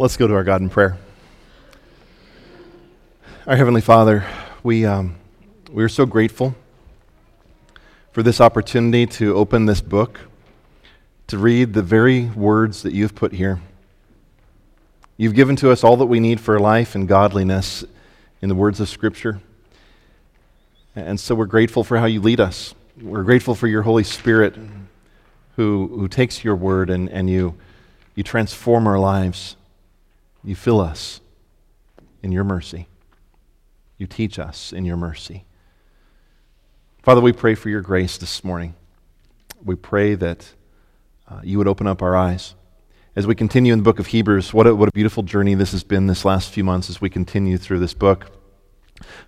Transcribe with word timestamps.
Let's 0.00 0.16
go 0.16 0.28
to 0.28 0.34
our 0.34 0.44
God 0.44 0.60
in 0.60 0.68
prayer. 0.68 0.96
Our 3.48 3.56
Heavenly 3.56 3.80
Father, 3.80 4.24
we, 4.62 4.84
um, 4.84 5.16
we 5.72 5.82
are 5.82 5.88
so 5.88 6.06
grateful 6.06 6.54
for 8.12 8.22
this 8.22 8.40
opportunity 8.40 9.06
to 9.06 9.34
open 9.34 9.66
this 9.66 9.80
book, 9.80 10.20
to 11.26 11.36
read 11.36 11.72
the 11.72 11.82
very 11.82 12.26
words 12.26 12.84
that 12.84 12.92
you've 12.92 13.16
put 13.16 13.32
here. 13.32 13.60
You've 15.16 15.34
given 15.34 15.56
to 15.56 15.72
us 15.72 15.82
all 15.82 15.96
that 15.96 16.06
we 16.06 16.20
need 16.20 16.38
for 16.38 16.60
life 16.60 16.94
and 16.94 17.08
godliness 17.08 17.82
in 18.40 18.48
the 18.48 18.54
words 18.54 18.78
of 18.78 18.88
Scripture. 18.88 19.40
And 20.94 21.18
so 21.18 21.34
we're 21.34 21.46
grateful 21.46 21.82
for 21.82 21.98
how 21.98 22.06
you 22.06 22.20
lead 22.20 22.38
us. 22.38 22.72
We're 23.02 23.24
grateful 23.24 23.56
for 23.56 23.66
your 23.66 23.82
Holy 23.82 24.04
Spirit 24.04 24.54
who, 25.56 25.88
who 25.88 26.06
takes 26.06 26.44
your 26.44 26.54
word 26.54 26.88
and, 26.88 27.10
and 27.10 27.28
you, 27.28 27.56
you 28.14 28.22
transform 28.22 28.86
our 28.86 29.00
lives. 29.00 29.56
You 30.44 30.54
fill 30.54 30.80
us 30.80 31.20
in 32.22 32.32
your 32.32 32.44
mercy. 32.44 32.88
You 33.96 34.06
teach 34.06 34.38
us 34.38 34.72
in 34.72 34.84
your 34.84 34.96
mercy. 34.96 35.44
Father, 37.02 37.20
we 37.20 37.32
pray 37.32 37.54
for 37.54 37.68
your 37.68 37.80
grace 37.80 38.18
this 38.18 38.44
morning. 38.44 38.74
We 39.64 39.74
pray 39.74 40.14
that 40.14 40.54
uh, 41.28 41.40
you 41.42 41.58
would 41.58 41.68
open 41.68 41.86
up 41.86 42.02
our 42.02 42.16
eyes. 42.16 42.54
As 43.16 43.26
we 43.26 43.34
continue 43.34 43.72
in 43.72 43.80
the 43.80 43.82
book 43.82 43.98
of 43.98 44.08
Hebrews, 44.08 44.54
what 44.54 44.66
a, 44.66 44.74
what 44.74 44.88
a 44.88 44.92
beautiful 44.92 45.24
journey 45.24 45.54
this 45.54 45.72
has 45.72 45.82
been 45.82 46.06
this 46.06 46.24
last 46.24 46.52
few 46.52 46.62
months 46.62 46.88
as 46.88 47.00
we 47.00 47.10
continue 47.10 47.58
through 47.58 47.80
this 47.80 47.94
book. 47.94 48.30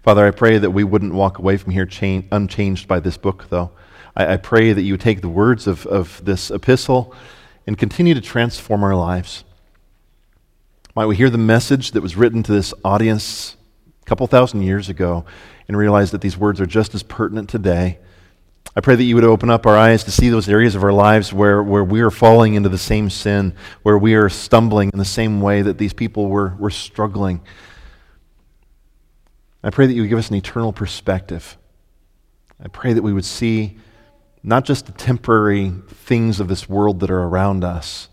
Father, 0.02 0.24
I 0.24 0.30
pray 0.30 0.58
that 0.58 0.70
we 0.70 0.84
wouldn't 0.84 1.14
walk 1.14 1.38
away 1.38 1.56
from 1.56 1.72
here 1.72 1.86
cha- 1.86 2.22
unchanged 2.30 2.86
by 2.86 3.00
this 3.00 3.16
book, 3.16 3.46
though. 3.50 3.72
I, 4.14 4.34
I 4.34 4.36
pray 4.36 4.72
that 4.72 4.82
you 4.82 4.92
would 4.92 5.00
take 5.00 5.20
the 5.20 5.28
words 5.28 5.66
of, 5.66 5.86
of 5.86 6.24
this 6.24 6.50
epistle 6.50 7.14
and 7.66 7.76
continue 7.76 8.14
to 8.14 8.20
transform 8.20 8.84
our 8.84 8.94
lives. 8.94 9.44
Might 10.96 11.06
we 11.06 11.14
hear 11.14 11.30
the 11.30 11.38
message 11.38 11.92
that 11.92 12.00
was 12.00 12.16
written 12.16 12.42
to 12.42 12.50
this 12.50 12.74
audience 12.84 13.56
a 14.02 14.04
couple 14.06 14.26
thousand 14.26 14.62
years 14.62 14.88
ago 14.88 15.24
and 15.68 15.76
realize 15.76 16.10
that 16.10 16.20
these 16.20 16.36
words 16.36 16.60
are 16.60 16.66
just 16.66 16.96
as 16.96 17.04
pertinent 17.04 17.48
today. 17.48 18.00
I 18.74 18.80
pray 18.80 18.96
that 18.96 19.04
you 19.04 19.14
would 19.14 19.22
open 19.22 19.50
up 19.50 19.66
our 19.66 19.76
eyes 19.76 20.02
to 20.04 20.10
see 20.10 20.30
those 20.30 20.48
areas 20.48 20.74
of 20.74 20.82
our 20.82 20.92
lives 20.92 21.32
where, 21.32 21.62
where 21.62 21.84
we 21.84 22.00
are 22.00 22.10
falling 22.10 22.54
into 22.54 22.68
the 22.68 22.76
same 22.76 23.08
sin, 23.08 23.54
where 23.84 23.96
we 23.96 24.14
are 24.14 24.28
stumbling 24.28 24.90
in 24.92 24.98
the 24.98 25.04
same 25.04 25.40
way 25.40 25.62
that 25.62 25.78
these 25.78 25.92
people 25.92 26.26
were, 26.26 26.56
were 26.58 26.70
struggling. 26.70 27.40
I 29.62 29.70
pray 29.70 29.86
that 29.86 29.94
you 29.94 30.02
would 30.02 30.10
give 30.10 30.18
us 30.18 30.28
an 30.28 30.36
eternal 30.36 30.72
perspective. 30.72 31.56
I 32.62 32.66
pray 32.66 32.94
that 32.94 33.02
we 33.02 33.12
would 33.12 33.24
see 33.24 33.78
not 34.42 34.64
just 34.64 34.86
the 34.86 34.92
temporary 34.92 35.72
things 35.88 36.40
of 36.40 36.48
this 36.48 36.68
world 36.68 36.98
that 37.00 37.10
are 37.10 37.22
around 37.22 37.62
us, 37.62 38.08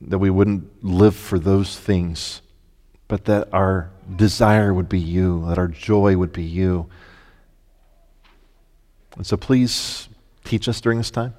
that 0.00 0.18
we 0.18 0.30
wouldn't 0.30 0.84
live 0.84 1.16
for 1.16 1.38
those 1.38 1.78
things, 1.78 2.42
but 3.08 3.24
that 3.24 3.48
our 3.52 3.90
desire 4.14 4.72
would 4.72 4.88
be 4.88 4.98
you, 4.98 5.46
that 5.48 5.58
our 5.58 5.68
joy 5.68 6.16
would 6.16 6.32
be 6.32 6.42
you. 6.42 6.88
And 9.16 9.26
so 9.26 9.36
please 9.36 10.08
teach 10.44 10.68
us 10.68 10.80
during 10.80 10.98
this 10.98 11.10
time, 11.10 11.34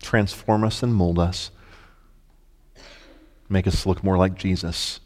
transform 0.00 0.64
us 0.64 0.82
and 0.82 0.94
mold 0.94 1.18
us, 1.18 1.50
make 3.48 3.66
us 3.66 3.84
look 3.84 4.02
more 4.02 4.16
like 4.16 4.34
Jesus 4.34 5.00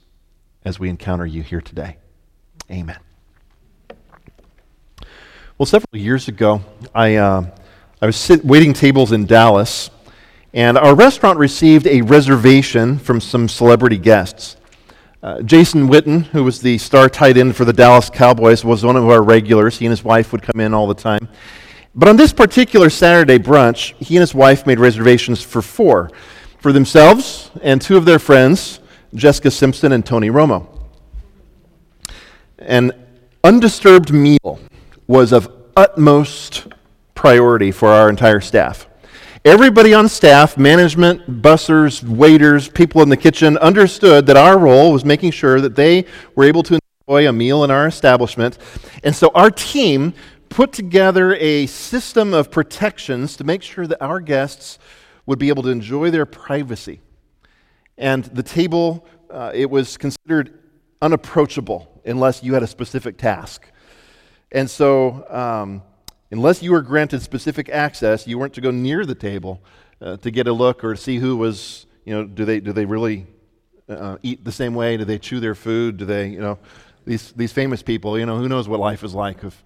as 0.64 0.78
we 0.78 0.88
encounter 0.88 1.26
you 1.26 1.42
here 1.42 1.60
today. 1.60 1.96
Amen. 2.70 2.98
Well, 5.58 5.66
several 5.66 6.00
years 6.00 6.28
ago, 6.28 6.62
I. 6.94 7.16
Uh, 7.16 7.50
I 8.02 8.06
was 8.06 8.16
sit, 8.16 8.44
waiting 8.44 8.74
tables 8.74 9.12
in 9.12 9.24
Dallas, 9.24 9.88
and 10.54 10.78
our 10.78 10.94
restaurant 10.94 11.36
received 11.36 11.88
a 11.88 12.00
reservation 12.02 12.96
from 12.96 13.20
some 13.20 13.48
celebrity 13.48 13.98
guests. 13.98 14.56
Uh, 15.20 15.42
Jason 15.42 15.88
Witten, 15.88 16.26
who 16.26 16.44
was 16.44 16.60
the 16.60 16.78
star 16.78 17.08
tight 17.08 17.36
end 17.36 17.56
for 17.56 17.64
the 17.64 17.72
Dallas 17.72 18.08
Cowboys, 18.08 18.64
was 18.64 18.84
one 18.84 18.94
of 18.94 19.08
our 19.08 19.20
regulars. 19.20 19.78
He 19.78 19.86
and 19.86 19.90
his 19.90 20.04
wife 20.04 20.30
would 20.30 20.42
come 20.42 20.60
in 20.60 20.72
all 20.72 20.86
the 20.86 20.94
time. 20.94 21.28
But 21.92 22.08
on 22.08 22.16
this 22.16 22.32
particular 22.32 22.88
Saturday 22.88 23.38
brunch, 23.38 23.94
he 24.00 24.16
and 24.16 24.20
his 24.20 24.32
wife 24.32 24.64
made 24.64 24.78
reservations 24.78 25.42
for 25.42 25.60
four 25.60 26.10
for 26.60 26.72
themselves 26.72 27.50
and 27.62 27.82
two 27.82 27.96
of 27.96 28.04
their 28.04 28.20
friends, 28.20 28.78
Jessica 29.12 29.50
Simpson 29.50 29.90
and 29.90 30.06
Tony 30.06 30.30
Romo. 30.30 30.68
An 32.60 32.92
undisturbed 33.42 34.12
meal 34.12 34.60
was 35.08 35.32
of 35.32 35.50
utmost 35.76 36.68
priority 37.16 37.72
for 37.72 37.88
our 37.88 38.08
entire 38.08 38.40
staff. 38.40 38.86
Everybody 39.46 39.92
on 39.92 40.08
staff, 40.08 40.56
management, 40.56 41.42
bussers, 41.42 42.02
waiters, 42.02 42.66
people 42.66 43.02
in 43.02 43.10
the 43.10 43.16
kitchen, 43.18 43.58
understood 43.58 44.24
that 44.24 44.38
our 44.38 44.58
role 44.58 44.90
was 44.90 45.04
making 45.04 45.32
sure 45.32 45.60
that 45.60 45.76
they 45.76 46.06
were 46.34 46.44
able 46.44 46.62
to 46.62 46.78
enjoy 47.06 47.28
a 47.28 47.32
meal 47.32 47.62
in 47.62 47.70
our 47.70 47.86
establishment. 47.86 48.56
And 49.02 49.14
so 49.14 49.30
our 49.34 49.50
team 49.50 50.14
put 50.48 50.72
together 50.72 51.34
a 51.34 51.66
system 51.66 52.32
of 52.32 52.50
protections 52.50 53.36
to 53.36 53.44
make 53.44 53.62
sure 53.62 53.86
that 53.86 54.00
our 54.00 54.18
guests 54.18 54.78
would 55.26 55.38
be 55.38 55.50
able 55.50 55.62
to 55.64 55.68
enjoy 55.68 56.10
their 56.10 56.24
privacy. 56.24 57.02
And 57.98 58.24
the 58.24 58.42
table, 58.42 59.04
uh, 59.28 59.50
it 59.52 59.68
was 59.68 59.98
considered 59.98 60.58
unapproachable 61.02 62.00
unless 62.06 62.42
you 62.42 62.54
had 62.54 62.62
a 62.62 62.66
specific 62.66 63.18
task. 63.18 63.70
And 64.52 64.70
so, 64.70 65.26
um, 65.28 65.82
unless 66.34 66.64
you 66.64 66.72
were 66.72 66.82
granted 66.82 67.22
specific 67.22 67.68
access, 67.68 68.26
you 68.26 68.36
weren't 68.38 68.54
to 68.54 68.60
go 68.60 68.72
near 68.72 69.06
the 69.06 69.14
table 69.14 69.62
uh, 70.02 70.16
to 70.16 70.32
get 70.32 70.48
a 70.48 70.52
look 70.52 70.82
or 70.82 70.96
see 70.96 71.18
who 71.18 71.36
was, 71.36 71.86
you 72.04 72.12
know, 72.12 72.24
do 72.24 72.44
they, 72.44 72.58
do 72.58 72.72
they 72.72 72.84
really 72.84 73.26
uh, 73.88 74.16
eat 74.24 74.44
the 74.44 74.50
same 74.50 74.74
way? 74.74 74.96
Do 74.96 75.04
they 75.04 75.18
chew 75.18 75.38
their 75.38 75.54
food? 75.54 75.96
Do 75.96 76.04
they, 76.04 76.26
you 76.28 76.40
know, 76.40 76.58
these, 77.06 77.30
these 77.32 77.52
famous 77.52 77.82
people, 77.84 78.18
you 78.18 78.26
know, 78.26 78.36
who 78.36 78.48
knows 78.48 78.68
what 78.68 78.80
life 78.80 79.04
is 79.04 79.14
like. 79.14 79.44
If, 79.44 79.62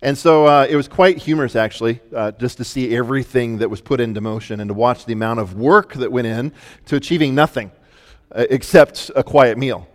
and 0.00 0.16
so 0.16 0.46
uh, 0.46 0.66
it 0.68 0.76
was 0.76 0.88
quite 0.88 1.18
humorous, 1.18 1.54
actually, 1.54 2.00
uh, 2.16 2.32
just 2.32 2.56
to 2.56 2.64
see 2.64 2.96
everything 2.96 3.58
that 3.58 3.68
was 3.68 3.82
put 3.82 4.00
into 4.00 4.22
motion 4.22 4.60
and 4.60 4.68
to 4.68 4.74
watch 4.74 5.04
the 5.04 5.12
amount 5.12 5.40
of 5.40 5.56
work 5.56 5.92
that 5.94 6.10
went 6.10 6.26
in 6.26 6.52
to 6.86 6.96
achieving 6.96 7.34
nothing 7.34 7.70
uh, 8.32 8.46
except 8.48 9.10
a 9.14 9.22
quiet 9.22 9.58
meal. 9.58 9.86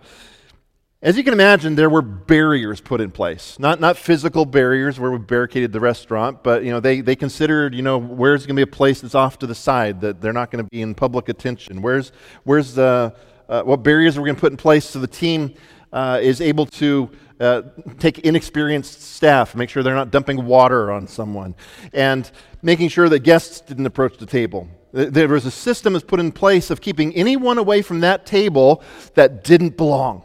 As 1.03 1.17
you 1.17 1.23
can 1.25 1.33
imagine, 1.33 1.75
there 1.75 1.89
were 1.89 2.01
barriers 2.01 2.79
put 2.79 3.01
in 3.01 3.11
place. 3.11 3.59
Not, 3.59 3.81
not 3.81 3.97
physical 3.97 4.45
barriers 4.45 5.01
where 5.01 5.11
we 5.11 5.17
barricaded 5.17 5.73
the 5.73 5.81
restaurant, 5.81 6.43
but 6.43 6.63
you 6.63 6.71
know, 6.71 6.79
they, 6.79 7.01
they 7.01 7.17
considered, 7.17 7.75
you 7.75 7.81
know, 7.81 7.97
where's 7.97 8.45
going 8.45 8.55
to 8.55 8.59
be 8.65 8.71
a 8.71 8.73
place 8.73 9.01
that's 9.01 9.13
off 9.13 9.37
to 9.39 9.45
the 9.45 9.53
side 9.53 9.99
that 9.99 10.21
they're 10.21 10.31
not 10.31 10.49
going 10.49 10.63
to 10.63 10.69
be 10.69 10.81
in 10.81 10.95
public 10.95 11.27
attention? 11.27 11.81
Where's, 11.81 12.13
where's 12.45 12.73
the, 12.75 13.13
uh, 13.49 13.63
what 13.63 13.83
barriers 13.83 14.15
are 14.15 14.21
we 14.21 14.27
going 14.27 14.37
to 14.37 14.39
put 14.39 14.53
in 14.53 14.57
place 14.57 14.85
so 14.85 14.99
the 14.99 15.07
team 15.07 15.55
uh, 15.91 16.19
is 16.21 16.39
able 16.39 16.67
to 16.67 17.11
uh, 17.41 17.63
take 17.99 18.19
inexperienced 18.19 19.01
staff, 19.01 19.55
make 19.55 19.69
sure 19.69 19.83
they're 19.83 19.95
not 19.95 20.09
dumping 20.09 20.45
water 20.45 20.89
on 20.89 21.05
someone, 21.05 21.53
and 21.91 22.31
making 22.61 22.87
sure 22.87 23.09
that 23.09 23.19
guests 23.19 23.59
didn't 23.59 23.85
approach 23.87 24.15
the 24.19 24.25
table. 24.25 24.69
There 24.93 25.27
was 25.27 25.45
a 25.45 25.51
system 25.51 25.93
that's 25.93 26.05
put 26.05 26.21
in 26.21 26.31
place 26.31 26.69
of 26.69 26.79
keeping 26.79 27.13
anyone 27.13 27.57
away 27.57 27.81
from 27.81 27.99
that 27.99 28.25
table 28.25 28.81
that 29.15 29.43
didn't 29.43 29.75
belong. 29.75 30.23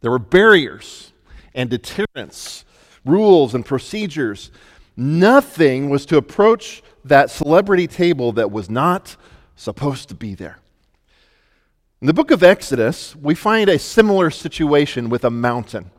There 0.00 0.10
were 0.10 0.18
barriers 0.18 1.12
and 1.54 1.68
deterrents, 1.68 2.64
rules 3.04 3.54
and 3.54 3.64
procedures. 3.64 4.50
Nothing 4.96 5.90
was 5.90 6.06
to 6.06 6.16
approach 6.16 6.82
that 7.04 7.30
celebrity 7.30 7.86
table 7.86 8.32
that 8.32 8.50
was 8.50 8.70
not 8.70 9.16
supposed 9.56 10.08
to 10.08 10.14
be 10.14 10.34
there. 10.34 10.58
In 12.00 12.06
the 12.06 12.14
book 12.14 12.30
of 12.30 12.42
Exodus, 12.42 13.14
we 13.14 13.34
find 13.34 13.68
a 13.68 13.78
similar 13.78 14.30
situation 14.30 15.10
with 15.10 15.24
a 15.24 15.30
mountain. 15.30 15.90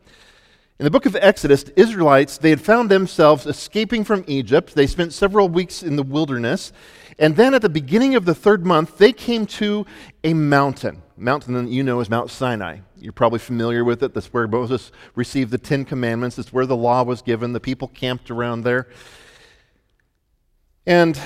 In 0.80 0.84
the 0.84 0.90
book 0.90 1.06
of 1.06 1.16
Exodus, 1.16 1.62
the 1.62 1.80
Israelites, 1.80 2.40
they 2.40 2.50
had 2.50 2.60
found 2.60 2.90
themselves 2.90 3.46
escaping 3.46 4.04
from 4.04 4.24
Egypt. 4.26 4.74
They 4.74 4.88
spent 4.88 5.14
several 5.14 5.48
weeks 5.48 5.84
in 5.84 5.96
the 5.96 6.02
wilderness. 6.02 6.74
And 7.20 7.36
then 7.36 7.54
at 7.54 7.62
the 7.62 7.70
beginning 7.70 8.16
of 8.16 8.26
the 8.26 8.34
third 8.34 8.66
month, 8.66 8.98
they 8.98 9.14
came 9.14 9.46
to 9.46 9.86
a 10.24 10.34
mountain. 10.34 11.04
Mountain 11.22 11.54
that 11.54 11.72
you 11.72 11.84
know 11.84 12.00
is 12.00 12.10
Mount 12.10 12.32
Sinai. 12.32 12.80
You're 12.98 13.14
probably 13.14 13.38
familiar 13.38 13.84
with 13.84 14.02
it. 14.02 14.16
That's 14.16 14.34
where 14.34 14.48
Moses 14.48 14.92
received 15.14 15.52
the 15.52 15.60
Ten 15.60 15.86
Commandments. 15.86 16.40
It's 16.40 16.52
where 16.52 16.66
the 16.66 16.76
law 16.76 17.04
was 17.04 17.22
given. 17.22 17.54
The 17.54 17.60
people 17.60 17.88
camped 17.88 18.32
around 18.32 18.64
there. 18.64 18.88
And, 20.88 21.20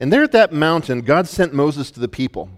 and 0.00 0.10
there 0.10 0.22
at 0.22 0.32
that 0.32 0.50
mountain, 0.50 1.02
God 1.02 1.28
sent 1.28 1.52
Moses 1.52 1.90
to 1.90 2.00
the 2.00 2.08
people. 2.08 2.48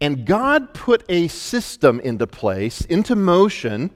And 0.00 0.24
God 0.24 0.74
put 0.74 1.04
a 1.08 1.26
system 1.26 1.98
into 1.98 2.28
place, 2.28 2.82
into 2.82 3.16
motion, 3.16 3.90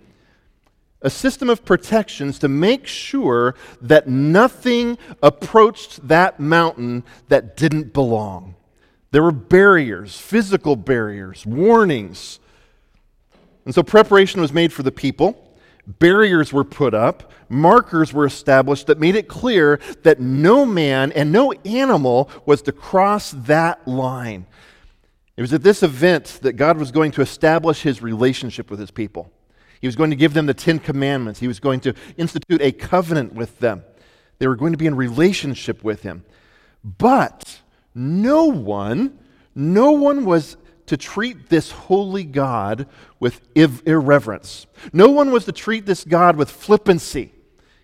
a 1.00 1.10
system 1.10 1.48
of 1.48 1.64
protections 1.64 2.40
to 2.40 2.48
make 2.48 2.88
sure 2.88 3.54
that 3.80 4.08
nothing 4.08 4.98
approached 5.22 6.08
that 6.08 6.40
mountain 6.40 7.04
that 7.28 7.56
didn't 7.56 7.92
belong. 7.92 8.56
There 9.10 9.22
were 9.22 9.32
barriers, 9.32 10.18
physical 10.18 10.76
barriers, 10.76 11.46
warnings. 11.46 12.38
And 13.64 13.74
so 13.74 13.82
preparation 13.82 14.40
was 14.40 14.52
made 14.52 14.72
for 14.72 14.82
the 14.82 14.92
people. 14.92 15.42
Barriers 15.86 16.52
were 16.52 16.64
put 16.64 16.94
up, 16.94 17.32
markers 17.48 18.12
were 18.12 18.26
established 18.26 18.88
that 18.88 18.98
made 18.98 19.14
it 19.14 19.28
clear 19.28 19.78
that 20.02 20.18
no 20.18 20.66
man 20.66 21.12
and 21.12 21.30
no 21.30 21.52
animal 21.64 22.28
was 22.44 22.60
to 22.62 22.72
cross 22.72 23.30
that 23.30 23.86
line. 23.86 24.46
It 25.36 25.42
was 25.42 25.52
at 25.52 25.62
this 25.62 25.84
event 25.84 26.40
that 26.42 26.54
God 26.54 26.76
was 26.76 26.90
going 26.90 27.12
to 27.12 27.22
establish 27.22 27.82
his 27.82 28.02
relationship 28.02 28.68
with 28.68 28.80
his 28.80 28.90
people. 28.90 29.30
He 29.80 29.86
was 29.86 29.94
going 29.94 30.10
to 30.10 30.16
give 30.16 30.34
them 30.34 30.46
the 30.46 30.54
Ten 30.54 30.80
Commandments. 30.80 31.38
He 31.38 31.46
was 31.46 31.60
going 31.60 31.80
to 31.80 31.94
institute 32.16 32.62
a 32.62 32.72
covenant 32.72 33.34
with 33.34 33.58
them. 33.60 33.84
They 34.38 34.48
were 34.48 34.56
going 34.56 34.72
to 34.72 34.78
be 34.78 34.86
in 34.86 34.94
relationship 34.94 35.84
with 35.84 36.02
him. 36.02 36.24
But 36.82 37.60
no 37.96 38.44
one, 38.44 39.18
no 39.54 39.92
one 39.92 40.26
was 40.26 40.58
to 40.84 40.96
treat 40.96 41.48
this 41.48 41.70
holy 41.70 42.24
God 42.24 42.86
with 43.18 43.40
irreverence. 43.56 44.66
No 44.92 45.08
one 45.10 45.32
was 45.32 45.46
to 45.46 45.52
treat 45.52 45.86
this 45.86 46.04
God 46.04 46.36
with 46.36 46.50
flippancy. 46.50 47.32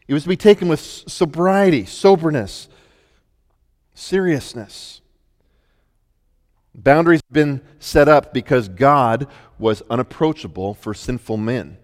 It 0.07 0.15
was 0.15 0.25
to 0.25 0.29
be 0.29 0.37
taken 0.37 0.69
with 0.69 0.81
sobriety, 0.81 1.87
soberness, 1.87 2.69
seriousness. 3.95 5.01
Boundaries 6.75 7.23
have 7.27 7.33
been 7.33 7.63
set 7.79 8.07
up 8.07 8.35
because 8.35 8.69
God 8.69 9.27
was 9.59 9.83
unapproachable 9.89 10.75
for 10.75 10.93
sinful 10.93 11.39
men. 11.39 11.79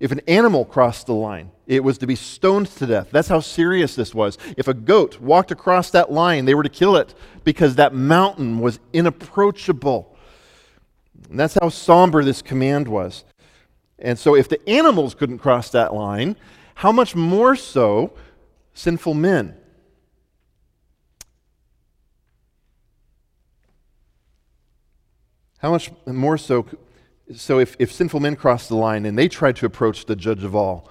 If 0.00 0.12
an 0.12 0.20
animal 0.28 0.64
crossed 0.64 1.06
the 1.06 1.14
line, 1.14 1.50
it 1.66 1.82
was 1.82 1.98
to 1.98 2.06
be 2.06 2.14
stoned 2.14 2.68
to 2.76 2.86
death. 2.86 3.08
That's 3.10 3.28
how 3.28 3.40
serious 3.40 3.96
this 3.96 4.14
was. 4.14 4.38
If 4.56 4.68
a 4.68 4.74
goat 4.74 5.20
walked 5.20 5.50
across 5.50 5.90
that 5.90 6.12
line, 6.12 6.44
they 6.44 6.54
were 6.54 6.62
to 6.62 6.68
kill 6.68 6.96
it 6.96 7.14
because 7.42 7.74
that 7.76 7.92
mountain 7.92 8.60
was 8.60 8.78
inapproachable. 8.92 10.16
And 11.28 11.38
that's 11.38 11.54
how 11.60 11.68
somber 11.68 12.24
this 12.24 12.42
command 12.42 12.86
was. 12.86 13.24
And 13.98 14.16
so, 14.16 14.36
if 14.36 14.48
the 14.48 14.66
animals 14.68 15.14
couldn't 15.14 15.38
cross 15.38 15.70
that 15.70 15.92
line, 15.92 16.36
how 16.76 16.92
much 16.92 17.16
more 17.16 17.56
so 17.56 18.12
sinful 18.72 19.14
men? 19.14 19.56
How 25.58 25.72
much 25.72 25.90
more 26.06 26.38
so? 26.38 26.66
So, 27.34 27.58
if, 27.58 27.76
if 27.78 27.92
sinful 27.92 28.20
men 28.20 28.36
crossed 28.36 28.70
the 28.70 28.76
line 28.76 29.04
and 29.04 29.18
they 29.18 29.28
tried 29.28 29.56
to 29.56 29.66
approach 29.66 30.06
the 30.06 30.16
judge 30.16 30.44
of 30.44 30.56
all, 30.56 30.88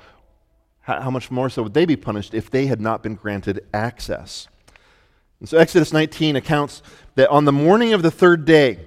how, 0.81 1.01
how 1.01 1.09
much 1.09 1.31
more 1.31 1.49
so 1.49 1.63
would 1.63 1.73
they 1.73 1.85
be 1.85 1.95
punished 1.95 2.35
if 2.35 2.51
they 2.51 2.67
had 2.67 2.79
not 2.79 3.01
been 3.01 3.15
granted 3.15 3.65
access? 3.73 4.47
And 5.39 5.49
so, 5.49 5.57
Exodus 5.57 5.91
19 5.91 6.35
accounts 6.35 6.83
that 7.15 7.29
on 7.29 7.45
the 7.45 7.51
morning 7.51 7.93
of 7.93 8.03
the 8.03 8.11
third 8.11 8.45
day, 8.45 8.79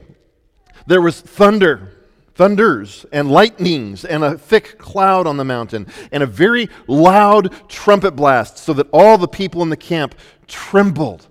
there 0.87 1.01
was 1.01 1.21
thunder, 1.21 1.93
thunders, 2.37 3.05
and 3.13 3.29
lightnings, 3.29 4.05
and 4.05 4.23
a 4.23 4.39
thick 4.39 4.79
cloud 4.79 5.27
on 5.27 5.37
the 5.37 5.45
mountain, 5.45 5.89
and 6.13 6.23
a 6.23 6.27
very 6.27 6.69
loud 6.87 7.53
trumpet 7.69 8.13
blast, 8.13 8.59
so 8.59 8.73
that 8.75 8.89
all 8.93 9.19
the 9.19 9.29
people 9.29 9.63
in 9.63 9.71
the 9.71 9.77
camp 9.77 10.15
trembled. 10.47 11.27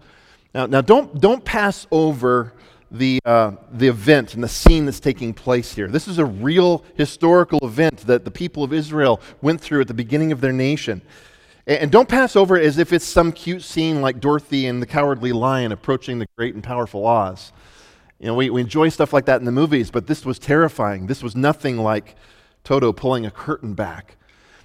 Now, 0.53 0.65
now 0.65 0.81
don't, 0.81 1.21
don't 1.21 1.45
pass 1.45 1.87
over 1.91 2.53
the, 2.91 3.19
uh, 3.25 3.51
the 3.71 3.87
event 3.87 4.33
and 4.33 4.43
the 4.43 4.49
scene 4.49 4.85
that's 4.85 4.99
taking 4.99 5.33
place 5.33 5.73
here. 5.73 5.87
This 5.87 6.07
is 6.07 6.17
a 6.17 6.25
real 6.25 6.83
historical 6.95 7.59
event 7.63 7.99
that 8.07 8.25
the 8.25 8.31
people 8.31 8.63
of 8.63 8.73
Israel 8.73 9.21
went 9.41 9.61
through 9.61 9.81
at 9.81 9.87
the 9.87 9.93
beginning 9.93 10.31
of 10.31 10.41
their 10.41 10.53
nation. 10.53 11.01
And, 11.67 11.77
and 11.79 11.91
don't 11.91 12.09
pass 12.09 12.35
over 12.35 12.57
it 12.57 12.65
as 12.65 12.77
if 12.77 12.91
it's 12.91 13.05
some 13.05 13.31
cute 13.31 13.61
scene 13.61 14.01
like 14.01 14.19
Dorothy 14.19 14.65
and 14.65 14.81
the 14.81 14.87
Cowardly 14.87 15.31
Lion 15.31 15.71
approaching 15.71 16.19
the 16.19 16.27
great 16.37 16.55
and 16.55 16.63
powerful 16.63 17.05
Oz. 17.05 17.51
You 18.19 18.27
know, 18.27 18.35
we, 18.35 18.49
we 18.49 18.61
enjoy 18.61 18.89
stuff 18.89 19.13
like 19.13 19.25
that 19.25 19.39
in 19.39 19.45
the 19.45 19.51
movies, 19.51 19.91
but 19.91 20.07
this 20.07 20.25
was 20.25 20.39
terrifying. 20.39 21.07
This 21.07 21.23
was 21.23 21.35
nothing 21.35 21.77
like 21.77 22.15
Toto 22.63 22.91
pulling 22.91 23.25
a 23.25 23.31
curtain 23.31 23.73
back. 23.75 24.17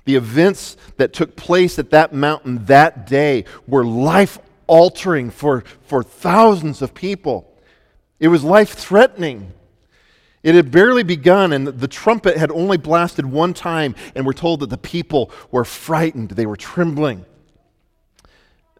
The 0.06 0.16
events 0.16 0.76
that 0.96 1.12
took 1.12 1.36
place 1.36 1.78
at 1.78 1.90
that 1.90 2.12
mountain 2.12 2.64
that 2.66 3.06
day 3.06 3.44
were 3.66 3.84
life 3.84 4.38
altering 4.66 5.30
for, 5.30 5.64
for 5.82 6.02
thousands 6.02 6.82
of 6.82 6.94
people. 6.94 7.53
It 8.20 8.28
was 8.28 8.44
life 8.44 8.70
threatening. 8.70 9.52
It 10.42 10.54
had 10.54 10.70
barely 10.70 11.02
begun, 11.02 11.52
and 11.52 11.66
the 11.66 11.88
trumpet 11.88 12.36
had 12.36 12.50
only 12.50 12.76
blasted 12.76 13.26
one 13.26 13.54
time, 13.54 13.94
and 14.14 14.26
we're 14.26 14.34
told 14.34 14.60
that 14.60 14.70
the 14.70 14.78
people 14.78 15.30
were 15.50 15.64
frightened. 15.64 16.30
They 16.30 16.46
were 16.46 16.56
trembling. 16.56 17.24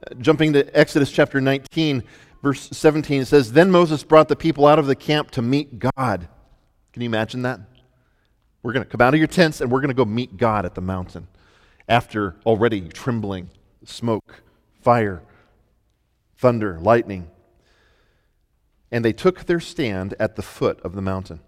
Uh, 0.07 0.15
jumping 0.17 0.53
to 0.53 0.79
Exodus 0.79 1.11
chapter 1.11 1.41
19, 1.41 2.03
verse 2.43 2.69
17, 2.71 3.23
it 3.23 3.25
says, 3.25 3.53
Then 3.53 3.71
Moses 3.71 4.05
brought 4.05 4.29
the 4.29 4.37
people 4.37 4.67
out 4.67 4.79
of 4.79 4.87
the 4.87 4.95
camp 4.95 5.31
to 5.33 5.43
meet 5.43 5.79
God. 5.79 6.29
Can 6.93 7.03
you 7.03 7.07
imagine 7.07 7.43
that? 7.43 7.61
We're 8.63 8.73
going 8.73 8.85
to 8.85 8.91
come 8.91 9.01
out 9.01 9.15
of 9.15 9.19
your 9.19 9.27
tents 9.27 9.61
and 9.61 9.71
we're 9.71 9.81
going 9.81 9.89
to 9.89 9.95
go 9.95 10.05
meet 10.05 10.37
God 10.37 10.65
at 10.65 10.75
the 10.75 10.81
mountain 10.81 11.29
after 11.89 12.37
already 12.47 12.89
trembling, 12.89 13.51
smoke, 13.85 14.43
fire, 14.81 15.23
thunder, 16.37 16.79
lightning 16.81 17.31
and 18.91 19.05
they 19.05 19.13
took 19.13 19.45
their 19.45 19.61
stand 19.61 20.15
at 20.19 20.37
the 20.37 20.43
foot 20.43 20.81
of 20.83 20.95
the 20.95 21.03
mountain. 21.03 21.41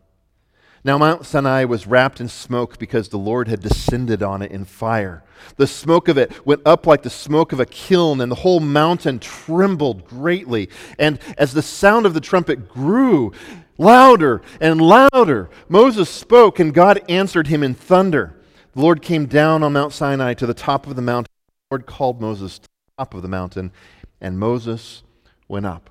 Now, 0.86 0.98
Mount 0.98 1.26
Sinai 1.26 1.64
was 1.64 1.86
wrapped 1.88 2.20
in 2.20 2.28
smoke 2.28 2.78
because 2.78 3.08
the 3.08 3.18
Lord 3.18 3.48
had 3.48 3.60
descended 3.60 4.22
on 4.22 4.40
it 4.40 4.52
in 4.52 4.64
fire. 4.64 5.24
The 5.56 5.66
smoke 5.66 6.06
of 6.06 6.16
it 6.16 6.46
went 6.46 6.62
up 6.64 6.86
like 6.86 7.02
the 7.02 7.10
smoke 7.10 7.52
of 7.52 7.58
a 7.58 7.66
kiln, 7.66 8.20
and 8.20 8.30
the 8.30 8.36
whole 8.36 8.60
mountain 8.60 9.18
trembled 9.18 10.04
greatly. 10.04 10.68
And 10.96 11.18
as 11.36 11.52
the 11.52 11.62
sound 11.62 12.06
of 12.06 12.14
the 12.14 12.20
trumpet 12.20 12.68
grew 12.68 13.32
louder 13.78 14.42
and 14.60 14.80
louder, 14.80 15.50
Moses 15.68 16.08
spoke, 16.08 16.60
and 16.60 16.72
God 16.72 17.02
answered 17.08 17.48
him 17.48 17.64
in 17.64 17.74
thunder. 17.74 18.36
The 18.72 18.80
Lord 18.80 19.02
came 19.02 19.26
down 19.26 19.64
on 19.64 19.72
Mount 19.72 19.92
Sinai 19.92 20.34
to 20.34 20.46
the 20.46 20.54
top 20.54 20.86
of 20.86 20.94
the 20.94 21.02
mountain. 21.02 21.32
The 21.68 21.74
Lord 21.74 21.86
called 21.86 22.20
Moses 22.20 22.60
to 22.60 22.68
the 22.68 23.02
top 23.02 23.12
of 23.12 23.22
the 23.22 23.28
mountain, 23.28 23.72
and 24.20 24.38
Moses 24.38 25.02
went 25.48 25.66
up. 25.66 25.90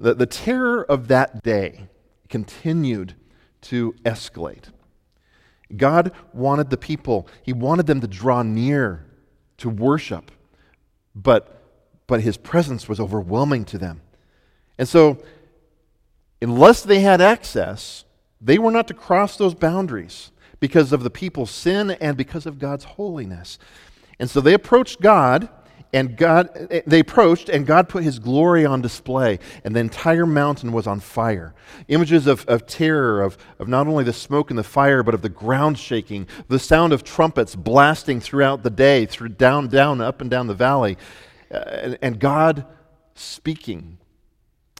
The, 0.00 0.14
the 0.14 0.26
terror 0.26 0.82
of 0.82 1.08
that 1.08 1.42
day 1.42 1.88
continued 2.30 3.14
to 3.62 3.92
escalate. 4.02 4.70
God 5.76 6.12
wanted 6.32 6.70
the 6.70 6.78
people, 6.78 7.28
He 7.42 7.52
wanted 7.52 7.86
them 7.86 8.00
to 8.00 8.08
draw 8.08 8.42
near 8.42 9.04
to 9.58 9.68
worship, 9.68 10.30
but, 11.14 11.62
but 12.06 12.22
His 12.22 12.38
presence 12.38 12.88
was 12.88 12.98
overwhelming 12.98 13.66
to 13.66 13.78
them. 13.78 14.00
And 14.78 14.88
so, 14.88 15.18
unless 16.40 16.82
they 16.82 17.00
had 17.00 17.20
access, 17.20 18.06
they 18.40 18.58
were 18.58 18.70
not 18.70 18.88
to 18.88 18.94
cross 18.94 19.36
those 19.36 19.54
boundaries 19.54 20.32
because 20.60 20.94
of 20.94 21.02
the 21.02 21.10
people's 21.10 21.50
sin 21.50 21.90
and 21.90 22.16
because 22.16 22.46
of 22.46 22.58
God's 22.58 22.84
holiness. 22.84 23.58
And 24.18 24.30
so 24.30 24.40
they 24.40 24.54
approached 24.54 25.02
God 25.02 25.50
and 25.92 26.16
God, 26.16 26.82
they 26.86 27.00
approached, 27.00 27.48
and 27.48 27.66
God 27.66 27.88
put 27.88 28.04
his 28.04 28.20
glory 28.20 28.64
on 28.64 28.80
display, 28.80 29.40
and 29.64 29.74
the 29.74 29.80
entire 29.80 30.26
mountain 30.26 30.72
was 30.72 30.86
on 30.86 31.00
fire. 31.00 31.52
Images 31.88 32.28
of, 32.28 32.46
of 32.46 32.64
terror, 32.66 33.22
of, 33.22 33.36
of 33.58 33.66
not 33.66 33.88
only 33.88 34.04
the 34.04 34.12
smoke 34.12 34.50
and 34.50 34.58
the 34.58 34.64
fire, 34.64 35.02
but 35.02 35.14
of 35.14 35.22
the 35.22 35.28
ground 35.28 35.78
shaking, 35.78 36.28
the 36.46 36.60
sound 36.60 36.92
of 36.92 37.02
trumpets 37.02 37.56
blasting 37.56 38.20
throughout 38.20 38.62
the 38.62 38.70
day, 38.70 39.04
through 39.04 39.30
down, 39.30 39.66
down, 39.66 40.00
up 40.00 40.20
and 40.20 40.30
down 40.30 40.46
the 40.46 40.54
valley, 40.54 40.96
uh, 41.52 41.56
and, 41.56 41.98
and, 42.02 42.20
God 42.20 42.64
speaking, 43.16 43.98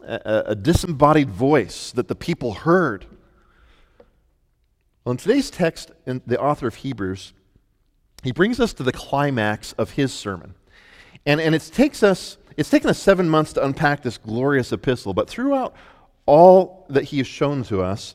a, 0.07 0.45
a 0.47 0.55
disembodied 0.55 1.29
voice 1.29 1.91
that 1.91 2.07
the 2.07 2.15
people 2.15 2.55
heard. 2.55 3.05
Well, 5.05 5.11
in 5.11 5.17
today's 5.17 5.51
text, 5.51 5.91
in 6.07 6.23
the 6.25 6.41
author 6.41 6.69
of 6.69 6.77
Hebrews, 6.77 7.33
he 8.23 8.31
brings 8.31 8.61
us 8.61 8.73
to 8.75 8.85
the 8.85 8.93
climax 8.93 9.73
of 9.73 9.93
his 9.93 10.13
sermon. 10.13 10.55
And, 11.27 11.41
and 11.41 11.55
it 11.55 11.71
takes 11.73 12.03
us, 12.03 12.39
it's 12.57 12.71
taken 12.71 12.91
us 12.91 12.99
seven 12.99 13.29
months 13.29 13.53
to 13.55 13.65
unpack 13.65 14.03
this 14.03 14.19
glorious 14.19 14.73
epistle, 14.73 15.15
but 15.15 15.29
throughout 15.29 15.75
all 16.27 16.87
that 16.89 17.05
he 17.05 17.19
has 17.19 17.27
shown 17.27 17.63
to 17.65 17.83
us, 17.83 18.15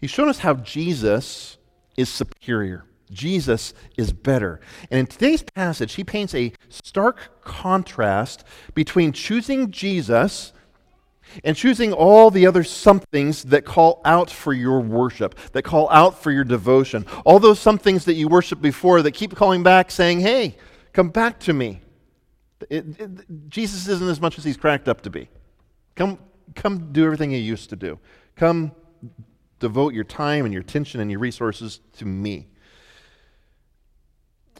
he's 0.00 0.10
shown 0.10 0.28
us 0.28 0.38
how 0.38 0.54
Jesus 0.54 1.58
is 1.96 2.08
superior. 2.08 2.84
Jesus 3.10 3.72
is 3.96 4.12
better. 4.12 4.60
And 4.90 4.98
in 5.00 5.06
today's 5.06 5.42
passage, 5.42 5.94
he 5.94 6.04
paints 6.04 6.34
a 6.34 6.52
stark 6.68 7.42
contrast 7.42 8.44
between 8.74 9.12
choosing 9.12 9.70
Jesus 9.70 10.52
and 11.44 11.56
choosing 11.56 11.92
all 11.92 12.30
the 12.30 12.46
other 12.46 12.64
somethings 12.64 13.44
that 13.44 13.64
call 13.64 14.00
out 14.04 14.30
for 14.30 14.52
your 14.52 14.80
worship, 14.80 15.36
that 15.52 15.62
call 15.62 15.88
out 15.90 16.20
for 16.20 16.30
your 16.30 16.44
devotion. 16.44 17.04
All 17.24 17.38
those 17.38 17.60
somethings 17.60 18.04
that 18.06 18.14
you 18.14 18.28
worshiped 18.28 18.62
before 18.62 19.02
that 19.02 19.12
keep 19.12 19.34
calling 19.34 19.62
back 19.62 19.90
saying, 19.90 20.20
hey, 20.20 20.56
come 20.92 21.10
back 21.10 21.38
to 21.40 21.52
me. 21.52 21.82
It, 22.70 23.00
it, 23.00 23.50
Jesus 23.50 23.86
isn't 23.88 24.08
as 24.08 24.20
much 24.20 24.38
as 24.38 24.44
he's 24.44 24.56
cracked 24.56 24.88
up 24.88 25.02
to 25.02 25.10
be. 25.10 25.28
Come, 25.94 26.18
come 26.54 26.92
do 26.92 27.04
everything 27.04 27.30
you 27.30 27.38
used 27.38 27.70
to 27.70 27.76
do. 27.76 27.98
Come 28.34 28.72
devote 29.58 29.94
your 29.94 30.04
time 30.04 30.44
and 30.44 30.52
your 30.52 30.62
attention 30.62 31.00
and 31.00 31.10
your 31.10 31.20
resources 31.20 31.80
to 31.98 32.04
me. 32.04 32.48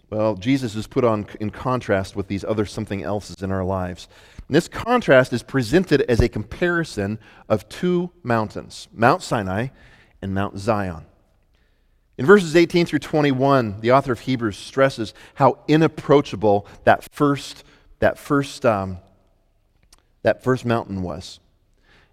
Well, 0.08 0.36
Jesus 0.36 0.76
is 0.76 0.86
put 0.86 1.04
on 1.04 1.26
in 1.40 1.50
contrast 1.50 2.14
with 2.14 2.28
these 2.28 2.44
other 2.44 2.64
something 2.64 3.02
else's 3.02 3.42
in 3.42 3.50
our 3.50 3.64
lives. 3.64 4.08
And 4.46 4.54
this 4.54 4.68
contrast 4.68 5.32
is 5.32 5.42
presented 5.42 6.02
as 6.02 6.20
a 6.20 6.28
comparison 6.28 7.18
of 7.48 7.68
two 7.68 8.12
mountains 8.22 8.88
Mount 8.92 9.22
Sinai 9.22 9.68
and 10.22 10.32
Mount 10.32 10.58
Zion. 10.58 11.06
In 12.18 12.24
verses 12.24 12.56
18 12.56 12.86
through 12.86 13.00
21, 13.00 13.80
the 13.80 13.92
author 13.92 14.12
of 14.12 14.20
Hebrews 14.20 14.56
stresses 14.56 15.12
how 15.34 15.58
inapproachable 15.68 16.66
that 16.84 17.12
first 17.12 17.64
that 17.98 18.18
first, 18.18 18.64
um, 18.64 18.98
that 20.22 20.42
first 20.42 20.64
mountain 20.64 21.02
was. 21.02 21.40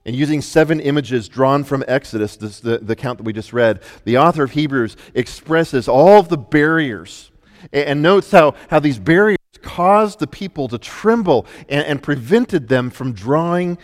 And 0.06 0.16
using 0.16 0.42
seven 0.42 0.80
images 0.80 1.30
drawn 1.30 1.64
from 1.64 1.84
Exodus, 1.88 2.36
this, 2.36 2.60
the, 2.60 2.78
the 2.80 2.94
account 2.94 3.20
that 3.20 3.24
we 3.24 3.34
just 3.34 3.54
read, 3.54 3.82
the 4.04 4.18
author 4.18 4.44
of 4.44 4.52
Hebrews 4.52 4.98
expresses 5.14 5.88
all 5.88 6.20
of 6.20 6.30
the 6.30 6.38
barriers 6.38 7.32
and, 7.72 7.86
and 7.86 8.02
notes 8.02 8.32
how, 8.32 8.56
how 8.70 8.80
these 8.80 9.00
barriers 9.00 9.38
caused 9.62 10.20
the 10.20 10.28
people 10.28 10.68
to 10.68 10.78
tremble 10.78 11.46
and, 11.70 11.86
and 11.86 12.04
prevented 12.04 12.68
them 12.68 12.90
from 12.90 13.14
drawing 13.14 13.78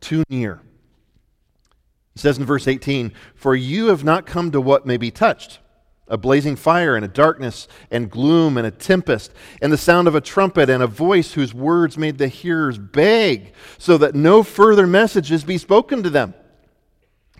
too 0.00 0.24
near. 0.28 0.60
He 2.14 2.20
says 2.20 2.38
in 2.38 2.44
verse 2.44 2.66
18, 2.66 3.12
For 3.34 3.54
you 3.54 3.86
have 3.86 4.02
not 4.02 4.26
come 4.26 4.50
to 4.50 4.60
what 4.60 4.86
may 4.86 4.96
be 4.96 5.12
touched 5.12 5.60
a 6.10 6.18
blazing 6.18 6.56
fire 6.56 6.96
and 6.96 7.04
a 7.04 7.08
darkness 7.08 7.68
and 7.90 8.10
gloom 8.10 8.58
and 8.58 8.66
a 8.66 8.70
tempest 8.70 9.32
and 9.62 9.72
the 9.72 9.78
sound 9.78 10.08
of 10.08 10.14
a 10.14 10.20
trumpet 10.20 10.68
and 10.68 10.82
a 10.82 10.86
voice 10.86 11.32
whose 11.32 11.54
words 11.54 11.96
made 11.96 12.18
the 12.18 12.28
hearers 12.28 12.76
beg 12.76 13.54
so 13.78 13.96
that 13.96 14.14
no 14.14 14.42
further 14.42 14.86
messages 14.86 15.44
be 15.44 15.56
spoken 15.56 16.02
to 16.02 16.10
them. 16.10 16.34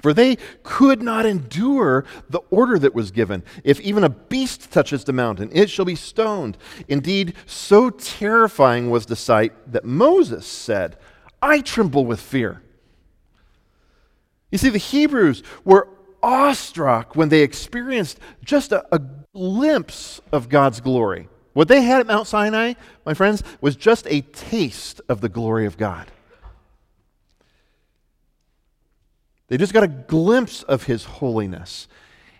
For 0.02 0.14
they 0.14 0.38
could 0.62 1.02
not 1.02 1.26
endure 1.26 2.06
the 2.30 2.40
order 2.50 2.78
that 2.78 2.94
was 2.94 3.10
given. 3.10 3.42
If 3.64 3.80
even 3.80 4.02
a 4.02 4.08
beast 4.08 4.70
touches 4.70 5.04
the 5.04 5.12
mountain, 5.12 5.50
it 5.52 5.68
shall 5.68 5.84
be 5.84 5.94
stoned. 5.94 6.56
Indeed, 6.88 7.34
so 7.44 7.90
terrifying 7.90 8.88
was 8.88 9.06
the 9.06 9.16
sight 9.16 9.52
that 9.70 9.84
Moses 9.84 10.46
said, 10.46 10.96
I 11.42 11.60
tremble 11.60 12.06
with 12.06 12.20
fear. 12.20 12.62
You 14.50 14.58
see, 14.58 14.70
the 14.70 14.78
Hebrews 14.78 15.42
were 15.64 15.88
awestruck 16.22 17.16
when 17.16 17.28
they 17.28 17.42
experienced 17.42 18.18
just 18.44 18.72
a, 18.72 18.84
a 18.94 19.00
glimpse 19.34 20.20
of 20.32 20.48
God's 20.48 20.80
glory. 20.80 21.28
What 21.52 21.68
they 21.68 21.82
had 21.82 22.00
at 22.00 22.06
Mount 22.06 22.26
Sinai, 22.26 22.74
my 23.04 23.14
friends, 23.14 23.42
was 23.60 23.76
just 23.76 24.06
a 24.08 24.20
taste 24.20 25.00
of 25.08 25.20
the 25.20 25.28
glory 25.28 25.66
of 25.66 25.76
God. 25.76 26.06
They 29.48 29.56
just 29.56 29.72
got 29.72 29.82
a 29.82 29.88
glimpse 29.88 30.62
of 30.62 30.84
His 30.84 31.04
holiness. 31.04 31.88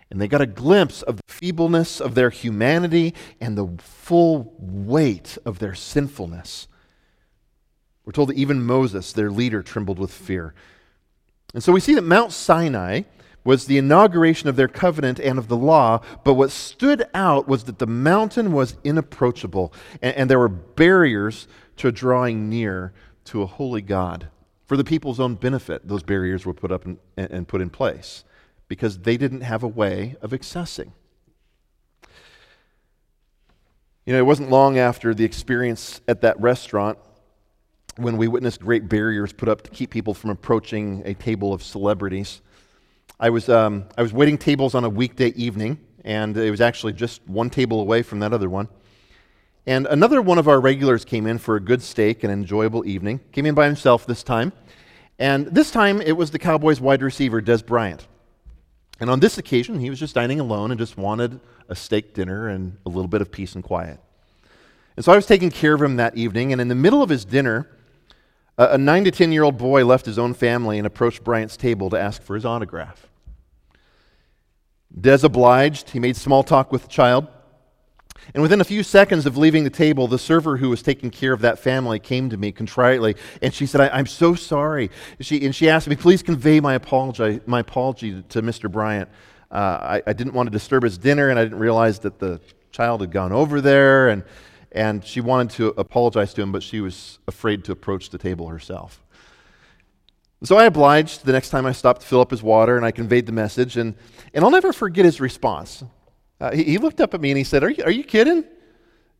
And 0.09 0.19
they 0.19 0.27
got 0.27 0.41
a 0.41 0.45
glimpse 0.45 1.01
of 1.01 1.17
the 1.17 1.23
feebleness 1.27 2.01
of 2.01 2.15
their 2.15 2.29
humanity 2.29 3.13
and 3.39 3.57
the 3.57 3.67
full 3.81 4.53
weight 4.59 5.37
of 5.45 5.59
their 5.59 5.73
sinfulness. 5.73 6.67
We're 8.03 8.11
told 8.11 8.29
that 8.29 8.37
even 8.37 8.61
Moses, 8.61 9.13
their 9.13 9.31
leader, 9.31 9.63
trembled 9.63 9.99
with 9.99 10.11
fear. 10.11 10.53
And 11.53 11.63
so 11.63 11.71
we 11.71 11.79
see 11.79 11.95
that 11.95 12.03
Mount 12.03 12.33
Sinai 12.33 13.03
was 13.43 13.65
the 13.65 13.77
inauguration 13.77 14.49
of 14.49 14.55
their 14.55 14.67
covenant 14.67 15.19
and 15.19 15.39
of 15.39 15.47
the 15.47 15.57
law, 15.57 16.01
but 16.23 16.35
what 16.35 16.51
stood 16.51 17.03
out 17.13 17.47
was 17.47 17.63
that 17.63 17.79
the 17.79 17.87
mountain 17.87 18.51
was 18.51 18.75
inapproachable, 18.83 19.73
and, 20.01 20.15
and 20.15 20.29
there 20.29 20.39
were 20.39 20.49
barriers 20.49 21.47
to 21.77 21.91
drawing 21.91 22.49
near 22.49 22.93
to 23.25 23.41
a 23.41 23.47
holy 23.47 23.81
God. 23.81 24.27
For 24.65 24.77
the 24.77 24.83
people's 24.83 25.19
own 25.19 25.35
benefit, 25.35 25.87
those 25.87 26.03
barriers 26.03 26.45
were 26.45 26.53
put 26.53 26.71
up 26.71 26.85
and, 26.85 26.97
and 27.17 27.47
put 27.47 27.61
in 27.61 27.69
place 27.69 28.23
because 28.67 28.99
they 28.99 29.17
didn't 29.17 29.41
have 29.41 29.63
a 29.63 29.67
way 29.67 30.15
of 30.21 30.31
accessing. 30.31 30.91
You 34.05 34.13
know, 34.13 34.19
it 34.19 34.25
wasn't 34.25 34.49
long 34.49 34.77
after 34.77 35.13
the 35.13 35.25
experience 35.25 36.01
at 36.07 36.21
that 36.21 36.39
restaurant 36.39 36.97
when 37.97 38.17
we 38.17 38.27
witnessed 38.27 38.61
great 38.61 38.87
barriers 38.87 39.33
put 39.33 39.49
up 39.49 39.61
to 39.63 39.71
keep 39.71 39.89
people 39.89 40.13
from 40.13 40.29
approaching 40.29 41.01
a 41.05 41.13
table 41.13 41.53
of 41.53 41.61
celebrities 41.61 42.41
I 43.21 43.29
was, 43.29 43.49
um, 43.49 43.85
I 43.95 44.01
was 44.01 44.11
waiting 44.11 44.39
tables 44.39 44.73
on 44.73 44.83
a 44.83 44.89
weekday 44.89 45.27
evening, 45.35 45.77
and 46.03 46.35
it 46.35 46.49
was 46.49 46.59
actually 46.59 46.93
just 46.93 47.21
one 47.29 47.51
table 47.51 47.79
away 47.79 48.01
from 48.01 48.19
that 48.21 48.33
other 48.33 48.49
one. 48.49 48.67
And 49.67 49.85
another 49.85 50.23
one 50.23 50.39
of 50.39 50.47
our 50.47 50.59
regulars 50.59 51.05
came 51.05 51.27
in 51.27 51.37
for 51.37 51.55
a 51.55 51.59
good 51.59 51.83
steak 51.83 52.23
and 52.23 52.33
enjoyable 52.33 52.83
evening. 52.83 53.19
Came 53.31 53.45
in 53.45 53.53
by 53.53 53.67
himself 53.67 54.07
this 54.07 54.23
time. 54.23 54.53
And 55.19 55.45
this 55.45 55.69
time 55.69 56.01
it 56.01 56.13
was 56.13 56.31
the 56.31 56.39
Cowboys 56.39 56.81
wide 56.81 57.03
receiver, 57.03 57.43
Dez 57.43 57.63
Bryant. 57.63 58.07
And 58.99 59.07
on 59.07 59.19
this 59.19 59.37
occasion, 59.37 59.79
he 59.79 59.91
was 59.91 59.99
just 59.99 60.15
dining 60.15 60.39
alone 60.39 60.71
and 60.71 60.79
just 60.79 60.97
wanted 60.97 61.39
a 61.69 61.75
steak 61.75 62.15
dinner 62.15 62.47
and 62.47 62.75
a 62.87 62.89
little 62.89 63.07
bit 63.07 63.21
of 63.21 63.31
peace 63.31 63.53
and 63.53 63.63
quiet. 63.63 63.99
And 64.95 65.05
so 65.05 65.11
I 65.11 65.15
was 65.15 65.27
taking 65.27 65.51
care 65.51 65.75
of 65.75 65.81
him 65.83 65.97
that 65.97 66.17
evening, 66.17 66.53
and 66.53 66.59
in 66.59 66.69
the 66.69 66.75
middle 66.75 67.03
of 67.03 67.09
his 67.09 67.23
dinner, 67.23 67.69
a, 68.57 68.69
a 68.69 68.77
nine 68.79 69.03
to 69.03 69.11
10 69.11 69.31
year 69.31 69.43
old 69.43 69.59
boy 69.59 69.85
left 69.85 70.07
his 70.07 70.17
own 70.17 70.33
family 70.33 70.79
and 70.79 70.87
approached 70.87 71.23
Bryant's 71.23 71.55
table 71.55 71.91
to 71.91 71.99
ask 71.99 72.23
for 72.23 72.33
his 72.33 72.45
autograph. 72.45 73.10
Dez 74.99 75.23
obliged. 75.23 75.91
He 75.91 75.99
made 75.99 76.15
small 76.15 76.43
talk 76.43 76.71
with 76.71 76.83
the 76.83 76.87
child. 76.87 77.27
And 78.33 78.41
within 78.41 78.61
a 78.61 78.65
few 78.65 78.83
seconds 78.83 79.25
of 79.25 79.35
leaving 79.35 79.63
the 79.63 79.69
table, 79.69 80.07
the 80.07 80.19
server 80.19 80.57
who 80.57 80.69
was 80.69 80.81
taking 80.81 81.09
care 81.09 81.33
of 81.33 81.41
that 81.41 81.59
family 81.59 81.99
came 81.99 82.29
to 82.29 82.37
me 82.37 82.51
contritely, 82.51 83.15
and 83.41 83.53
she 83.53 83.65
said, 83.65 83.81
I, 83.81 83.99
am 83.99 84.05
so 84.05 84.35
sorry. 84.35 84.91
She, 85.19 85.43
and 85.45 85.55
she 85.55 85.69
asked 85.69 85.87
me, 85.87 85.95
please 85.95 86.21
convey 86.21 86.59
my 86.59 86.75
apology, 86.75 87.41
my 87.45 87.61
apology 87.61 88.23
to 88.29 88.41
Mr. 88.41 88.71
Bryant. 88.71 89.09
Uh, 89.49 89.55
I, 89.55 90.03
I, 90.07 90.13
didn't 90.13 90.33
want 90.33 90.47
to 90.47 90.51
disturb 90.51 90.83
his 90.83 90.97
dinner, 90.97 91.29
and 91.29 91.37
I 91.37 91.43
didn't 91.43 91.59
realize 91.59 91.99
that 91.99 92.19
the 92.19 92.39
child 92.71 93.01
had 93.01 93.11
gone 93.11 93.33
over 93.33 93.59
there, 93.59 94.07
and, 94.09 94.23
and 94.71 95.03
she 95.03 95.19
wanted 95.19 95.49
to 95.57 95.67
apologize 95.77 96.33
to 96.35 96.41
him, 96.41 96.53
but 96.53 96.63
she 96.63 96.79
was 96.79 97.19
afraid 97.27 97.65
to 97.65 97.73
approach 97.73 98.11
the 98.11 98.17
table 98.17 98.47
herself. 98.47 99.03
So 100.43 100.57
I 100.57 100.65
obliged 100.65 101.23
the 101.23 101.31
next 101.31 101.49
time 101.49 101.65
I 101.65 101.71
stopped 101.71 102.01
to 102.01 102.07
fill 102.07 102.21
up 102.21 102.31
his 102.31 102.41
water, 102.41 102.75
and 102.75 102.85
I 102.85 102.91
conveyed 102.91 103.27
the 103.27 103.31
message. 103.31 103.77
And, 103.77 103.95
and 104.33 104.43
I'll 104.43 104.51
never 104.51 104.73
forget 104.73 105.05
his 105.05 105.21
response. 105.21 105.83
Uh, 106.39 106.51
he, 106.51 106.63
he, 106.63 106.77
looked 106.79 106.99
up 106.99 107.13
at 107.13 107.21
me 107.21 107.29
and 107.29 107.37
he 107.37 107.43
said, 107.43 107.63
Are 107.63 107.69
you, 107.69 107.83
are 107.83 107.91
you 107.91 108.03
kidding? 108.03 108.43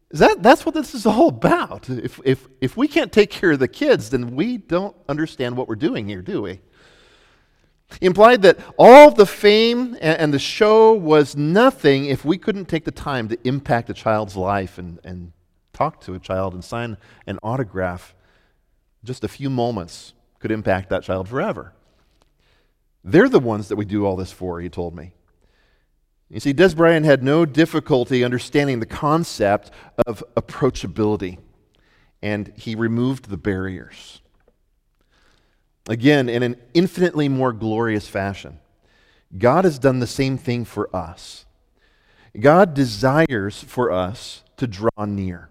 Is 0.10 0.20
that, 0.20 0.42
that's 0.42 0.66
what 0.66 0.74
this 0.74 0.96
is 0.96 1.06
all 1.06 1.30
about. 1.30 1.90
If, 1.90 2.20
if, 2.26 2.48
if 2.60 2.76
we 2.76 2.88
can't 2.88 3.12
take 3.12 3.30
care 3.30 3.52
of 3.52 3.60
the 3.60 3.68
kids, 3.68 4.10
then 4.10 4.36
we 4.36 4.58
don't 4.58 4.96
understand 5.08 5.56
what 5.56 5.68
we're 5.68 5.76
doing 5.76 6.08
here, 6.08 6.24
do 6.24 6.42
we? 6.42 6.60
He 8.00 8.08
implied 8.08 8.42
that 8.42 8.58
all 8.78 9.12
the 9.12 9.26
fame 9.26 9.96
and, 10.02 10.20
and 10.20 10.34
the 10.34 10.40
show 10.40 10.94
was 10.94 11.36
nothing 11.36 12.06
if 12.06 12.26
we 12.26 12.38
couldn't 12.38 12.66
take 12.66 12.84
the 12.84 12.92
time 12.92 13.28
to 13.28 13.38
impact 13.48 13.90
a 13.90 13.94
child's 13.94 14.36
life 14.36 14.80
and, 14.80 15.00
and 15.04 15.34
talk 15.72 16.02
to 16.02 16.16
a 16.16 16.20
child 16.20 16.54
and 16.54 16.64
sign 16.64 16.98
an 17.28 17.38
autograph 17.44 18.16
just 19.04 19.24
a 19.24 19.28
few 19.28 19.50
moments 19.50 20.14
could 20.42 20.52
impact 20.52 20.90
that 20.90 21.04
child 21.04 21.30
forever. 21.30 21.74
They're 23.04 23.30
the 23.30 23.40
ones 23.40 23.70
that 23.70 23.76
we 23.76 23.86
do 23.86 24.06
all 24.06 24.16
this 24.16 24.32
for, 24.32 24.60
he 24.60 24.70
told 24.70 24.96
me. 24.96 25.14
You 26.30 26.40
see, 26.40 26.54
Dez 26.54 26.76
Bryant 26.76 27.06
had 27.06 27.24
no 27.24 27.46
difficulty 27.46 28.24
understanding 28.24 28.80
the 28.80 28.86
concept 28.86 29.70
of 30.06 30.24
approachability, 30.36 31.38
and 32.22 32.54
he 32.56 32.76
removed 32.76 33.30
the 33.30 33.38
barriers. 33.38 34.22
Again, 35.88 36.30
in 36.30 36.42
an 36.44 36.56
infinitely 36.74 37.28
more 37.28 37.54
glorious 37.54 38.08
fashion, 38.08 38.60
God 39.38 39.66
has 39.66 39.80
done 39.80 40.00
the 40.00 40.08
same 40.08 40.38
thing 40.38 40.64
for 40.66 40.94
us. 40.96 41.46
God 42.40 42.74
desires 42.74 43.64
for 43.64 43.92
us 43.92 44.44
to 44.58 44.68
draw 44.68 45.06
near. 45.06 45.50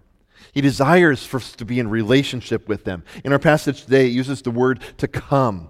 He 0.52 0.60
desires 0.60 1.24
for 1.24 1.38
us 1.38 1.52
to 1.56 1.64
be 1.64 1.78
in 1.78 1.88
relationship 1.88 2.68
with 2.68 2.84
them. 2.84 3.04
In 3.24 3.32
our 3.32 3.38
passage 3.38 3.84
today, 3.84 4.06
it 4.06 4.12
uses 4.12 4.42
the 4.42 4.50
word 4.50 4.80
to 4.98 5.08
come. 5.08 5.68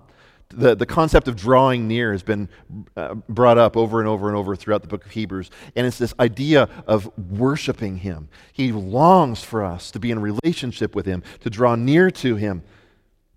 The, 0.49 0.75
the 0.75 0.87
concept 0.87 1.29
of 1.29 1.37
drawing 1.37 1.87
near 1.87 2.11
has 2.11 2.25
been 2.25 2.49
uh, 2.97 3.15
brought 3.29 3.57
up 3.57 3.77
over 3.77 4.01
and 4.01 4.09
over 4.09 4.27
and 4.27 4.37
over 4.37 4.57
throughout 4.57 4.83
the 4.83 4.89
book 4.89 5.05
of 5.05 5.13
Hebrews. 5.13 5.51
And 5.77 5.87
it's 5.87 5.99
this 5.99 6.13
idea 6.19 6.69
of 6.87 7.11
worshiping 7.17 7.99
Him. 7.99 8.29
He 8.53 8.73
longs 8.73 9.45
for 9.45 9.65
us 9.65 9.93
to 9.93 10.01
be 10.01 10.11
in 10.11 10.19
relationship 10.19 10.95
with 10.95 11.07
Him, 11.07 11.23
to 11.41 11.51
draw 11.51 11.77
near 11.77 12.11
to 12.13 12.35
Him, 12.35 12.63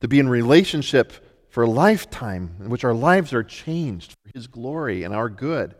to 0.02 0.08
be 0.08 0.20
in 0.20 0.28
relationship 0.28 1.14
for 1.50 1.64
a 1.64 1.70
lifetime 1.70 2.56
in 2.60 2.70
which 2.70 2.84
our 2.84 2.96
lives 2.96 3.32
are 3.32 3.44
changed 3.44 4.16
for 4.24 4.32
His 4.34 4.48
glory 4.48 5.04
and 5.04 5.14
our 5.14 5.30
good. 5.30 5.76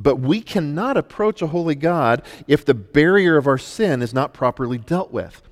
But 0.00 0.16
we 0.16 0.40
cannot 0.40 0.96
approach 0.96 1.42
a 1.42 1.48
holy 1.48 1.74
God 1.74 2.22
if 2.48 2.64
the 2.64 2.72
barrier 2.72 3.36
of 3.36 3.46
our 3.46 3.58
sin 3.58 4.00
is 4.00 4.14
not 4.14 4.32
properly 4.32 4.78
dealt 4.78 5.12
with. 5.12 5.42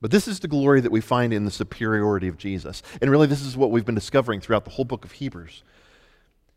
But 0.00 0.10
this 0.10 0.26
is 0.26 0.40
the 0.40 0.48
glory 0.48 0.80
that 0.80 0.90
we 0.90 1.00
find 1.00 1.32
in 1.32 1.44
the 1.44 1.50
superiority 1.50 2.26
of 2.26 2.36
Jesus. 2.36 2.82
And 3.00 3.08
really, 3.08 3.28
this 3.28 3.40
is 3.40 3.56
what 3.56 3.70
we've 3.70 3.84
been 3.84 3.94
discovering 3.94 4.40
throughout 4.40 4.64
the 4.64 4.72
whole 4.72 4.84
book 4.84 5.04
of 5.04 5.12
Hebrews. 5.12 5.62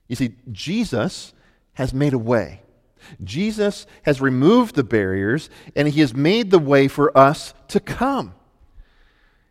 You 0.07 0.15
see, 0.15 0.33
Jesus 0.51 1.33
has 1.73 1.93
made 1.93 2.13
a 2.13 2.17
way. 2.17 2.61
Jesus 3.23 3.85
has 4.01 4.19
removed 4.19 4.73
the 4.73 4.83
barriers, 4.83 5.51
and 5.75 5.87
he 5.87 5.99
has 5.99 6.15
made 6.15 6.49
the 6.49 6.57
way 6.57 6.87
for 6.87 7.15
us 7.15 7.53
to 7.67 7.79
come. 7.79 8.33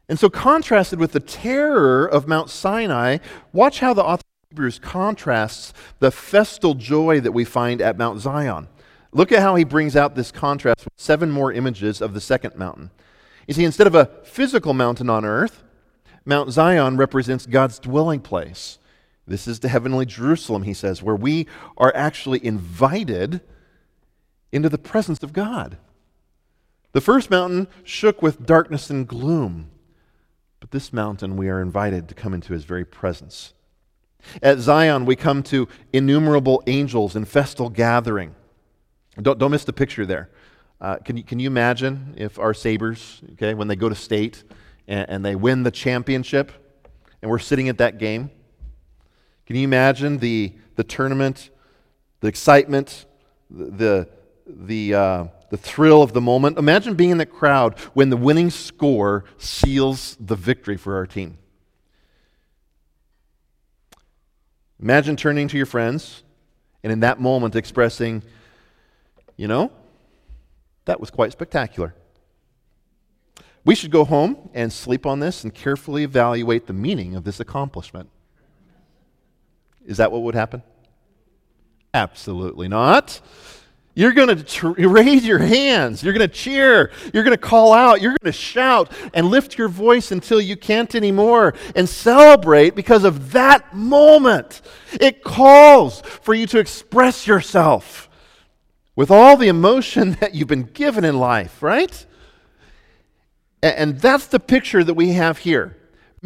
And 0.08 0.18
so, 0.18 0.28
contrasted 0.28 0.98
with 0.98 1.12
the 1.12 1.20
terror 1.20 2.04
of 2.04 2.26
Mount 2.26 2.50
Sinai, 2.50 3.18
watch 3.52 3.78
how 3.78 3.94
the 3.94 4.02
author 4.02 4.24
Hebrews 4.54 4.78
contrasts 4.78 5.72
the 5.98 6.12
festal 6.12 6.74
joy 6.74 7.18
that 7.18 7.32
we 7.32 7.44
find 7.44 7.82
at 7.82 7.98
Mount 7.98 8.20
Zion. 8.20 8.68
Look 9.10 9.32
at 9.32 9.40
how 9.40 9.56
he 9.56 9.64
brings 9.64 9.96
out 9.96 10.14
this 10.14 10.30
contrast 10.30 10.84
with 10.84 10.92
seven 10.96 11.32
more 11.32 11.52
images 11.52 12.00
of 12.00 12.14
the 12.14 12.20
second 12.20 12.54
mountain. 12.54 12.92
You 13.48 13.54
see, 13.54 13.64
instead 13.64 13.88
of 13.88 13.96
a 13.96 14.12
physical 14.22 14.72
mountain 14.72 15.10
on 15.10 15.24
earth, 15.24 15.64
Mount 16.24 16.52
Zion 16.52 16.96
represents 16.96 17.46
God's 17.46 17.80
dwelling 17.80 18.20
place. 18.20 18.78
This 19.26 19.48
is 19.48 19.58
the 19.58 19.68
heavenly 19.68 20.06
Jerusalem, 20.06 20.62
he 20.62 20.72
says, 20.72 21.02
where 21.02 21.16
we 21.16 21.48
are 21.76 21.90
actually 21.92 22.44
invited 22.46 23.40
into 24.52 24.68
the 24.68 24.78
presence 24.78 25.24
of 25.24 25.32
God. 25.32 25.78
The 26.92 27.00
first 27.00 27.28
mountain 27.28 27.66
shook 27.82 28.22
with 28.22 28.46
darkness 28.46 28.88
and 28.88 29.08
gloom. 29.08 29.72
But 30.60 30.70
this 30.70 30.92
mountain, 30.92 31.36
we 31.36 31.48
are 31.48 31.60
invited 31.60 32.08
to 32.08 32.14
come 32.14 32.32
into 32.32 32.52
his 32.52 32.62
very 32.62 32.84
presence. 32.84 33.52
At 34.42 34.58
Zion, 34.58 35.06
we 35.06 35.16
come 35.16 35.42
to 35.44 35.68
innumerable 35.92 36.62
angels 36.66 37.16
in 37.16 37.24
festal 37.24 37.68
gathering. 37.68 38.34
Don't, 39.20 39.38
don't 39.38 39.50
miss 39.50 39.64
the 39.64 39.72
picture 39.72 40.06
there. 40.06 40.30
Uh, 40.80 40.96
can, 40.96 41.16
you, 41.16 41.22
can 41.22 41.38
you 41.38 41.46
imagine 41.46 42.14
if 42.16 42.38
our 42.38 42.52
Sabres, 42.52 43.22
okay, 43.32 43.54
when 43.54 43.68
they 43.68 43.76
go 43.76 43.88
to 43.88 43.94
state 43.94 44.44
and, 44.88 45.08
and 45.08 45.24
they 45.24 45.34
win 45.36 45.62
the 45.62 45.70
championship 45.70 46.52
and 47.22 47.30
we're 47.30 47.38
sitting 47.38 47.68
at 47.68 47.78
that 47.78 47.98
game? 47.98 48.30
Can 49.46 49.56
you 49.56 49.64
imagine 49.64 50.18
the, 50.18 50.52
the 50.76 50.84
tournament, 50.84 51.50
the 52.20 52.28
excitement, 52.28 53.06
the, 53.50 54.08
the, 54.46 54.94
uh, 54.94 55.24
the 55.50 55.56
thrill 55.56 56.02
of 56.02 56.12
the 56.12 56.20
moment? 56.20 56.58
Imagine 56.58 56.94
being 56.94 57.10
in 57.10 57.18
the 57.18 57.26
crowd 57.26 57.78
when 57.94 58.10
the 58.10 58.16
winning 58.16 58.50
score 58.50 59.24
seals 59.38 60.16
the 60.18 60.36
victory 60.36 60.76
for 60.76 60.96
our 60.96 61.06
team. 61.06 61.38
Imagine 64.84 65.16
turning 65.16 65.48
to 65.48 65.56
your 65.56 65.64
friends 65.64 66.22
and 66.82 66.92
in 66.92 67.00
that 67.00 67.18
moment 67.18 67.56
expressing, 67.56 68.22
you 69.34 69.48
know, 69.48 69.72
that 70.84 71.00
was 71.00 71.10
quite 71.10 71.32
spectacular. 71.32 71.94
We 73.64 73.74
should 73.74 73.90
go 73.90 74.04
home 74.04 74.50
and 74.52 74.70
sleep 74.70 75.06
on 75.06 75.20
this 75.20 75.42
and 75.42 75.54
carefully 75.54 76.02
evaluate 76.02 76.66
the 76.66 76.74
meaning 76.74 77.16
of 77.16 77.24
this 77.24 77.40
accomplishment. 77.40 78.10
Is 79.86 79.96
that 79.96 80.12
what 80.12 80.20
would 80.20 80.34
happen? 80.34 80.62
Absolutely 81.94 82.68
not. 82.68 83.22
You're 83.94 84.12
going 84.12 84.36
to 84.36 84.68
raise 84.88 85.24
your 85.24 85.38
hands. 85.38 86.02
You're 86.02 86.12
going 86.12 86.28
to 86.28 86.34
cheer. 86.34 86.90
You're 87.12 87.22
going 87.22 87.36
to 87.36 87.42
call 87.42 87.72
out. 87.72 88.00
You're 88.00 88.10
going 88.10 88.32
to 88.32 88.32
shout 88.32 88.90
and 89.12 89.28
lift 89.28 89.56
your 89.56 89.68
voice 89.68 90.10
until 90.10 90.40
you 90.40 90.56
can't 90.56 90.94
anymore 90.94 91.54
and 91.76 91.88
celebrate 91.88 92.74
because 92.74 93.04
of 93.04 93.32
that 93.32 93.74
moment. 93.74 94.62
It 95.00 95.22
calls 95.22 96.00
for 96.00 96.34
you 96.34 96.46
to 96.48 96.58
express 96.58 97.26
yourself 97.26 98.08
with 98.96 99.10
all 99.10 99.36
the 99.36 99.48
emotion 99.48 100.12
that 100.20 100.34
you've 100.34 100.48
been 100.48 100.64
given 100.64 101.04
in 101.04 101.18
life, 101.18 101.62
right? 101.62 102.06
And, 103.62 103.98
that's 103.98 104.26
the 104.26 104.40
picture 104.40 104.84
that 104.84 104.92
we 104.92 105.12
have 105.12 105.38
here. 105.38 105.78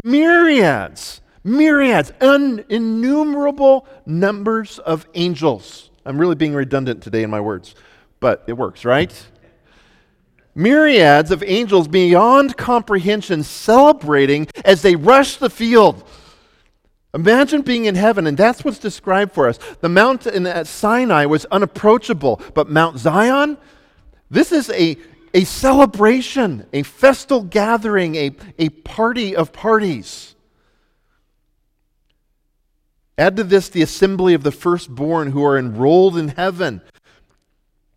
Myriads, 0.02 1.20
myriads, 1.44 2.12
un- 2.20 2.64
innumerable 2.68 3.86
numbers 4.04 4.80
of 4.80 5.06
angels 5.14 5.87
I'm 6.04 6.18
really 6.18 6.34
being 6.34 6.54
redundant 6.54 7.02
today 7.02 7.22
in 7.22 7.30
my 7.30 7.40
words, 7.40 7.74
but 8.20 8.44
it 8.46 8.54
works, 8.54 8.84
right? 8.84 9.12
Myriads 10.54 11.30
of 11.30 11.42
angels 11.46 11.86
beyond 11.86 12.56
comprehension 12.56 13.42
celebrating 13.42 14.48
as 14.64 14.82
they 14.82 14.96
rush 14.96 15.36
the 15.36 15.50
field. 15.50 16.02
Imagine 17.14 17.62
being 17.62 17.86
in 17.86 17.94
heaven, 17.94 18.26
and 18.26 18.36
that's 18.36 18.64
what's 18.64 18.78
described 18.78 19.32
for 19.32 19.48
us. 19.48 19.58
The 19.80 19.88
mountain 19.88 20.46
at 20.46 20.66
Sinai 20.66 21.26
was 21.26 21.44
unapproachable, 21.46 22.40
but 22.54 22.68
Mount 22.68 22.98
Zion, 22.98 23.56
this 24.30 24.52
is 24.52 24.68
a, 24.70 24.96
a 25.32 25.44
celebration, 25.44 26.66
a 26.72 26.82
festal 26.82 27.42
gathering, 27.42 28.14
a, 28.16 28.32
a 28.58 28.68
party 28.70 29.34
of 29.34 29.52
parties. 29.52 30.34
Add 33.18 33.36
to 33.36 33.44
this 33.44 33.68
the 33.68 33.82
assembly 33.82 34.32
of 34.32 34.44
the 34.44 34.52
firstborn 34.52 35.32
who 35.32 35.44
are 35.44 35.58
enrolled 35.58 36.16
in 36.16 36.28
heaven. 36.28 36.80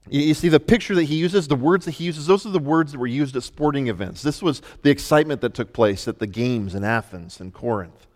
You 0.09 0.33
see, 0.33 0.49
the 0.49 0.59
picture 0.59 0.95
that 0.95 1.03
he 1.03 1.15
uses, 1.15 1.47
the 1.47 1.55
words 1.55 1.85
that 1.85 1.91
he 1.91 2.05
uses, 2.05 2.25
those 2.25 2.45
are 2.45 2.49
the 2.49 2.59
words 2.59 2.91
that 2.91 2.97
were 2.97 3.07
used 3.07 3.35
at 3.35 3.43
sporting 3.43 3.87
events. 3.87 4.23
This 4.23 4.41
was 4.41 4.61
the 4.81 4.89
excitement 4.89 5.41
that 5.41 5.53
took 5.53 5.73
place 5.73 6.07
at 6.07 6.17
the 6.17 6.25
games 6.25 6.73
in 6.73 6.83
Athens 6.83 7.39
and 7.39 7.53
Corinth. 7.53 8.07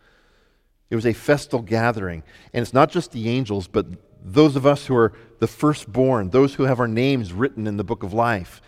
It 0.89 0.96
was 0.96 1.06
a 1.06 1.13
festal 1.13 1.62
gathering. 1.62 2.24
And 2.54 2.63
it's 2.63 2.74
not 2.74 2.89
just 2.89 3.12
the 3.12 3.30
angels, 3.30 3.68
but 3.68 3.86
those 4.24 4.56
of 4.56 4.65
us 4.65 4.88
who 4.88 4.96
are 4.96 5.13
the 5.39 5.48
firstborn, 5.48 6.32
those 6.32 6.56
who 6.56 6.63
have 6.63 6.80
our 6.80 6.88
names 6.88 7.32
written 7.32 7.68
in 7.68 7.78
the 7.78 7.84
book 7.84 8.02
of 8.02 8.13
life. 8.13 8.62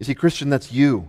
You 0.00 0.04
see, 0.04 0.14
Christian, 0.14 0.50
that's 0.50 0.72
you. 0.72 1.08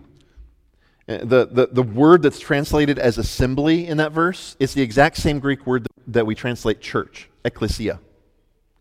Uh, 1.08 1.18
the, 1.18 1.48
the, 1.50 1.68
the 1.72 1.82
word 1.82 2.22
that's 2.22 2.38
translated 2.38 2.98
as 2.98 3.18
assembly 3.18 3.88
in 3.88 3.96
that 3.96 4.12
verse 4.12 4.56
is 4.60 4.74
the 4.74 4.82
exact 4.82 5.16
same 5.16 5.40
Greek 5.40 5.66
word 5.66 5.87
that 6.08 6.26
we 6.26 6.34
translate 6.34 6.80
church, 6.80 7.30
ecclesia. 7.44 8.00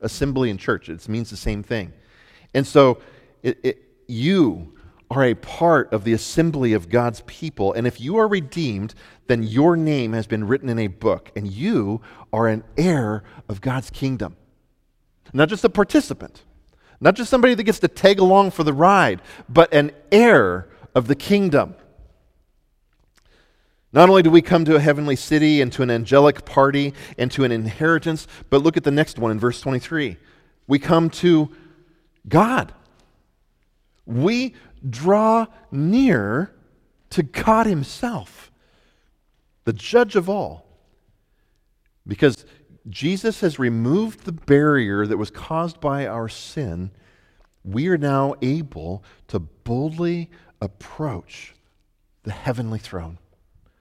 Assembly 0.01 0.49
and 0.49 0.59
church, 0.59 0.89
it 0.89 1.07
means 1.07 1.29
the 1.29 1.37
same 1.37 1.63
thing. 1.63 1.93
And 2.53 2.65
so 2.65 2.99
it, 3.43 3.59
it, 3.63 3.83
you 4.07 4.73
are 5.09 5.23
a 5.23 5.33
part 5.35 5.91
of 5.93 6.03
the 6.03 6.13
assembly 6.13 6.73
of 6.73 6.89
God's 6.89 7.21
people. 7.27 7.73
And 7.73 7.87
if 7.87 8.01
you 8.01 8.17
are 8.17 8.27
redeemed, 8.27 8.93
then 9.27 9.43
your 9.43 9.77
name 9.77 10.13
has 10.13 10.27
been 10.27 10.45
written 10.45 10.69
in 10.69 10.79
a 10.79 10.87
book, 10.87 11.31
and 11.35 11.47
you 11.47 12.01
are 12.33 12.47
an 12.47 12.63
heir 12.77 13.23
of 13.47 13.61
God's 13.61 13.89
kingdom. 13.89 14.35
Not 15.33 15.49
just 15.49 15.63
a 15.63 15.69
participant, 15.69 16.43
not 16.99 17.15
just 17.15 17.29
somebody 17.29 17.53
that 17.53 17.63
gets 17.63 17.79
to 17.79 17.87
tag 17.87 18.19
along 18.19 18.51
for 18.51 18.63
the 18.63 18.73
ride, 18.73 19.21
but 19.47 19.73
an 19.73 19.91
heir 20.11 20.69
of 20.93 21.07
the 21.07 21.15
kingdom. 21.15 21.75
Not 23.97 24.09
only 24.09 24.21
do 24.21 24.29
we 24.29 24.43
come 24.43 24.63
to 24.65 24.75
a 24.75 24.79
heavenly 24.79 25.15
city 25.15 25.59
and 25.59 25.73
to 25.73 25.81
an 25.81 25.89
angelic 25.89 26.45
party 26.45 26.93
and 27.17 27.31
to 27.31 27.43
an 27.45 27.51
inheritance, 27.51 28.27
but 28.51 28.61
look 28.61 28.77
at 28.77 28.83
the 28.83 28.91
next 28.91 29.17
one 29.17 29.31
in 29.31 29.39
verse 29.39 29.59
23. 29.59 30.17
We 30.67 30.77
come 30.77 31.09
to 31.09 31.49
God. 32.29 32.75
We 34.05 34.53
draw 34.87 35.47
near 35.71 36.53
to 37.09 37.23
God 37.23 37.65
Himself, 37.65 38.51
the 39.63 39.73
judge 39.73 40.15
of 40.15 40.29
all. 40.29 40.67
Because 42.05 42.45
Jesus 42.87 43.41
has 43.41 43.57
removed 43.57 44.25
the 44.25 44.31
barrier 44.31 45.07
that 45.07 45.17
was 45.17 45.31
caused 45.31 45.81
by 45.81 46.05
our 46.05 46.29
sin, 46.29 46.91
we 47.65 47.87
are 47.87 47.97
now 47.97 48.35
able 48.43 49.03
to 49.29 49.39
boldly 49.39 50.29
approach 50.61 51.55
the 52.21 52.31
heavenly 52.31 52.77
throne 52.77 53.17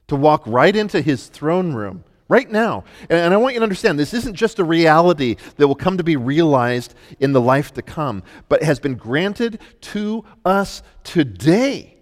to 0.09 0.17
walk 0.17 0.43
right 0.47 0.75
into 0.75 1.01
his 1.01 1.27
throne 1.27 1.73
room 1.73 2.05
right 2.29 2.51
now. 2.51 2.85
And, 3.09 3.33
I 3.33 3.37
want 3.37 3.55
you 3.55 3.61
to 3.61 3.65
understand 3.65 3.99
this 3.99 4.15
isn't 4.15 4.35
just 4.35 4.59
a 4.59 4.65
reality 4.65 5.37
that 5.57 5.69
will 5.69 5.75
come 5.75 5.97
to 5.97 6.05
be 6.05 6.17
realized 6.17 6.95
in 7.21 7.33
the 7.33 7.41
life 7.41 7.73
to 7.75 7.83
come, 7.83 8.23
but 8.49 8.63
has 8.63 8.81
been 8.81 8.95
granted 8.95 9.61
to 9.83 10.25
us 10.45 10.83
today 11.05 11.97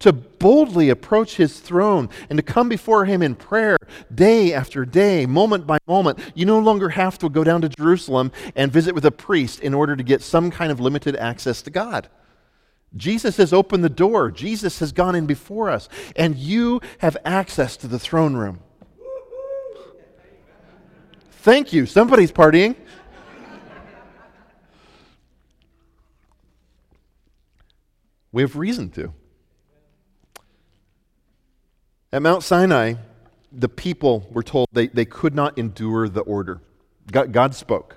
to 0.00 0.12
boldly 0.12 0.90
approach 0.90 1.36
his 1.36 1.60
throne 1.60 2.10
and 2.28 2.36
to 2.36 2.42
come 2.42 2.68
before 2.68 3.06
him 3.06 3.22
in 3.22 3.34
prayer 3.34 3.78
day 4.14 4.52
after 4.52 4.84
day, 4.84 5.24
moment 5.24 5.66
by 5.66 5.78
moment. 5.86 6.18
You 6.34 6.44
no 6.44 6.58
longer 6.58 6.90
have 6.90 7.18
to 7.18 7.28
go 7.30 7.42
down 7.42 7.62
to 7.62 7.68
Jerusalem 7.68 8.30
and 8.54 8.70
visit 8.70 8.94
with 8.94 9.06
a 9.06 9.10
priest 9.10 9.60
in 9.60 9.72
order 9.72 9.96
to 9.96 10.02
get 10.02 10.20
some 10.20 10.50
kind 10.50 10.70
of 10.70 10.78
limited 10.78 11.16
access 11.16 11.62
to 11.62 11.70
God. 11.70 12.08
Jesus 12.96 13.36
has 13.38 13.52
opened 13.52 13.82
the 13.82 13.88
door. 13.88 14.30
Jesus 14.30 14.78
has 14.78 14.92
gone 14.92 15.14
in 15.14 15.26
before 15.26 15.70
us, 15.70 15.88
and 16.14 16.36
you 16.36 16.80
have 16.98 17.16
access 17.24 17.76
to 17.78 17.88
the 17.88 17.98
throne 17.98 18.34
room. 18.34 18.60
Thank 21.30 21.72
you. 21.72 21.86
Somebody's 21.86 22.32
partying. 22.32 22.76
We 28.32 28.42
have 28.42 28.56
reason 28.56 28.90
to. 28.90 29.12
At 32.12 32.22
Mount 32.22 32.42
Sinai, 32.42 32.94
the 33.52 33.68
people 33.68 34.26
were 34.30 34.42
told 34.42 34.68
they, 34.72 34.88
they 34.88 35.04
could 35.04 35.34
not 35.34 35.58
endure 35.58 36.08
the 36.08 36.22
order. 36.22 36.60
God, 37.10 37.32
God 37.32 37.54
spoke. 37.54 37.96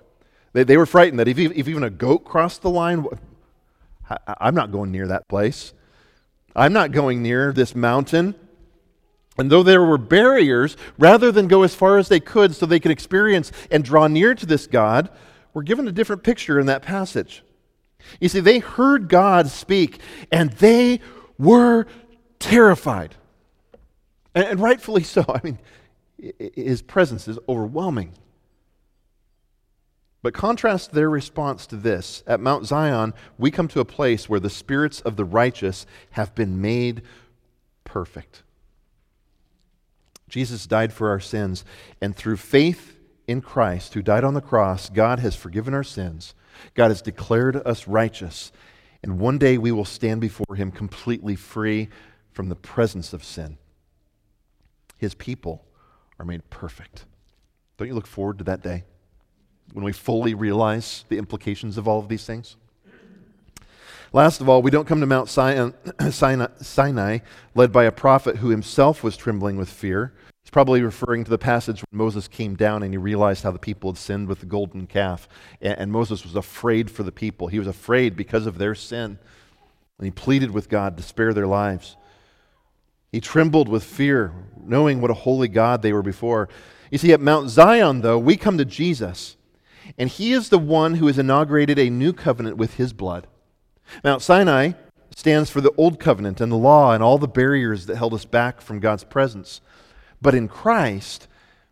They, 0.54 0.64
they 0.64 0.78
were 0.78 0.86
frightened 0.86 1.20
that 1.20 1.28
if, 1.28 1.38
if 1.40 1.68
even 1.68 1.84
a 1.84 1.90
goat 1.90 2.26
crossed 2.26 2.62
the 2.62 2.70
line, 2.70 3.06
I'm 4.40 4.56
not 4.56 4.72
going 4.72 4.92
near 4.92 5.08
that 5.08 5.28
place. 5.28 5.74
I'm 6.56 6.74
not 6.74 6.92
going 6.92 7.22
near 7.22 7.54
this 7.54 7.76
mountain. 7.76 8.36
And 9.38 9.52
though 9.52 9.64
there 9.64 9.84
were 9.84 10.00
barriers, 10.00 10.76
rather 10.98 11.32
than 11.32 11.48
go 11.48 11.64
as 11.64 11.76
far 11.76 11.98
as 11.98 12.10
they 12.10 12.20
could 12.20 12.56
so 12.56 12.66
they 12.66 12.80
could 12.80 12.92
experience 12.92 13.52
and 13.70 13.84
draw 13.84 14.08
near 14.08 14.34
to 14.34 14.46
this 14.46 14.66
God, 14.66 15.10
we're 15.54 15.62
given 15.64 15.88
a 15.88 15.92
different 15.92 16.24
picture 16.24 16.60
in 16.60 16.66
that 16.68 16.82
passage. 16.82 17.44
You 18.20 18.30
see, 18.30 18.40
they 18.40 18.60
heard 18.60 19.10
God 19.10 19.48
speak 19.50 20.00
and 20.32 20.52
they 20.54 21.02
were 21.38 21.86
terrified. 22.40 23.16
And, 24.34 24.60
rightfully 24.60 25.04
so. 25.04 25.26
I 25.30 25.42
mean, 25.44 25.60
his 26.40 26.82
presence 26.82 27.28
is 27.28 27.38
overwhelming. 27.48 28.14
But 30.22 30.34
contrast 30.34 30.92
their 30.92 31.10
response 31.10 31.68
to 31.68 31.76
this. 31.76 32.24
At 32.26 32.40
Mount 32.40 32.66
Zion, 32.66 33.14
we 33.38 33.52
come 33.52 33.68
to 33.70 33.80
a 33.80 33.86
place 33.86 34.28
where 34.28 34.40
the 34.40 34.50
spirits 34.50 35.00
of 35.02 35.16
the 35.16 35.26
righteous 35.26 35.86
have 36.12 36.34
been 36.36 36.60
made 36.60 37.04
perfect. 37.84 38.44
Jesus 40.28 40.68
died 40.68 40.92
for 40.92 41.10
our 41.10 41.20
sins, 41.20 41.64
and 42.02 42.16
through 42.16 42.38
faith 42.38 42.98
in 43.28 43.42
Christ, 43.42 43.94
who 43.94 44.02
died 44.02 44.24
on 44.24 44.34
the 44.34 44.42
cross, 44.42 44.90
God 44.90 45.20
has 45.20 45.36
forgiven 45.36 45.74
our 45.74 45.84
sins. 45.84 46.34
God 46.74 46.90
has 46.90 47.02
declared 47.02 47.56
us 47.56 47.88
righteous, 47.88 48.52
and 49.04 49.20
one 49.20 49.38
day 49.38 49.58
we 49.58 49.72
will 49.72 49.86
stand 49.86 50.20
before 50.20 50.56
Him 50.56 50.72
completely 50.72 51.36
free 51.36 51.90
from 52.38 52.50
the 52.50 52.56
presence 52.56 53.14
of 53.14 53.24
sin. 53.24 53.58
his 55.00 55.16
people 55.16 55.66
are 56.20 56.26
made 56.26 56.48
perfect. 56.52 57.06
Don't 57.78 57.88
you 57.88 57.96
look 57.96 58.06
forward 58.06 58.38
to 58.38 58.44
that 58.44 58.62
day 58.62 58.84
when 59.74 59.84
we 59.84 59.94
fully 59.94 60.34
realize 60.34 61.06
the 61.10 61.18
implications 61.18 61.78
of 61.78 61.88
all 61.88 62.00
of 62.00 62.08
these 62.08 62.26
things? 62.26 62.56
Last 64.14 64.40
of 64.40 64.48
all, 64.48 64.62
we 64.62 64.72
don't 64.72 64.88
come 64.88 65.02
to 65.02 65.06
Mount 65.06 65.30
Sinai, 66.10 67.20
led 67.56 67.72
by 67.72 67.84
a 67.84 67.92
prophet 67.92 68.38
who 68.38 68.50
himself 68.50 69.04
was 69.04 69.18
trembling 69.18 69.58
with 69.58 69.70
fear. 69.70 70.14
He's 70.44 70.52
probably 70.52 70.82
referring 70.82 71.26
to 71.26 71.30
the 71.30 71.38
passage 71.38 71.82
when 71.82 71.98
Moses 71.98 72.30
came 72.30 72.56
down 72.56 72.82
and 72.82 72.94
he 72.94 72.98
realized 72.98 73.44
how 73.44 73.52
the 73.52 73.60
people 73.60 73.92
had 73.92 73.98
sinned 73.98 74.30
with 74.30 74.40
the 74.40 74.46
golden 74.46 74.88
calf. 74.88 75.28
And, 75.62 75.92
Moses 75.92 76.24
was 76.24 76.36
afraid 76.36 76.90
for 76.90 77.04
the 77.04 77.12
people. 77.12 77.48
He 77.48 77.60
was 77.60 77.68
afraid 77.68 78.16
because 78.16 78.46
of 78.46 78.58
their 78.58 78.74
sin. 78.74 79.20
And 79.98 80.06
he 80.06 80.12
pleaded 80.12 80.52
with 80.52 80.70
God 80.70 80.96
to 80.98 81.04
spare 81.04 81.34
their 81.34 81.48
lives. 81.48 81.98
He 83.12 83.20
trembled 83.20 83.68
with 83.68 83.84
fear, 83.84 84.34
knowing 84.62 85.02
what 85.02 85.12
a 85.12 85.16
holy 85.16 85.48
God 85.48 85.82
they 85.82 85.94
were 85.94 86.04
before. 86.04 86.50
You 86.92 86.98
see, 86.98 87.14
at 87.14 87.22
Mount 87.22 87.50
Zion, 87.50 88.02
though, 88.02 88.20
we 88.20 88.38
come 88.38 88.58
to 88.58 88.66
Jesus, 88.66 89.37
and 89.98 90.10
he 90.10 90.34
is 90.34 90.50
the 90.50 90.60
one 90.60 90.96
who 90.96 91.08
has 91.08 91.18
inaugurated 91.18 91.78
a 91.80 91.90
new 91.90 92.14
covenant 92.14 92.58
with 92.58 92.76
his 92.76 92.94
blood. 92.94 93.28
Mount 94.04 94.22
Sinai 94.22 94.74
stands 95.16 95.50
for 95.50 95.62
the 95.62 95.74
old 95.78 96.00
covenant 96.00 96.42
and 96.42 96.52
the 96.52 96.58
law 96.58 96.94
and 96.94 97.02
all 97.02 97.18
the 97.18 97.28
barriers 97.28 97.86
that 97.86 97.98
held 97.98 98.14
us 98.14 98.26
back 98.26 98.62
from 98.62 98.80
God's 98.80 99.04
presence. 99.04 99.62
But 100.22 100.36
in 100.36 100.48
Christ, 100.48 101.28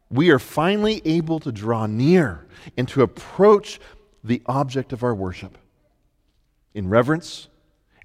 we 0.09 0.29
are 0.29 0.39
finally 0.39 1.01
able 1.05 1.39
to 1.39 1.51
draw 1.51 1.85
near 1.85 2.47
and 2.77 2.87
to 2.89 3.01
approach 3.01 3.79
the 4.23 4.41
object 4.45 4.93
of 4.93 5.03
our 5.03 5.13
worship 5.13 5.57
in 6.73 6.89
reverence 6.89 7.47